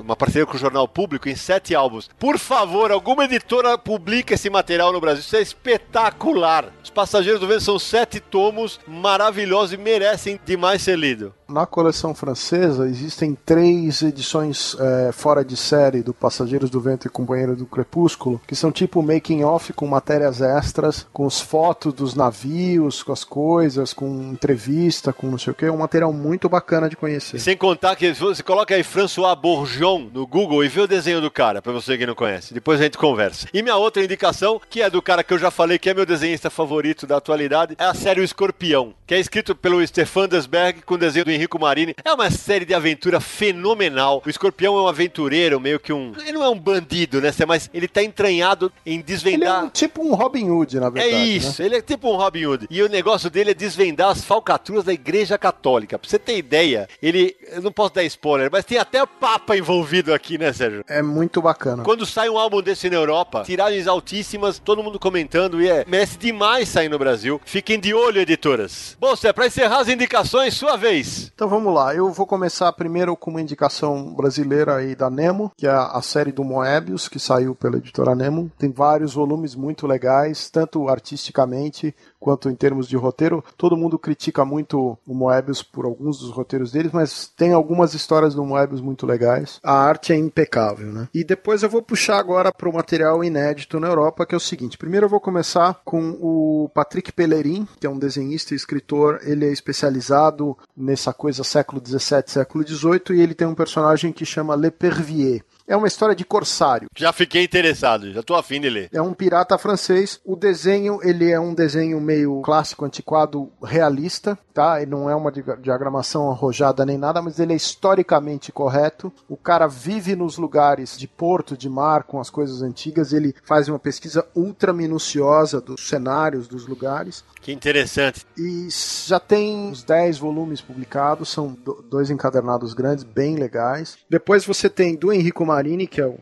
[0.00, 2.08] uma parceria com o Jornal Público, em sete álbuns.
[2.18, 5.20] Por favor, alguma editora publica esse material no Brasil.
[5.20, 6.72] Isso é espetacular.
[6.82, 11.34] Os Passageiros do Vento são sete tomos maravilhosos e merecem demais ser lido.
[11.48, 17.10] Na coleção francesa existem três edições é, fora de série do Passageiros do Vento e
[17.10, 22.14] Companheiro do Crepúsculo, que são tipo making off com matérias extras, com os fotos dos
[22.14, 25.64] navios, com as coisas, com entrevista, com não sei o que.
[25.64, 27.40] É um material muito bacana de conhecer.
[27.40, 31.28] Sem contar que você coloca aí François Bourgeon no Google e vê o desenho do
[31.28, 32.54] cara, pra você que não conhece.
[32.54, 33.48] Depois a gente conversa.
[33.52, 36.06] E minha outra indicação, que é do cara que eu já falei que é meu
[36.06, 40.82] desenhista favorito da atualidade, é a série O Escorpião, que é escrito pelo Stefan Desberg
[40.82, 41.96] com desenho do Henrico Marini.
[42.04, 44.22] É uma série de aventura fenomenal.
[44.24, 46.12] O Escorpião é um aventureiro, meio que um.
[46.20, 47.32] Ele não é um bandido, né?
[47.44, 49.48] Mas ele tá entranhado em desvendar.
[49.50, 51.12] Ele é um, tipo um Robin Hood, na verdade.
[51.12, 51.48] É isso.
[51.48, 52.68] Isso, ele é tipo um Robin Hood.
[52.70, 55.98] E o negócio dele é desvendar as falcatruas da Igreja Católica.
[55.98, 57.36] Pra você ter ideia, ele.
[57.50, 60.84] Eu não posso dar spoiler, mas tem até o Papa envolvido aqui, né, Sérgio?
[60.86, 61.82] É muito bacana.
[61.82, 65.84] Quando sai um álbum desse na Europa, tiragens altíssimas, todo mundo comentando, e é.
[65.84, 67.40] Merece demais sair no Brasil.
[67.44, 68.99] Fiquem de olho, editoras.
[69.00, 71.32] Bom, Sé, pra encerrar as indicações, sua vez.
[71.34, 71.94] Então vamos lá.
[71.94, 76.30] Eu vou começar primeiro com uma indicação brasileira aí da Nemo, que é a série
[76.30, 78.52] do Moebius, que saiu pela editora Nemo.
[78.58, 83.42] Tem vários volumes muito legais, tanto artisticamente quanto em termos de roteiro.
[83.56, 88.34] Todo mundo critica muito o Moebius por alguns dos roteiros deles, mas tem algumas histórias
[88.34, 89.58] do Moebius muito legais.
[89.62, 91.08] A arte é impecável, né?
[91.14, 94.40] E depois eu vou puxar agora para o material inédito na Europa, que é o
[94.40, 94.76] seguinte.
[94.76, 98.89] Primeiro eu vou começar com o Patrick Pellerin, que é um desenhista e escritor.
[99.22, 104.24] Ele é especializado nessa coisa século XVII, século XVIII, e ele tem um personagem que
[104.24, 106.88] chama Le Pervier É uma história de corsário.
[106.96, 108.88] Já fiquei interessado, já tô afim de ler.
[108.92, 110.20] É um pirata francês.
[110.24, 114.82] O desenho, ele é um desenho meio clássico, antiquado, realista, tá?
[114.82, 119.12] Ele não é uma diagramação arrojada nem nada, mas ele é historicamente correto.
[119.28, 123.12] O cara vive nos lugares de porto, de mar, com as coisas antigas.
[123.12, 127.22] Ele faz uma pesquisa ultra minuciosa dos cenários, dos lugares.
[127.40, 128.26] Que interessante.
[128.36, 128.68] E
[129.06, 131.56] já tem uns 10 volumes publicados, são
[131.88, 133.96] dois encadernados grandes, bem legais.
[134.10, 136.18] Depois você tem do Enrico Marini, que é o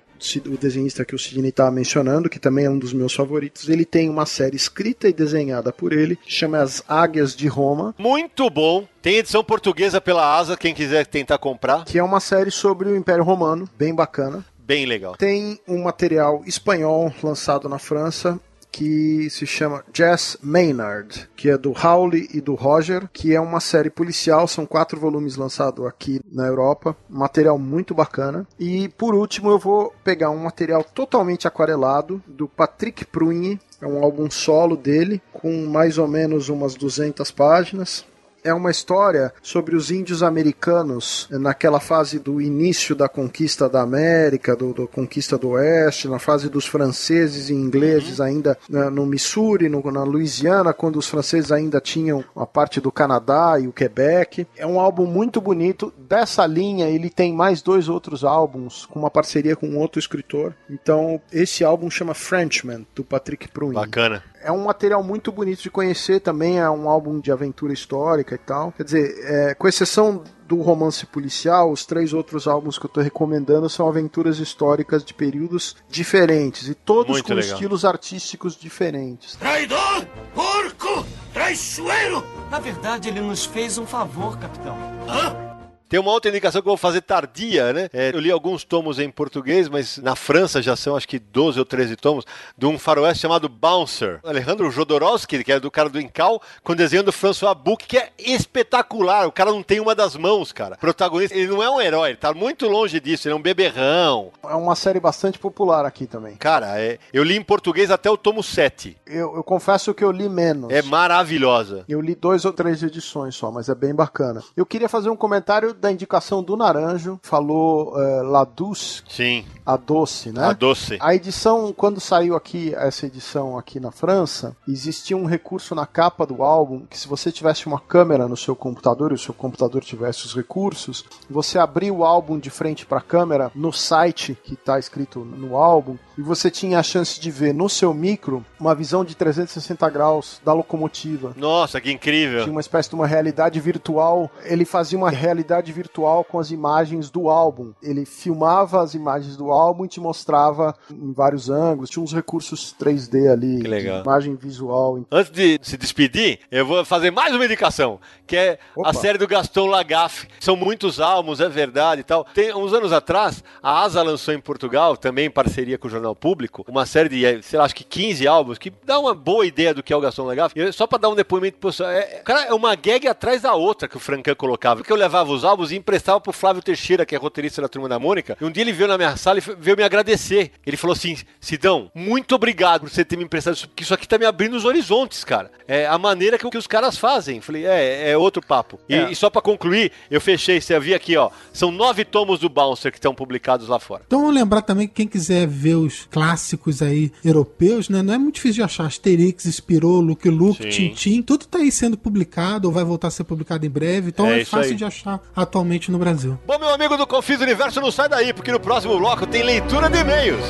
[0.47, 3.85] o desenhista que o Sidney estava mencionando, que também é um dos meus favoritos, ele
[3.85, 7.95] tem uma série escrita e desenhada por ele, que chama As Águias de Roma.
[7.97, 8.85] Muito bom.
[9.01, 11.85] Tem edição portuguesa pela Asa, quem quiser tentar comprar.
[11.85, 14.45] Que é uma série sobre o Império Romano, bem bacana.
[14.59, 15.17] Bem legal.
[15.17, 18.41] Tem um material espanhol lançado na França,
[18.79, 23.59] que se chama Jess Maynard, que é do Howley e do Roger, que é uma
[23.59, 28.47] série policial, são quatro volumes lançados aqui na Europa, material muito bacana.
[28.57, 34.01] E por último eu vou pegar um material totalmente aquarelado do Patrick Prunhe, é um
[34.01, 38.05] álbum solo dele, com mais ou menos umas 200 páginas
[38.45, 44.55] é uma história sobre os índios americanos naquela fase do início da conquista da América,
[44.55, 48.25] do, do conquista do Oeste, na fase dos franceses e ingleses uhum.
[48.25, 52.91] ainda né, no Missouri, no, na Louisiana, quando os franceses ainda tinham a parte do
[52.93, 54.47] Canadá e o Quebec.
[54.57, 55.93] É um álbum muito bonito.
[55.99, 60.55] Dessa linha, ele tem mais dois outros álbuns com uma parceria com outro escritor.
[60.71, 63.75] Então, esse álbum chama Frenchman, do Patrick Pruin.
[63.75, 68.35] Bacana é um material muito bonito de conhecer também, é um álbum de aventura histórica
[68.35, 68.73] e tal.
[68.73, 73.03] Quer dizer, é, com exceção do romance policial, os três outros álbuns que eu estou
[73.03, 77.53] recomendando são aventuras históricas de períodos diferentes e todos muito com legal.
[77.53, 79.37] estilos artísticos diferentes.
[79.37, 80.07] Traidor!
[80.35, 81.07] Porco!
[81.35, 82.25] Traiçoeiro!
[82.51, 84.77] Na verdade, ele nos fez um favor, capitão.
[85.07, 85.48] Hã?
[85.89, 87.89] Tem uma outra indicação que eu vou fazer tardia, né?
[87.95, 91.59] É, eu li alguns tomos em português, mas na França já são acho que 12
[91.59, 94.21] ou 13 tomos, de um faroeste chamado Bouncer.
[94.23, 98.11] Alejandro Jodorowsky, que é do cara do Incal, com desenho do François Buc, que é
[98.19, 99.27] espetacular.
[99.27, 100.75] O cara não tem uma das mãos, cara.
[100.75, 103.43] O protagonista, ele não é um herói, ele tá muito longe disso, ele é um
[103.43, 104.31] beberrão.
[104.45, 106.37] É uma série bastante popular aqui também.
[106.37, 108.97] Cara, é, eu li em português até o tomo 7.
[109.07, 110.71] Eu, eu confesso que eu li menos.
[110.71, 111.85] É maravilhosa.
[111.89, 114.43] Eu li dois ou três edições só, mas é bem bacana.
[114.55, 117.93] Eu queria fazer um comentário da indicação do Naranjo, falou
[118.25, 119.03] La Douce.
[119.09, 119.45] Sim.
[119.65, 120.45] A Doce, né?
[120.45, 120.97] A Doce.
[120.99, 126.25] A edição, quando saiu aqui, essa edição aqui na França, existia um recurso na capa
[126.25, 129.85] do álbum que se você tivesse uma câmera no seu computador e o seu computador
[129.85, 134.55] tivesse os recursos, você abria o álbum de frente para a câmera no site que
[134.55, 138.75] está escrito no álbum e você tinha a chance de ver no seu micro uma
[138.75, 141.35] visão de 360 graus da locomotiva.
[141.37, 142.41] Nossa, que incrível!
[142.41, 144.31] Tinha uma espécie de uma realidade virtual.
[144.45, 147.73] Ele fazia uma realidade virtual com as imagens do álbum.
[147.83, 151.91] Ele filmava as imagens do álbum e te mostrava em vários ângulos.
[151.91, 154.03] Tinha uns recursos 3D ali, que legal.
[154.03, 155.01] imagem visual.
[155.11, 158.91] Antes de se despedir, eu vou fazer mais uma indicação, que é Opa.
[158.91, 160.29] a série do Gaston Lagaffe.
[160.41, 162.25] São muitos álbuns, é verdade e tal.
[162.25, 166.15] Tem uns anos atrás, a Asa lançou em Portugal, também em parceria com o jornal
[166.15, 169.75] Público, uma série de, sei lá, acho que 15 álbuns, que dá uma boa ideia
[169.75, 170.73] do que é o Gaston Lagaffe.
[170.73, 173.97] Só pra dar um depoimento pro é, Cara, é uma gag atrás da outra que
[173.97, 174.77] o Francan colocava.
[174.77, 177.89] Porque eu levava os álbuns e emprestava pro Flávio Teixeira, que é roteirista da Turma
[177.89, 178.37] da Mônica.
[178.41, 180.53] E um dia ele veio na minha sala e veio me agradecer.
[180.67, 184.07] Ele falou assim: Sidão, muito obrigado por você ter me emprestado isso, porque isso aqui
[184.07, 185.51] tá me abrindo os horizontes, cara.
[185.67, 187.41] É a maneira que, que os caras fazem.
[187.41, 188.79] Falei, é, é outro papo.
[188.89, 189.11] E, é.
[189.11, 191.31] e só pra concluir, eu fechei, você viu aqui, ó.
[191.53, 194.03] São nove tomos do Bouncer que estão publicados lá fora.
[194.07, 198.03] Então vamos lembrar também que quem quiser ver os clássicos aí europeus, né?
[198.03, 198.87] Não é muito difícil de achar.
[198.87, 203.25] Asterix, Spirou, Luke Luke, Tintin, tudo tá aí sendo publicado ou vai voltar a ser
[203.25, 204.09] publicado em breve.
[204.09, 204.77] Então é, é fácil aí.
[204.77, 206.39] de achar atualmente no Brasil.
[206.47, 209.89] Bom, meu amigo do Confis Universo, não sai daí, porque no próximo bloco tem leitura
[209.89, 210.45] de e-mails.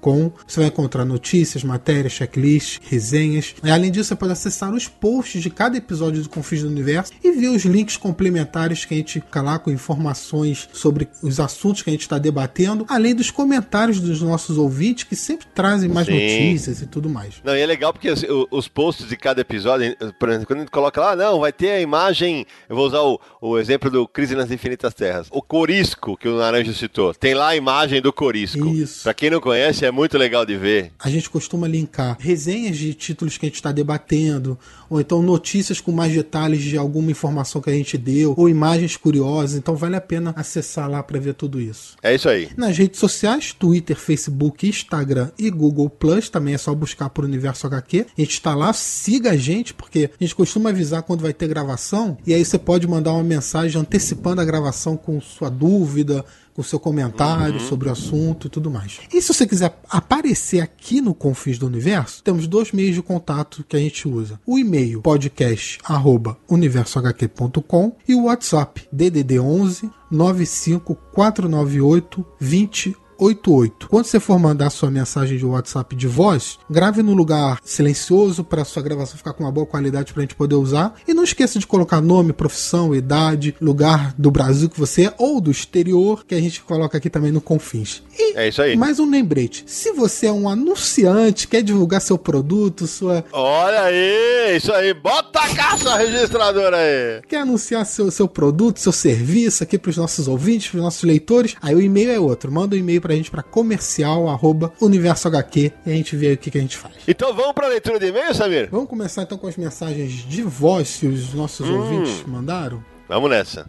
[0.00, 3.54] com Você vai encontrar notícias, matérias, checklists, resenhas.
[3.62, 7.32] Além disso, você pode acessar os posts de cada episódio do Confins do Universo e
[7.32, 11.90] ver os links complementares que a gente fica lá com informações sobre os assuntos que
[11.90, 16.14] a gente está debatendo, além dos comentários dos nossos ouvintes que sempre trazem mais Sim.
[16.14, 17.34] notícias e tudo mais.
[17.44, 20.62] Não, e é legal porque os, os, posts de cada episódio, por exemplo, quando a
[20.62, 24.08] gente coloca lá, não, vai ter a imagem, eu vou usar o, o exemplo do
[24.08, 25.26] Crise nas Infinitas Terras.
[25.30, 28.68] O Corisco, que o Naranjo citou, tem lá a imagem do Corisco.
[28.68, 29.02] Isso.
[29.02, 30.92] Pra quem não conhece, é muito legal de ver.
[30.98, 34.58] A gente costuma linkar resenhas de títulos que a gente está debatendo,
[34.88, 38.96] ou então notícias com mais detalhes de alguma informação que a gente deu, ou imagens
[38.96, 39.58] curiosas.
[39.58, 41.96] Então vale a pena acessar lá para ver tudo isso.
[42.02, 42.48] É isso aí.
[42.56, 47.66] Nas redes sociais, Twitter, Facebook, Instagram e Google Plus, também é só buscar por Universo
[47.66, 48.06] HQ.
[48.16, 51.48] A gente está lá, siga a gente, porque a gente costuma avisar quando vai ter
[51.48, 56.24] gravação, e aí você pode mandar uma mensagem antecipando a gravação com sua dúvida,
[56.54, 57.68] com seu comentário uhum.
[57.68, 59.00] sobre o assunto e tudo mais.
[59.12, 63.64] E se você quiser aparecer aqui no Confins do Universo, temos dois meios de contato
[63.68, 64.40] que a gente usa.
[64.46, 73.88] O e-mail podcast@universohq.com e o WhatsApp DDD 11 95498 20 88.
[73.88, 78.64] Quando você for mandar sua mensagem de WhatsApp de voz, grave no lugar silencioso para
[78.64, 80.94] sua gravação ficar com uma boa qualidade para a gente poder usar.
[81.06, 85.40] E não esqueça de colocar nome, profissão, idade, lugar do Brasil que você é ou
[85.40, 88.02] do exterior, que a gente coloca aqui também no Confins.
[88.18, 88.76] E é isso aí.
[88.76, 93.24] Mais um lembrete: se você é um anunciante, quer divulgar seu produto, sua.
[93.32, 97.22] Olha aí, isso aí, bota a caixa registradora aí.
[97.28, 101.02] Quer anunciar seu, seu produto, seu serviço aqui para os nossos ouvintes, para os nossos
[101.02, 101.54] leitores?
[101.62, 102.50] Aí o e-mail é outro.
[102.50, 106.32] Manda um e-mail para pra gente para comercial arroba universo HQ e a gente vê
[106.32, 106.94] o que, que a gente faz.
[107.06, 108.68] Então vamos pra leitura de e-mail, Samir?
[108.70, 111.78] Vamos começar então com as mensagens de voz que os nossos hum.
[111.78, 112.82] ouvintes mandaram?
[113.08, 113.66] Vamos nessa.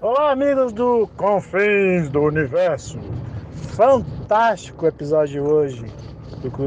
[0.00, 2.98] Olá, amigos do Confins do Universo.
[3.74, 5.84] Fantástico episódio de hoje,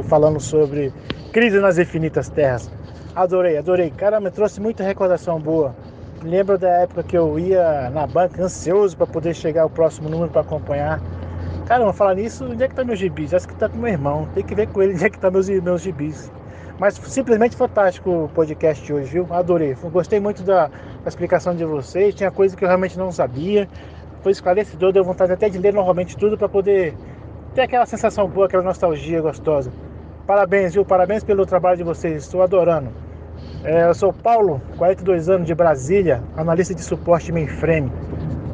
[0.07, 0.93] falando sobre
[1.31, 2.69] Crise nas Infinitas Terras.
[3.15, 3.89] Adorei, adorei.
[3.91, 5.75] Cara, me trouxe muita recordação boa
[6.23, 10.31] lembro da época que eu ia na banca ansioso para poder chegar o próximo número
[10.31, 11.01] para acompanhar.
[11.65, 13.33] Cara, vou falar nisso, onde é que tá meus gibis?
[13.33, 14.27] Acho que tá com meu irmão.
[14.33, 16.31] Tem que ver com ele onde é que tá meus, meus gibis.
[16.79, 19.27] Mas simplesmente fantástico o podcast hoje, viu?
[19.29, 19.75] Adorei.
[19.91, 22.15] Gostei muito da, da explicação de vocês.
[22.15, 23.67] Tinha coisa que eu realmente não sabia.
[24.21, 26.95] Foi esclarecedor, deu vontade até de ler novamente tudo para poder
[27.53, 29.71] ter aquela sensação boa, aquela nostalgia gostosa.
[30.25, 30.85] Parabéns, viu?
[30.85, 32.23] Parabéns pelo trabalho de vocês.
[32.23, 33.02] Estou adorando.
[33.63, 37.89] É, eu sou Paulo, 42 anos de Brasília, analista de suporte mainframe.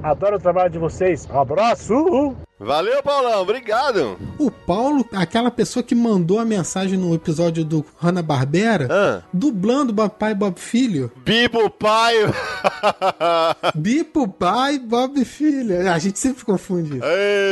[0.03, 1.27] Adoro o trabalho de vocês.
[1.31, 2.36] Abraço!
[2.60, 4.18] Valeu, Paulão, obrigado.
[4.38, 9.23] O Paulo, aquela pessoa que mandou a mensagem no episódio do Hanna-Barbera, ah.
[9.31, 11.10] dublando Bob Pai Bob Filho.
[11.23, 12.15] Bibo Pai.
[13.73, 15.90] Bibo Pai Bob Filho.
[15.90, 16.99] A gente sempre confunde.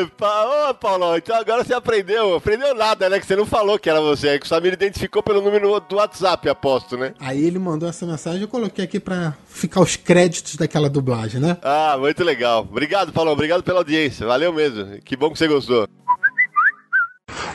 [0.02, 2.36] Epa, ô, Paulão, então agora você aprendeu.
[2.36, 3.18] Aprendeu nada, né?
[3.18, 4.28] Que você não falou que era você.
[4.28, 7.14] É que o Samir identificou pelo número do WhatsApp, aposto, né?
[7.18, 11.58] Aí ele mandou essa mensagem, eu coloquei aqui pra ficar os créditos daquela dublagem, né?
[11.62, 12.68] Ah, muito legal.
[12.70, 13.32] Obrigado, Paulão.
[13.32, 14.28] Obrigado pela audiência.
[14.28, 14.97] Valeu mesmo.
[15.04, 15.88] Que bom que você gostou.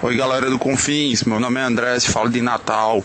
[0.02, 1.24] Oi, galera do Confins.
[1.24, 3.04] Meu nome é André, falo de Natal.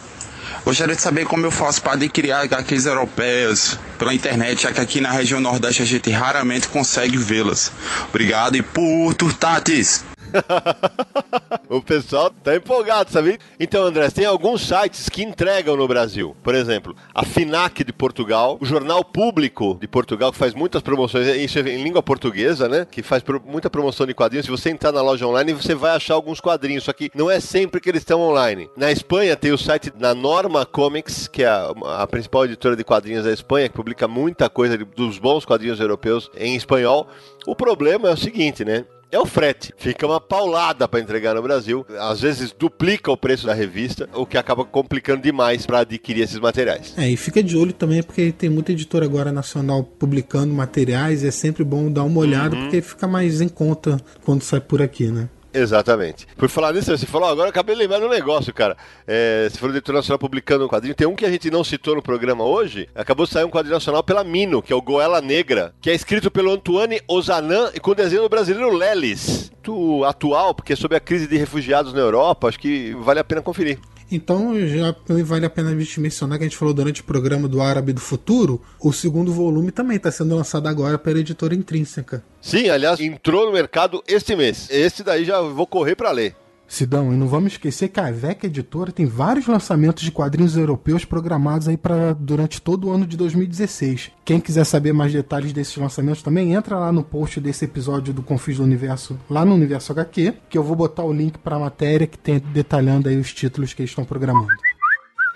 [0.66, 5.00] Gostaria de saber como eu faço para adquirir HQs europeias pela internet, já que aqui
[5.00, 7.72] na região Nordeste a gente raramente consegue vê-las.
[8.10, 10.04] Obrigado e por Tatis!
[11.70, 13.40] o pessoal tá empolgado, sabe?
[13.60, 16.36] Então, André, tem alguns sites que entregam no Brasil.
[16.44, 21.28] Por exemplo, a FINAC de Portugal, o Jornal Público de Portugal, que faz muitas promoções,
[21.28, 22.88] isso é em língua portuguesa, né?
[22.90, 24.46] Que faz muita promoção de quadrinhos.
[24.46, 27.40] Se você entrar na loja online, você vai achar alguns quadrinhos, só que não é
[27.40, 28.70] sempre que eles estão online.
[28.76, 32.84] Na Espanha tem o site da Norma Comics, que é a, a principal editora de
[32.84, 37.08] quadrinhos da Espanha, que publica muita coisa dos bons quadrinhos europeus em espanhol.
[37.46, 38.86] O problema é o seguinte, né?
[39.12, 39.74] É o frete.
[39.78, 41.86] Fica uma paulada para entregar no Brasil.
[42.00, 46.40] Às vezes duplica o preço da revista, o que acaba complicando demais para adquirir esses
[46.40, 46.94] materiais.
[46.98, 51.24] É, e fica de olho também, porque tem muita editora agora nacional publicando materiais.
[51.24, 52.64] E é sempre bom dar uma olhada, uhum.
[52.64, 55.30] porque fica mais em conta quando sai por aqui, né?
[55.58, 56.28] Exatamente.
[56.38, 58.78] Por falar nisso, você falou, agora eu acabei de lembrar um negócio, cara.
[59.08, 60.96] É, você falou do Editor Nacional publicando um quadrinho.
[60.96, 62.88] Tem um que a gente não citou no programa hoje.
[62.94, 65.94] Acabou de sair um quadrinho nacional pela Mino, que é o Goela Negra, que é
[65.94, 69.52] escrito pelo Antoine Ozanan e com desenho do brasileiro Lelis.
[69.52, 72.48] Muito atual, porque é sobre a crise de refugiados na Europa.
[72.48, 73.80] Acho que vale a pena conferir.
[74.12, 77.48] Então já vale a pena a gente mencionar que a gente falou durante o programa
[77.48, 82.24] do Árabe do Futuro, o segundo volume também está sendo lançado agora pela editora Intrínseca.
[82.42, 84.68] Sim, aliás, entrou no mercado este mês.
[84.70, 86.36] Esse daí já vou correr para ler.
[86.68, 91.06] Sidão, e não vamos esquecer que a VEC Editora tem vários lançamentos de quadrinhos europeus
[91.06, 94.12] programados aí para durante todo o ano de 2016.
[94.26, 98.22] Quem quiser saber mais detalhes desses lançamentos também, entra lá no post desse episódio do
[98.22, 101.60] Confis do Universo, lá no Universo HQ, que eu vou botar o link para a
[101.60, 104.50] matéria que tem detalhando aí os títulos que eles estão programando.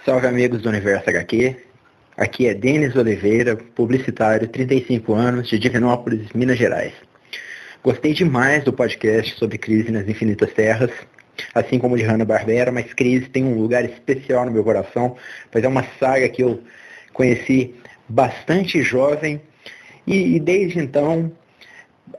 [0.05, 1.55] Salve amigos do Universo HQ.
[2.17, 6.93] Aqui é Denis Oliveira, publicitário, 35 anos, de Divinópolis, Minas Gerais.
[7.81, 10.91] Gostei demais do podcast sobre crise nas infinitas terras
[11.53, 15.15] assim como de Hanna-Barbera, mas Crise tem um lugar especial no meu coração,
[15.51, 16.61] pois é uma saga que eu
[17.13, 17.75] conheci
[18.07, 19.41] bastante jovem
[20.05, 21.31] e, e desde então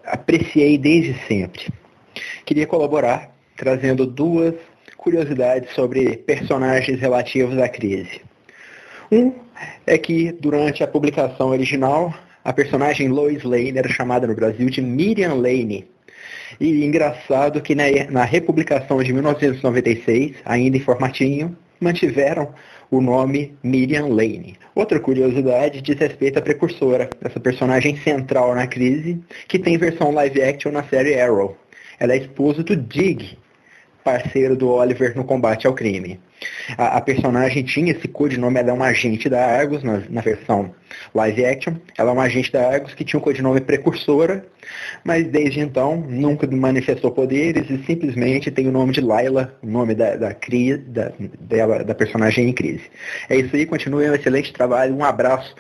[0.04, 1.68] apreciei desde sempre.
[2.44, 4.54] Queria colaborar trazendo duas
[4.96, 8.20] curiosidades sobre personagens relativos à crise.
[9.10, 9.32] Um
[9.86, 12.14] é que durante a publicação original,
[12.44, 15.88] a personagem Lois Lane era chamada no Brasil de Miriam Lane,
[16.60, 22.54] e engraçado que na, na republicação de 1996, ainda em formatinho, mantiveram
[22.90, 24.56] o nome Miriam Lane.
[24.74, 29.18] Outra curiosidade diz respeito à precursora, essa personagem central na crise,
[29.48, 31.56] que tem versão live action na série Arrow.
[31.98, 33.38] Ela é esposa do Dig,
[34.02, 36.20] parceiro do Oliver no combate ao crime.
[36.76, 40.74] A, a personagem tinha esse codinome, ela é uma agente da Argus na, na, versão
[41.14, 41.74] live action.
[41.96, 44.44] Ela é uma agente da Argus que tinha um codinome precursora,
[45.04, 49.94] mas desde então nunca manifestou poderes e simplesmente tem o nome de Layla, o nome
[49.94, 52.90] da, da, cria, da, dela, da personagem em crise.
[53.28, 55.54] É isso aí, continue um excelente trabalho, um abraço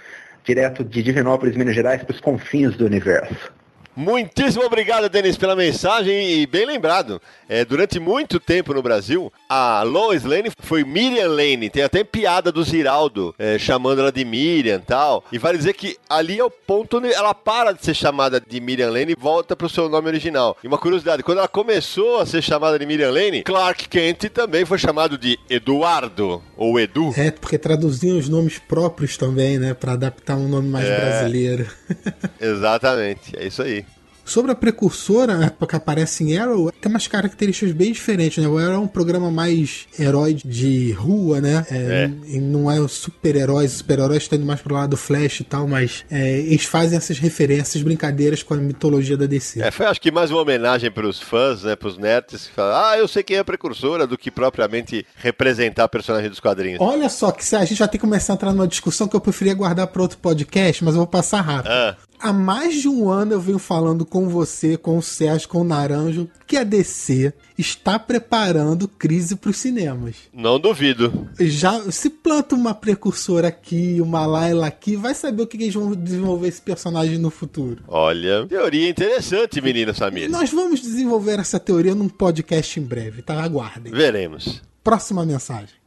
[0.44, 3.52] direto de Divinópolis, Minas Gerais, para os confins do universo.
[3.94, 7.20] Muitíssimo obrigado, Denis, pela mensagem e bem lembrado.
[7.46, 11.68] É, durante muito tempo no Brasil, a Lois Lane foi Miriam Lane.
[11.68, 15.22] Tem até piada do Ziraldo é, chamando ela de Miriam e tal.
[15.30, 18.60] E vai dizer que ali é o ponto onde ela para de ser chamada de
[18.60, 20.56] Miriam Lane e volta pro seu nome original.
[20.64, 24.64] E uma curiosidade, quando ela começou a ser chamada de Miriam Lane, Clark Kent também
[24.64, 27.12] foi chamado de Eduardo ou Edu.
[27.14, 29.74] É, porque traduziam os nomes próprios também, né?
[29.74, 31.66] Para adaptar um nome mais é, brasileiro.
[32.40, 33.81] exatamente, é isso aí.
[34.24, 38.48] Sobre a precursora, que aparece em Arrow, tem umas características bem diferentes, né?
[38.48, 41.66] O Arrow é um programa mais herói de rua, né?
[41.70, 42.40] É, é.
[42.40, 46.38] Não é super-heróis, super-heróis estão indo mais pro lado do Flash e tal, mas é,
[46.38, 49.60] eles fazem essas referências, brincadeiras com a mitologia da DC.
[49.60, 51.76] É, foi acho que mais uma homenagem pros fãs, né?
[51.76, 55.84] Pros nerds, que falam, ah, eu sei quem é a precursora, do que propriamente representar
[55.84, 56.80] a personagem dos quadrinhos.
[56.80, 59.20] Olha só, que a gente vai ter que começar a entrar numa discussão que eu
[59.20, 61.70] preferia guardar para outro podcast, mas eu vou passar rápido.
[61.70, 65.60] Ah há mais de um ano eu venho falando com você, com o Sérgio, com
[65.60, 70.16] o Naranjo, que a DC está preparando crise para os cinemas.
[70.32, 71.28] Não duvido.
[71.40, 75.94] Já se planta uma precursora aqui, uma Layla aqui, vai saber o que eles vão
[75.94, 77.82] desenvolver esse personagem no futuro.
[77.88, 80.30] Olha, teoria interessante, menina Samir.
[80.30, 83.42] Nós vamos desenvolver essa teoria num podcast em breve, tá?
[83.42, 83.92] Aguardem.
[83.92, 84.62] Veremos.
[84.84, 85.82] Próxima mensagem.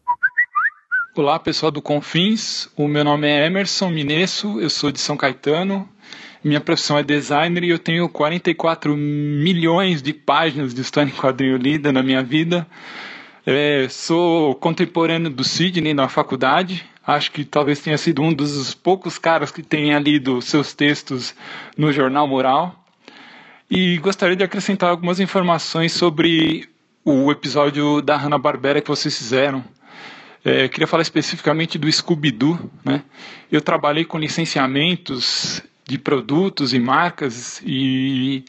[1.17, 2.67] Olá, pessoal do Confins.
[2.75, 5.87] O meu nome é Emerson Minesso, eu sou de São Caetano,
[6.45, 11.57] minha profissão é designer e eu tenho 44 milhões de páginas de história em quadrinho
[11.57, 12.67] lida na minha vida.
[13.43, 16.85] É, sou contemporâneo do Sidney na faculdade.
[17.05, 21.33] Acho que talvez tenha sido um dos poucos caras que tenha lido seus textos
[21.75, 22.85] no Jornal Moral.
[23.67, 26.69] E gostaria de acrescentar algumas informações sobre
[27.03, 29.65] o episódio da Hanna-Barbera que vocês fizeram.
[30.43, 32.69] É, queria falar especificamente do Scooby-Doo.
[32.83, 33.01] Né?
[33.51, 38.43] Eu trabalhei com licenciamentos de produtos e marcas e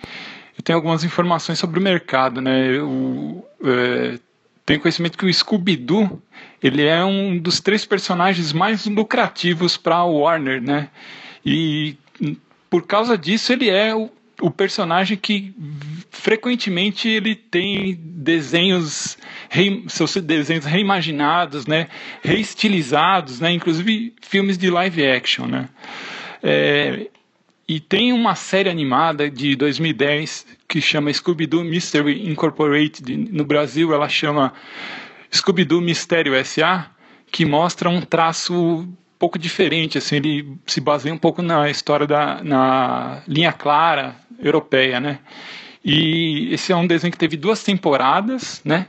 [0.57, 2.75] eu tenho algumas informações sobre o mercado, né?
[2.75, 4.19] Eu é,
[4.65, 6.21] tenho conhecimento que o Scooby-Doo
[6.63, 10.89] ele é um dos três personagens mais lucrativos para a Warner, né?
[11.45, 11.97] E
[12.71, 14.11] por causa disso ele é o,
[14.41, 15.55] o personagem que
[16.11, 19.19] frequentemente ele tem desenhos
[19.89, 21.89] seus desenhos reimaginados, né?
[22.23, 23.53] Reestilizados, né?
[23.53, 25.69] Inclusive filmes de live action, né?
[26.43, 27.09] É,
[27.69, 33.17] e tem uma série animada de 2010 que chama Scooby-Doo Mystery Incorporated.
[33.33, 34.53] No Brasil ela chama
[35.33, 36.91] Scooby-Doo Mistério S.A.,
[37.31, 39.99] que mostra um traço um pouco diferente.
[39.99, 45.19] Assim, ele se baseia um pouco na história da na linha clara europeia, né?
[45.85, 48.87] E esse é um desenho que teve duas temporadas, né?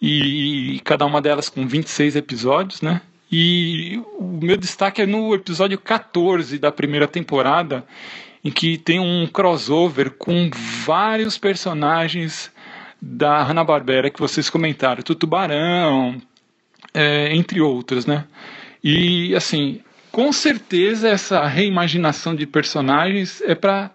[0.00, 3.00] E cada uma delas com 26 episódios, né?
[3.32, 7.82] E o meu destaque é no episódio 14 da primeira temporada,
[8.44, 10.50] em que tem um crossover com
[10.84, 12.52] vários personagens
[13.00, 16.20] da Hanna-Barbera que vocês comentaram, Tutubarão,
[16.92, 18.26] é, entre outros, né?
[18.84, 19.80] E assim,
[20.10, 23.90] com certeza essa reimaginação de personagens é para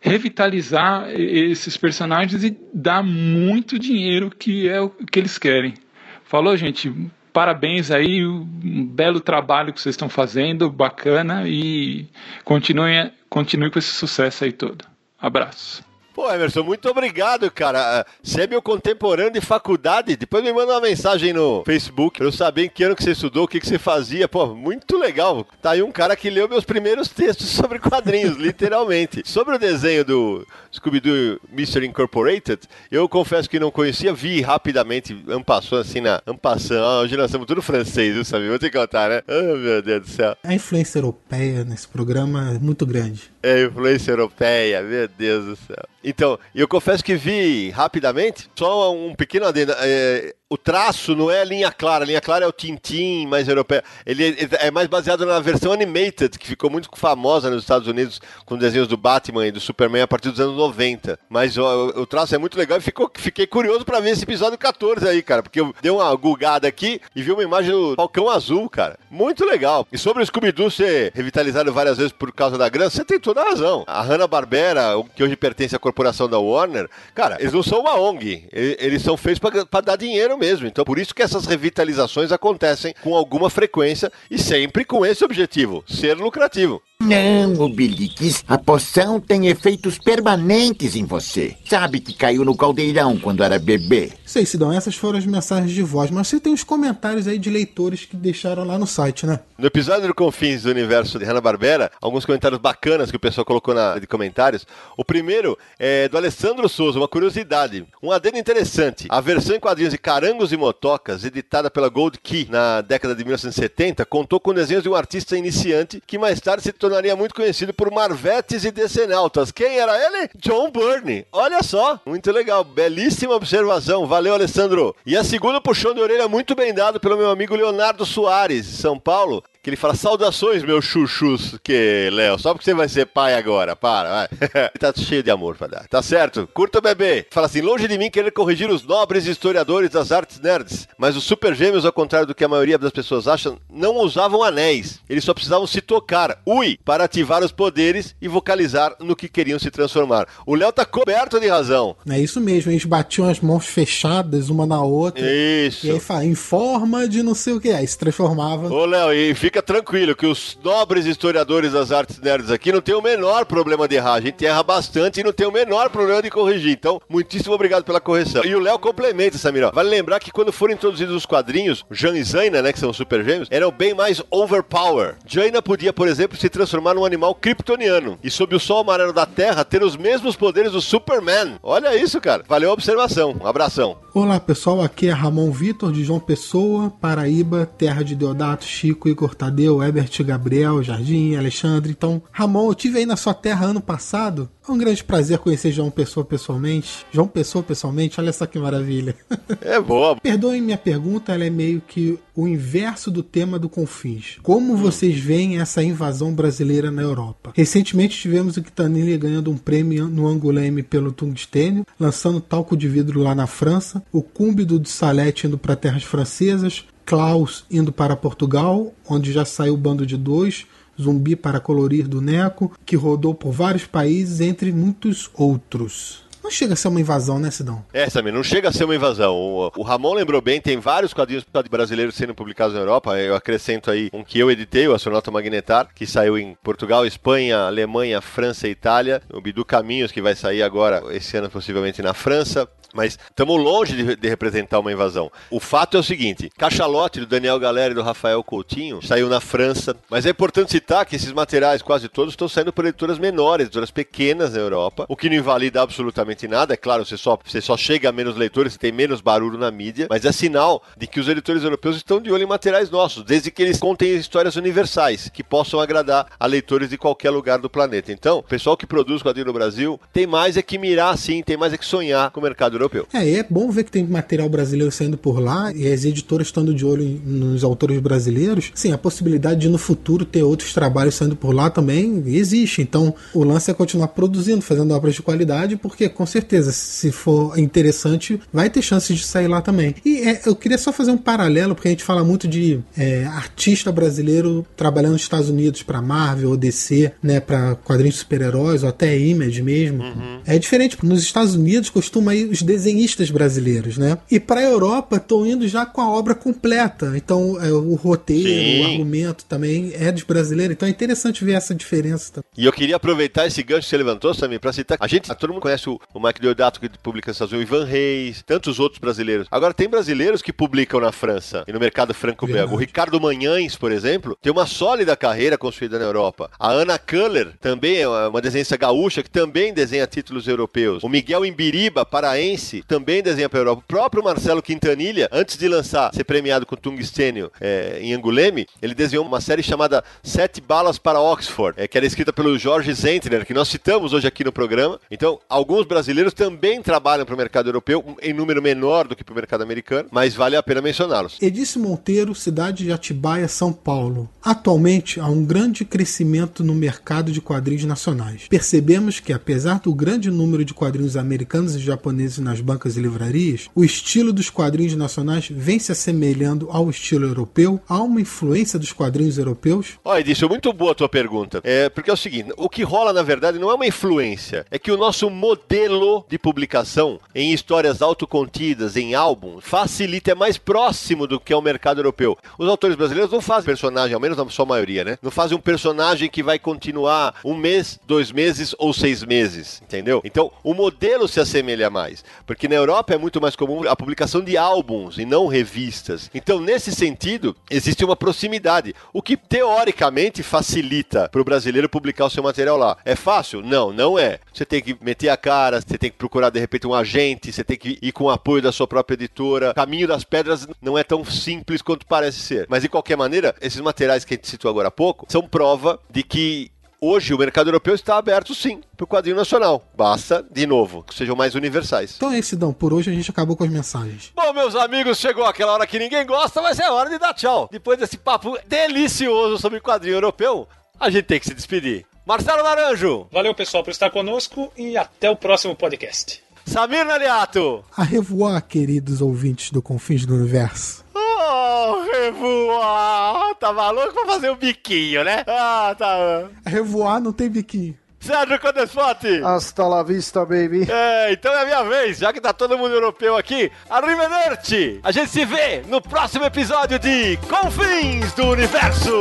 [0.00, 5.74] revitalizar esses personagens e dar muito dinheiro que é o que eles querem.
[6.22, 6.92] Falou, gente?
[7.38, 12.08] Parabéns aí, um belo trabalho que vocês estão fazendo, bacana e
[12.42, 14.84] continue, continue com esse sucesso aí todo.
[15.20, 15.87] Abraço.
[16.18, 18.04] Pô, Emerson, muito obrigado, cara.
[18.20, 20.16] Você é meu contemporâneo de faculdade.
[20.16, 23.12] Depois me manda uma mensagem no Facebook pra eu saber em que ano que você
[23.12, 24.26] estudou, o que, que você fazia.
[24.26, 25.46] Pô, muito legal.
[25.62, 29.22] Tá aí um cara que leu meus primeiros textos sobre quadrinhos, literalmente.
[29.24, 35.14] Sobre o desenho do Scooby-Doo Mystery Incorporated, eu confesso que não conhecia, vi rapidamente,
[35.46, 36.82] passou assim na ampassão.
[36.82, 38.48] Ah, hoje nós estamos tudo francês, viu, sabe?
[38.48, 39.22] Vou te contar, né?
[39.28, 40.36] Oh, meu Deus do céu.
[40.42, 43.30] A influência europeia nesse programa é muito grande.
[43.40, 45.86] É, influência europeia, meu Deus do céu.
[46.08, 49.74] Então, eu confesso que vi rapidamente, só um pequeno adendo.
[49.76, 53.46] É, o traço não é a linha clara, a linha clara é o Tintin mais
[53.46, 53.82] europeu.
[54.06, 58.56] Ele é mais baseado na versão animated, que ficou muito famosa nos Estados Unidos com
[58.56, 61.18] desenhos do Batman e do Superman a partir dos anos 90.
[61.28, 61.62] Mas o,
[62.00, 65.20] o traço é muito legal e ficou, fiquei curioso para ver esse episódio 14 aí,
[65.20, 68.98] cara, porque eu dei uma gulgada aqui e vi uma imagem do Falcão Azul, cara.
[69.10, 69.86] Muito legal.
[69.92, 73.42] E sobre o Scooby-Doo ser revitalizado várias vezes por causa da grana, você tem toda
[73.42, 73.84] a razão.
[73.86, 75.97] A Hanna-Barbera, que hoje pertence à corporação
[76.28, 78.48] da Warner, cara, eles não são uma ONG.
[78.52, 80.66] Eles são feitos para dar dinheiro mesmo.
[80.66, 85.84] Então, por isso que essas revitalizações acontecem com alguma frequência e sempre com esse objetivo:
[85.86, 86.82] ser lucrativo.
[87.00, 88.44] Não, Obelix.
[88.48, 91.56] A poção tem efeitos permanentes em você.
[91.64, 94.10] Sabe que caiu no caldeirão quando era bebê.
[94.26, 97.50] Sei, Sidão, essas foram as mensagens de voz, mas você tem uns comentários aí de
[97.50, 99.38] leitores que deixaram lá no site, né?
[99.56, 103.72] No episódio do Confins do Universo de Hanna-Barbera, alguns comentários bacanas que o pessoal colocou
[103.72, 104.66] na de comentários.
[104.96, 107.86] O primeiro é do Alessandro Souza, uma curiosidade.
[108.02, 109.06] Um adendo interessante.
[109.08, 113.22] A versão em quadrinhos de Carangos e Motocas, editada pela Gold Key na década de
[113.22, 117.34] 1970, contou com desenhos de um artista iniciante que mais tarde se tornou tornaria muito
[117.34, 119.52] conhecido por Marvetes e Decenautas.
[119.52, 120.30] Quem era ele?
[120.36, 121.26] John Byrne.
[121.30, 124.06] Olha só, muito legal, belíssima observação.
[124.06, 124.96] Valeu, Alessandro.
[125.04, 128.76] E a segunda puxão de orelha muito bem dado pelo meu amigo Leonardo Soares, de
[128.78, 133.06] São Paulo, que ele fala, saudações, meus chuchus, que, Léo, só porque você vai ser
[133.06, 134.68] pai agora, para, vai.
[134.78, 136.48] tá cheio de amor pra dar, tá certo?
[136.54, 137.26] Curta o bebê.
[137.30, 141.24] Fala assim, longe de mim querer corrigir os nobres historiadores das artes nerds, mas os
[141.24, 145.00] super gêmeos, ao contrário do que a maioria das pessoas acham, não usavam anéis.
[145.08, 149.58] Eles só precisavam se tocar, ui, para ativar os poderes e vocalizar no que queriam
[149.58, 150.26] se transformar.
[150.46, 151.96] O Léo tá coberto de razão.
[152.08, 155.24] É isso mesmo, eles batiam as mãos fechadas uma na outra.
[155.24, 155.86] Isso.
[155.86, 158.72] E aí fala, em forma de não sei o que, aí se transformava.
[158.72, 162.82] Ô, Léo, e fica fica tranquilo que os nobres historiadores das artes nerds aqui não
[162.82, 164.12] tem o menor problema de errar.
[164.12, 166.72] A gente erra bastante e não tem o menor problema de corrigir.
[166.72, 168.44] Então, muitíssimo obrigado pela correção.
[168.44, 169.72] E o Léo complementa, Samir.
[169.72, 173.24] Vale lembrar que quando foram introduzidos os quadrinhos, Jan e Zaina, né, que são super
[173.24, 175.16] gêmeos, eram bem mais overpower.
[175.24, 179.24] Jaina podia, por exemplo, se transformar num animal kryptoniano e sob o sol amarelo da
[179.24, 181.58] Terra ter os mesmos poderes do Superman.
[181.62, 182.44] Olha isso, cara.
[182.46, 183.34] Valeu a observação.
[183.42, 183.96] Um abração.
[184.12, 184.82] Olá, pessoal.
[184.82, 189.82] Aqui é Ramon Vitor de João Pessoa, Paraíba, terra de Deodato, Chico e Cortado Tadeu,
[189.82, 191.92] Herbert Gabriel, Jardim, Alexandre.
[191.92, 194.50] Então, Ramon, eu tive aí na sua terra ano passado.
[194.68, 197.06] É um grande prazer conhecer João Pessoa pessoalmente.
[197.10, 199.14] João Pessoa pessoalmente, olha só que maravilha.
[199.62, 200.16] É boa.
[200.20, 204.38] Perdoem minha pergunta, ela é meio que o inverso do tema do Confins.
[204.42, 207.52] Como vocês veem essa invasão brasileira na Europa?
[207.54, 213.22] Recentemente tivemos o Kitanilha ganhando um prêmio no Anguleme pelo tungstênio, lançando talco de vidro
[213.22, 218.92] lá na França, o Cúmbido de Salete indo para terras francesas, Klaus indo para Portugal,
[219.08, 220.66] onde já saiu o bando de dois,
[221.00, 226.27] Zumbi para Colorir do Neco, que rodou por vários países, entre muitos outros.
[226.48, 227.84] Não chega a ser uma invasão, né, Sidão?
[227.92, 229.36] É, Samir, não chega a ser uma invasão.
[229.36, 233.18] O, o, Ramon lembrou bem, tem vários quadrinhos brasileiros sendo publicados na Europa.
[233.18, 237.66] Eu acrescento aí um que eu editei, o Astronauta Magnetar, que saiu em Portugal, Espanha,
[237.66, 239.20] Alemanha, França e Itália.
[239.30, 242.66] O Bidu Caminhos, que vai sair agora, esse ano possivelmente na França.
[242.94, 245.30] Mas estamos longe de, de, representar uma invasão.
[245.50, 249.40] O fato é o seguinte: Cachalote do Daniel Galera e do Rafael Coutinho saiu na
[249.40, 249.94] França.
[250.10, 253.90] Mas é importante citar que esses materiais, quase todos, estão saindo por editoras menores, editoras
[253.90, 256.74] pequenas na Europa, o que não invalida absolutamente nada.
[256.74, 259.70] É claro, você só, você só chega a menos leitores, você tem menos barulho na
[259.70, 263.24] mídia, mas é sinal de que os editores europeus estão de olho em materiais nossos,
[263.24, 267.70] desde que eles contem histórias universais, que possam agradar a leitores de qualquer lugar do
[267.70, 268.12] planeta.
[268.12, 271.56] Então, o pessoal que produz quadrinho no Brasil tem mais é que mirar sim, tem
[271.56, 273.06] mais é que sonhar com o mercado europeu.
[273.12, 276.48] É, e é bom ver que tem material brasileiro saindo por lá e as editoras
[276.48, 278.70] estando de olho nos autores brasileiros.
[278.74, 282.82] Sim, a possibilidade de no futuro ter outros trabalhos saindo por lá também existe.
[282.82, 287.58] Então, o lance é continuar produzindo, fazendo obras de qualidade, porque com certeza, se for
[287.58, 289.94] interessante, vai ter chances de sair lá também.
[290.04, 293.24] E é, eu queria só fazer um paralelo, porque a gente fala muito de é,
[293.24, 298.82] artista brasileiro trabalhando nos Estados Unidos para Marvel ou DC, né, para quadrinhos de super-heróis
[298.82, 300.02] ou até Image mesmo.
[300.02, 300.40] Uhum.
[300.46, 304.18] É diferente, porque nos Estados Unidos costuma ir os desenhistas brasileiros, né?
[304.30, 307.12] E para a Europa estão indo já com a obra completa.
[307.16, 308.82] Então, é, o roteiro, Sim.
[308.82, 310.74] o argumento também é dos brasileiros.
[310.74, 312.32] Então é interessante ver essa diferença.
[312.32, 312.48] Também.
[312.56, 314.98] E eu queria aproveitar esse gancho que você levantou, também para citar.
[315.00, 317.76] A gente, todo mundo conhece o, o Mike Deodato, que publica nos Estados Unidos, o
[317.76, 319.46] Ivan Reis, tantos outros brasileiros.
[319.50, 322.72] Agora, tem brasileiros que publicam na França e no mercado franco-belga.
[322.72, 326.50] O Ricardo Manhães, por exemplo, tem uma sólida carreira construída na Europa.
[326.58, 331.02] A Ana Köhler também é uma desenhista gaúcha que também desenha títulos europeus.
[331.02, 333.82] O Miguel Imbiriba, paraense, também desenha para a Europa.
[333.82, 338.94] O próprio Marcelo Quintanilha, antes de lançar, ser premiado com Tungstênio é, em Anguleme, ele
[338.94, 343.44] desenhou uma série chamada Sete Balas para Oxford, é, que era escrita pelo Jorge Zentner,
[343.44, 344.98] que nós citamos hoje aqui no programa.
[345.10, 345.97] Então, alguns brasileiros
[346.34, 350.08] também trabalham para o mercado europeu, em número menor do que para o mercado americano,
[350.12, 351.38] mas vale a pena mencioná-los.
[351.40, 354.28] Edice Monteiro, cidade de Atibaia, São Paulo.
[354.42, 358.46] Atualmente há um grande crescimento no mercado de quadrinhos nacionais.
[358.48, 363.68] Percebemos que, apesar do grande número de quadrinhos americanos e japoneses nas bancas e livrarias,
[363.74, 367.80] o estilo dos quadrinhos nacionais vem se assemelhando ao estilo europeu?
[367.88, 369.98] Há uma influência dos quadrinhos europeus?
[370.04, 371.60] Olha, Edson, muito boa a tua pergunta.
[371.64, 374.78] É, porque é o seguinte, o que rola, na verdade, não é uma influência, é
[374.78, 375.87] que o nosso modelo
[376.28, 381.62] de publicação em histórias autocontidas, em álbum, facilita, é mais próximo do que é o
[381.62, 382.36] mercado europeu.
[382.58, 385.18] Os autores brasileiros não fazem personagem, ao menos na sua maioria, né?
[385.22, 390.20] Não fazem um personagem que vai continuar um mês, dois meses ou seis meses, entendeu?
[390.24, 392.22] Então, o modelo se assemelha mais.
[392.46, 396.30] Porque na Europa é muito mais comum a publicação de álbuns e não revistas.
[396.34, 402.30] Então, nesse sentido, existe uma proximidade, o que teoricamente facilita para o brasileiro publicar o
[402.30, 402.98] seu material lá.
[403.06, 403.62] É fácil?
[403.62, 404.38] Não, não é.
[404.52, 407.64] Você tem que meter a cara, você tem que procurar de repente um agente, você
[407.64, 409.70] tem que ir com o apoio da sua própria editora.
[409.70, 412.66] O caminho das pedras não é tão simples quanto parece ser.
[412.68, 415.98] Mas de qualquer maneira, esses materiais que a gente citou agora há pouco são prova
[416.10, 419.84] de que Hoje o mercado europeu está aberto sim para o quadrinho nacional.
[419.96, 422.14] Basta, de novo, que sejam mais universais.
[422.16, 422.72] Então é isso, Dão.
[422.72, 424.32] Por hoje a gente acabou com as mensagens.
[424.34, 427.68] Bom, meus amigos, chegou aquela hora que ninguém gosta, mas é hora de dar tchau.
[427.70, 430.66] Depois desse papo delicioso sobre quadrinho europeu,
[430.98, 432.04] a gente tem que se despedir.
[432.28, 433.26] Marcelo Naranjo.
[433.32, 436.42] Valeu, pessoal, por estar conosco e até o próximo podcast.
[436.66, 437.82] Samir Naliato.
[437.96, 441.02] A revoar, queridos ouvintes do Confins do Universo.
[441.14, 443.54] Oh, revoar!
[443.54, 445.42] Tá maluco pra fazer um biquinho, né?
[445.46, 446.50] Ah, tá.
[446.66, 447.96] Revoar não tem biquinho.
[448.20, 449.40] Sérgio Codesfote!
[449.42, 450.86] Hasta la vista, baby!
[450.90, 453.72] É, então é a minha vez, já que tá todo mundo europeu aqui.
[453.88, 455.00] Arrivederci!
[455.02, 459.18] A gente se vê no próximo episódio de Confins do Universo!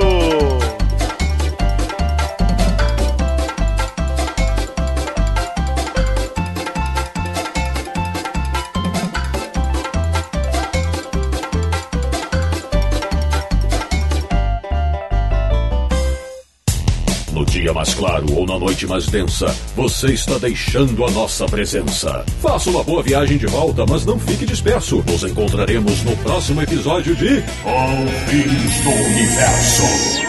[17.78, 22.26] Mais claro ou na noite mais densa, você está deixando a nossa presença.
[22.42, 25.04] Faça uma boa viagem de volta, mas não fique disperso.
[25.06, 30.28] Nos encontraremos no próximo episódio de Confins do Universo.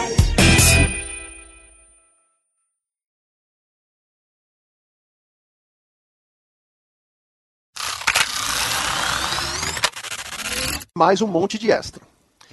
[10.95, 12.03] mais um monte de extra.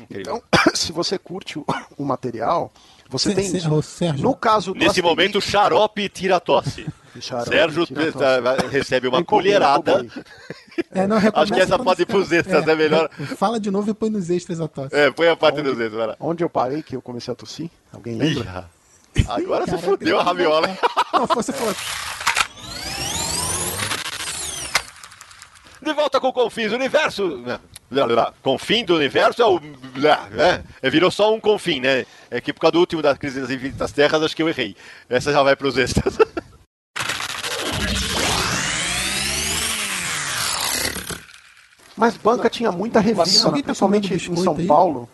[0.09, 0.41] Incrível.
[0.49, 1.65] Então, se você curte o,
[1.97, 2.71] o material,
[3.09, 4.23] você tem Sérgio, Sérgio.
[4.23, 6.87] No caso do Nesse momento, xarope tira tosse.
[7.19, 10.05] Xarope Sérgio tira tá- recebe uma colherada.
[10.91, 13.09] É, não, Acho que essa pode ir você- pros extras, é melhor.
[13.37, 14.93] Fala de novo e põe nos extras a tosse.
[14.93, 16.15] É, põe a parte dos extras, vai lá.
[16.19, 17.69] Onde eu parei que eu comecei a tossir?
[17.93, 18.69] Alguém Ih, lembra?
[19.29, 20.67] Agora você fudeu a raviola.
[21.13, 21.73] Não, você falou.
[25.85, 27.43] De volta com Confins do Universo.
[28.41, 29.61] Confim do Universo é o.
[30.35, 32.07] É, é, virou só um confim, né?
[32.31, 34.75] É que por causa do último da crise das infinitas terras, acho que eu errei.
[35.07, 36.17] Essa já vai pros extras.
[41.95, 44.65] Mas banca tinha muita revista, Alguém tá principalmente em São aí?
[44.65, 45.07] Paulo.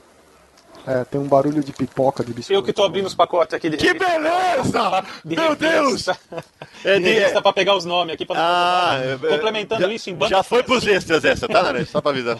[0.87, 2.59] É, tem um barulho de pipoca de biscoito.
[2.59, 5.03] Eu que tô abrindo os pacotes aqui de Que beleza!
[5.23, 6.17] de Meu revista.
[6.83, 8.25] É de revista pra pegar os nomes aqui.
[8.25, 9.05] Pra Ah, falar.
[9.05, 10.29] é- Complementando já, isso em banda.
[10.29, 11.85] Já foi pros extras essa, tá, Naranjo?
[11.91, 12.37] Só pra avisar.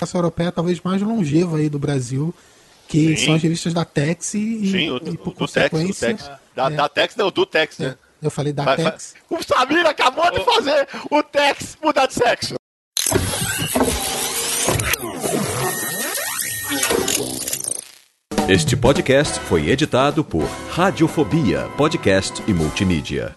[0.00, 2.34] Essa europeia talvez mais longeva aí do Brasil,
[2.88, 3.26] que Sim.
[3.26, 6.08] são as revistas da Tex e, Sim, o, e por o, do Tex, o consequência...
[6.08, 6.30] Tex.
[6.56, 7.96] Da, é, da Tex não, do Tex, né?
[8.22, 9.14] Eu falei da Vai- vai- Tex.
[9.28, 12.54] O Samir acabou de fazer o Tex mudar de sexo.
[18.48, 23.36] Este podcast foi editado por Radiofobia, podcast e multimídia.